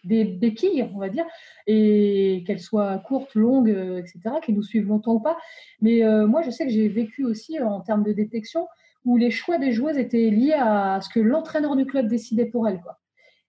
des 0.03 0.23
béquilles, 0.23 0.87
on 0.93 0.99
va 0.99 1.09
dire, 1.09 1.25
et 1.65 2.43
qu'elles 2.45 2.59
soient 2.59 2.99
courtes, 2.99 3.33
longues, 3.33 3.75
etc., 3.97 4.35
qui 4.43 4.53
nous 4.53 4.61
suivent 4.61 4.87
longtemps 4.87 5.13
ou 5.13 5.19
pas. 5.19 5.39
Mais 5.81 6.03
moi, 6.27 6.43
je 6.43 6.51
sais 6.51 6.67
que 6.67 6.71
j'ai 6.71 6.89
vécu 6.89 7.25
aussi 7.25 7.59
en 7.59 7.81
termes 7.81 8.03
de 8.03 8.13
détection 8.13 8.67
où 9.07 9.15
les 9.15 9.31
choix 9.31 9.57
des 9.57 9.71
joueuses 9.71 9.97
étaient 9.97 10.29
liés 10.29 10.53
à 10.53 10.99
ce 11.01 11.09
que 11.09 11.21
l'entraîneur 11.21 11.77
du 11.77 11.85
club 11.85 12.07
décidait 12.07 12.45
pour 12.45 12.67
elles. 12.67 12.81
Quoi. 12.81 12.99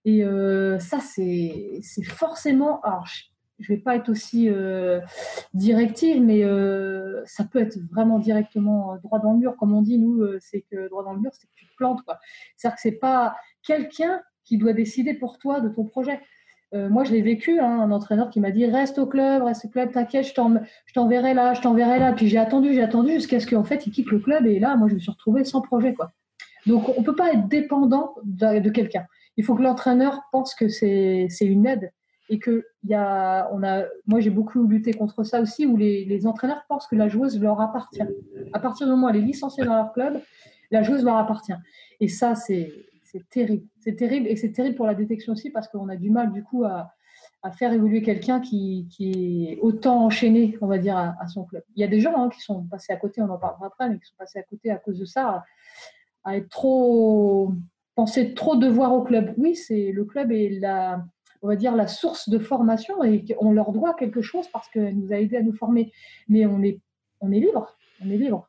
Et 0.05 0.23
euh, 0.23 0.79
ça, 0.79 1.01
c'est 1.01 1.83
forcément. 2.05 2.81
Alors, 2.83 3.05
je 3.59 3.73
ne 3.73 3.77
vais 3.77 3.83
pas 3.83 3.97
être 3.97 4.09
aussi 4.09 4.49
euh, 4.49 5.01
directive, 5.55 6.23
mais 6.23 6.45
euh, 6.45 7.23
ça 7.27 7.43
peut 7.43 7.59
être 7.59 7.77
vraiment 7.91 8.21
directement 8.21 8.97
droit 9.03 9.19
dans 9.19 9.33
le 9.33 9.41
mur. 9.41 9.57
Comme 9.57 9.75
on 9.75 9.83
dit, 9.83 9.99
nous, 9.99 10.25
c'est 10.39 10.65
que 10.71 10.89
droit 10.89 11.03
dans 11.03 11.13
le 11.13 11.21
mur, 11.21 11.33
c'est 11.35 11.49
que 11.49 11.55
tu 11.57 11.67
te 11.67 11.77
plantes. 11.77 12.01
C'est-à-dire 12.57 12.77
que 12.77 12.81
ce 12.81 12.89
n'est 12.89 12.95
pas 12.95 13.37
quelqu'un 13.65 14.23
qui 14.45 14.59
doit 14.59 14.73
décider 14.73 15.13
pour 15.13 15.39
toi 15.39 15.61
de 15.61 15.69
ton 15.69 15.85
projet. 15.85 16.21
Euh, 16.75 16.89
moi, 16.91 17.05
je 17.05 17.13
l'ai 17.13 17.23
vécu, 17.23 17.61
hein, 17.61 17.81
un 17.81 17.91
entraîneur 17.91 18.29
qui 18.29 18.41
m'a 18.41 18.51
dit 18.51 18.67
reste 18.67 18.99
au 18.99 19.07
club, 19.07 19.43
reste 19.43 19.65
au 19.65 19.69
club, 19.69 19.91
t'inquiète, 19.91 20.27
je 20.27 20.35
t'enverrai 20.93 21.33
là, 21.33 21.55
je 21.55 21.63
t'enverrai 21.63 21.99
là. 21.99 22.13
Puis 22.13 22.29
j'ai 22.29 22.39
attendu, 22.39 22.75
j'ai 22.75 22.83
attendu 22.83 23.13
jusqu'à 23.13 23.41
ce 23.41 23.47
qu'en 23.47 23.65
fait 23.65 23.87
il 23.87 23.93
quitte 23.93 24.11
le 24.11 24.19
club 24.19 24.47
et 24.47 24.59
là, 24.59 24.77
moi, 24.77 24.89
je 24.89 24.95
me 24.95 24.99
suis 24.99 25.11
retrouvée 25.11 25.45
sans 25.45 25.63
projet, 25.63 25.95
quoi. 25.95 26.13
Donc, 26.67 26.89
on 26.99 27.03
peut 27.03 27.17
pas 27.17 27.33
être 27.33 27.49
dépendant 27.49 28.15
de, 28.25 28.69
quelqu'un. 28.69 29.07
Il 29.39 29.45
faut 29.45 29.55
que 29.55 29.63
l'entraîneur 29.63 30.21
pense 30.33 30.55
que 30.55 30.69
c'est 30.69 31.29
une 31.41 31.67
aide 31.67 31.91
et 32.29 32.39
que 32.39 32.67
y 32.85 32.93
a, 32.93 33.49
on 33.53 33.63
a, 33.63 33.85
moi, 34.07 34.21
j'ai 34.21 34.29
beaucoup 34.29 34.67
lutté 34.67 34.93
contre 34.93 35.25
ça 35.25 35.41
aussi, 35.41 35.65
où 35.65 35.79
les, 35.79 36.05
les, 36.05 36.27
entraîneurs 36.27 36.63
pensent 36.69 36.87
que 36.87 36.97
la 36.97 37.09
joueuse 37.09 37.41
leur 37.41 37.59
appartient. 37.63 38.03
À 38.53 38.59
partir 38.59 38.87
du 38.87 38.91
moment 38.91 39.07
où 39.07 39.11
elle 39.11 39.17
est 39.17 39.21
licenciée 39.21 39.65
dans 39.65 39.77
leur 39.77 39.95
club, 39.95 40.21
la 40.71 40.83
joueuse 40.83 41.03
leur 41.05 41.17
appartient. 41.17 41.55
Et 42.01 42.09
ça, 42.09 42.35
c'est 42.35 42.71
c'est 43.19 43.29
terrible. 43.29 43.67
C'est 43.81 43.97
terrible 43.97 44.27
et 44.29 44.37
c'est 44.37 44.53
terrible 44.53 44.77
pour 44.77 44.87
la 44.87 44.95
détection 44.95 45.33
aussi 45.33 45.51
parce 45.51 45.69
qu'on 45.69 45.89
a 45.89 45.97
du 45.97 46.11
mal 46.11 46.33
du 46.33 46.43
coup 46.43 46.65
à, 46.65 46.93
faire 47.57 47.73
évoluer 47.73 48.03
quelqu'un 48.03 48.41
qui, 48.41 48.89
est 49.01 49.59
autant 49.61 50.05
enchaîné, 50.05 50.59
on 50.61 50.67
va 50.67 50.77
dire, 50.79 50.97
à, 50.97 51.27
son 51.29 51.45
club. 51.45 51.63
Il 51.77 51.81
y 51.81 51.85
a 51.85 51.89
des 51.89 52.01
gens 52.01 52.13
hein, 52.17 52.29
qui 52.29 52.41
sont 52.41 52.65
passés 52.65 52.93
à 52.93 52.97
côté, 52.97 53.23
on 53.23 53.31
en 53.31 53.39
parlera 53.39 53.67
après, 53.67 53.89
mais 53.89 53.99
qui 53.99 54.07
sont 54.07 54.17
passés 54.19 54.39
à 54.39 54.43
côté 54.43 54.71
à 54.71 54.77
cause 54.77 54.99
de 54.99 55.07
ça, 55.07 55.45
à, 56.25 56.37
être 56.37 56.49
trop, 56.51 57.55
penser 57.95 58.35
trop 58.35 58.57
devoir 58.57 58.93
au 58.93 59.03
club. 59.03 59.33
Oui, 59.39 59.55
c'est 59.55 59.93
le 59.93 60.05
club 60.05 60.31
est 60.31 60.59
la, 60.61 61.03
on 61.43 61.49
va 61.49 61.57
dire 61.57 61.75
la 61.75 61.87
source 61.87 62.29
de 62.29 62.39
formation 62.39 63.03
et 63.05 63.25
on 63.41 63.53
leur 63.53 63.73
doit 63.73 63.95
quelque 63.95 64.21
chose 64.21 64.49
parce 64.49 64.69
qu'elle 64.69 64.99
nous 64.99 65.13
a 65.13 65.17
aidé 65.17 65.37
à 65.37 65.43
nous 65.43 65.55
former. 65.55 65.93
Mais 66.29 66.45
on 66.45 66.63
est, 66.63 66.81
on 67.21 67.33
est 67.33 67.41
libre, 67.41 67.77
on 68.05 68.11
est 68.11 68.19
libre. 68.19 68.49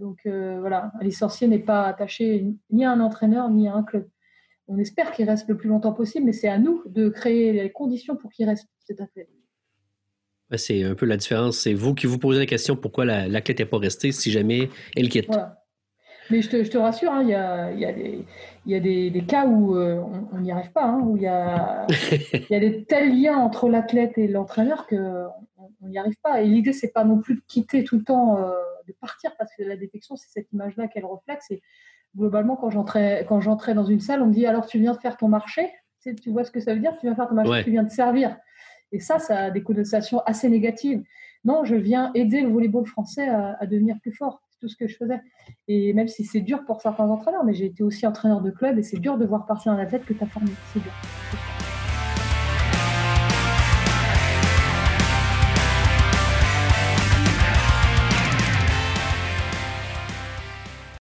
Donc 0.00 0.20
euh, 0.26 0.56
voilà, 0.60 0.90
un 0.98 1.04
licencié 1.04 1.46
n'est 1.46 1.58
pas 1.58 1.84
attaché 1.84 2.46
ni 2.70 2.84
à 2.84 2.90
un 2.90 3.00
entraîneur 3.00 3.50
ni 3.50 3.68
à 3.68 3.74
un 3.74 3.82
club. 3.82 4.08
On 4.66 4.78
espère 4.78 5.12
qu'il 5.12 5.28
reste 5.28 5.46
le 5.48 5.56
plus 5.56 5.68
longtemps 5.68 5.92
possible, 5.92 6.24
mais 6.24 6.32
c'est 6.32 6.48
à 6.48 6.58
nous 6.58 6.82
de 6.86 7.08
créer 7.10 7.52
les 7.52 7.70
conditions 7.70 8.16
pour 8.16 8.30
qu'il 8.32 8.48
reste 8.48 8.66
cet 8.78 9.00
athlète. 9.00 9.28
C'est 10.56 10.82
un 10.84 10.94
peu 10.94 11.06
la 11.06 11.16
différence. 11.16 11.58
C'est 11.58 11.74
vous 11.74 11.94
qui 11.94 12.06
vous 12.06 12.18
posez 12.18 12.40
la 12.40 12.46
question 12.46 12.76
pourquoi 12.76 13.04
l'athlète 13.04 13.58
n'est 13.58 13.66
pas 13.66 13.78
resté 13.78 14.10
si 14.10 14.30
jamais 14.30 14.70
elle 14.96 15.08
quitte? 15.08 15.30
Mais 16.30 16.42
je 16.42 16.48
te, 16.48 16.78
rassure, 16.78 17.12
hein, 17.12 17.22
il 17.22 17.28
y, 17.28 17.34
a, 18.74 18.80
des, 18.80 19.24
cas 19.26 19.46
où 19.46 19.76
euh, 19.76 20.00
on 20.32 20.38
n'y 20.38 20.52
arrive 20.52 20.70
pas, 20.70 20.84
hein, 20.84 21.00
où 21.02 21.16
il 21.16 21.24
y 21.24 21.26
a, 21.26 21.86
y 22.50 22.54
a 22.54 22.60
des 22.60 22.84
tels 22.84 23.20
liens 23.20 23.36
entre 23.36 23.68
l'athlète 23.68 24.16
et 24.16 24.28
l'entraîneur 24.28 24.86
qu'on 24.86 25.88
n'y 25.88 25.98
arrive 25.98 26.16
pas. 26.22 26.40
Et 26.40 26.46
l'idée, 26.46 26.72
c'est 26.72 26.92
pas 26.92 27.04
non 27.04 27.18
plus 27.18 27.34
de 27.34 27.42
quitter 27.48 27.82
tout 27.82 27.96
le 27.96 28.04
temps. 28.04 28.38
Euh, 28.38 28.52
de 28.90 28.96
partir 29.00 29.32
parce 29.38 29.54
que 29.56 29.62
la 29.62 29.76
détection, 29.76 30.16
c'est 30.16 30.28
cette 30.30 30.52
image-là 30.52 30.88
qu'elle 30.88 31.04
reflète. 31.04 31.40
C'est 31.46 31.60
globalement 32.16 32.56
quand 32.56 32.70
j'entrais, 32.70 33.24
quand 33.28 33.40
j'entrais 33.40 33.74
dans 33.74 33.84
une 33.84 34.00
salle, 34.00 34.22
on 34.22 34.26
me 34.26 34.32
dit 34.32 34.46
alors 34.46 34.66
tu 34.66 34.78
viens 34.78 34.92
de 34.92 34.98
faire 34.98 35.16
ton 35.16 35.28
marché, 35.28 35.70
tu 36.02 36.30
vois 36.30 36.44
ce 36.44 36.50
que 36.50 36.60
ça 36.60 36.74
veut 36.74 36.80
dire? 36.80 36.96
Tu 36.96 37.06
viens 37.06 37.14
faire 37.14 37.28
ton 37.28 37.34
marché, 37.34 37.64
tu 37.64 37.70
viens 37.70 37.82
de 37.82 37.90
servir. 37.90 38.36
Et 38.92 38.98
ça, 38.98 39.18
ça 39.18 39.44
a 39.44 39.50
des 39.50 39.62
connotations 39.62 40.20
assez 40.26 40.48
négatives. 40.48 41.02
Non, 41.44 41.64
je 41.64 41.74
viens 41.74 42.10
aider 42.14 42.42
le 42.42 42.48
volleyball 42.48 42.86
français 42.86 43.28
à, 43.28 43.66
devenir 43.66 43.96
plus 44.00 44.12
fort. 44.12 44.42
C'est 44.50 44.58
tout 44.58 44.68
ce 44.68 44.76
que 44.76 44.88
je 44.88 44.96
faisais. 44.96 45.20
Et 45.68 45.92
même 45.92 46.08
si 46.08 46.24
c'est 46.24 46.40
dur 46.40 46.64
pour 46.64 46.80
certains 46.80 47.08
entraîneurs, 47.08 47.44
mais 47.44 47.54
j'ai 47.54 47.66
été 47.66 47.82
aussi 47.82 48.06
entraîneur 48.06 48.40
de 48.40 48.50
club 48.50 48.78
et 48.78 48.82
c'est 48.82 48.98
dur 48.98 49.16
de 49.16 49.24
voir 49.24 49.46
partir 49.46 49.72
un 49.72 49.78
athlète 49.78 50.04
que 50.04 50.12
tu 50.12 50.22
as 50.22 50.26
formé. 50.26 50.50
C'est 50.72 50.80
dur. 50.80 50.92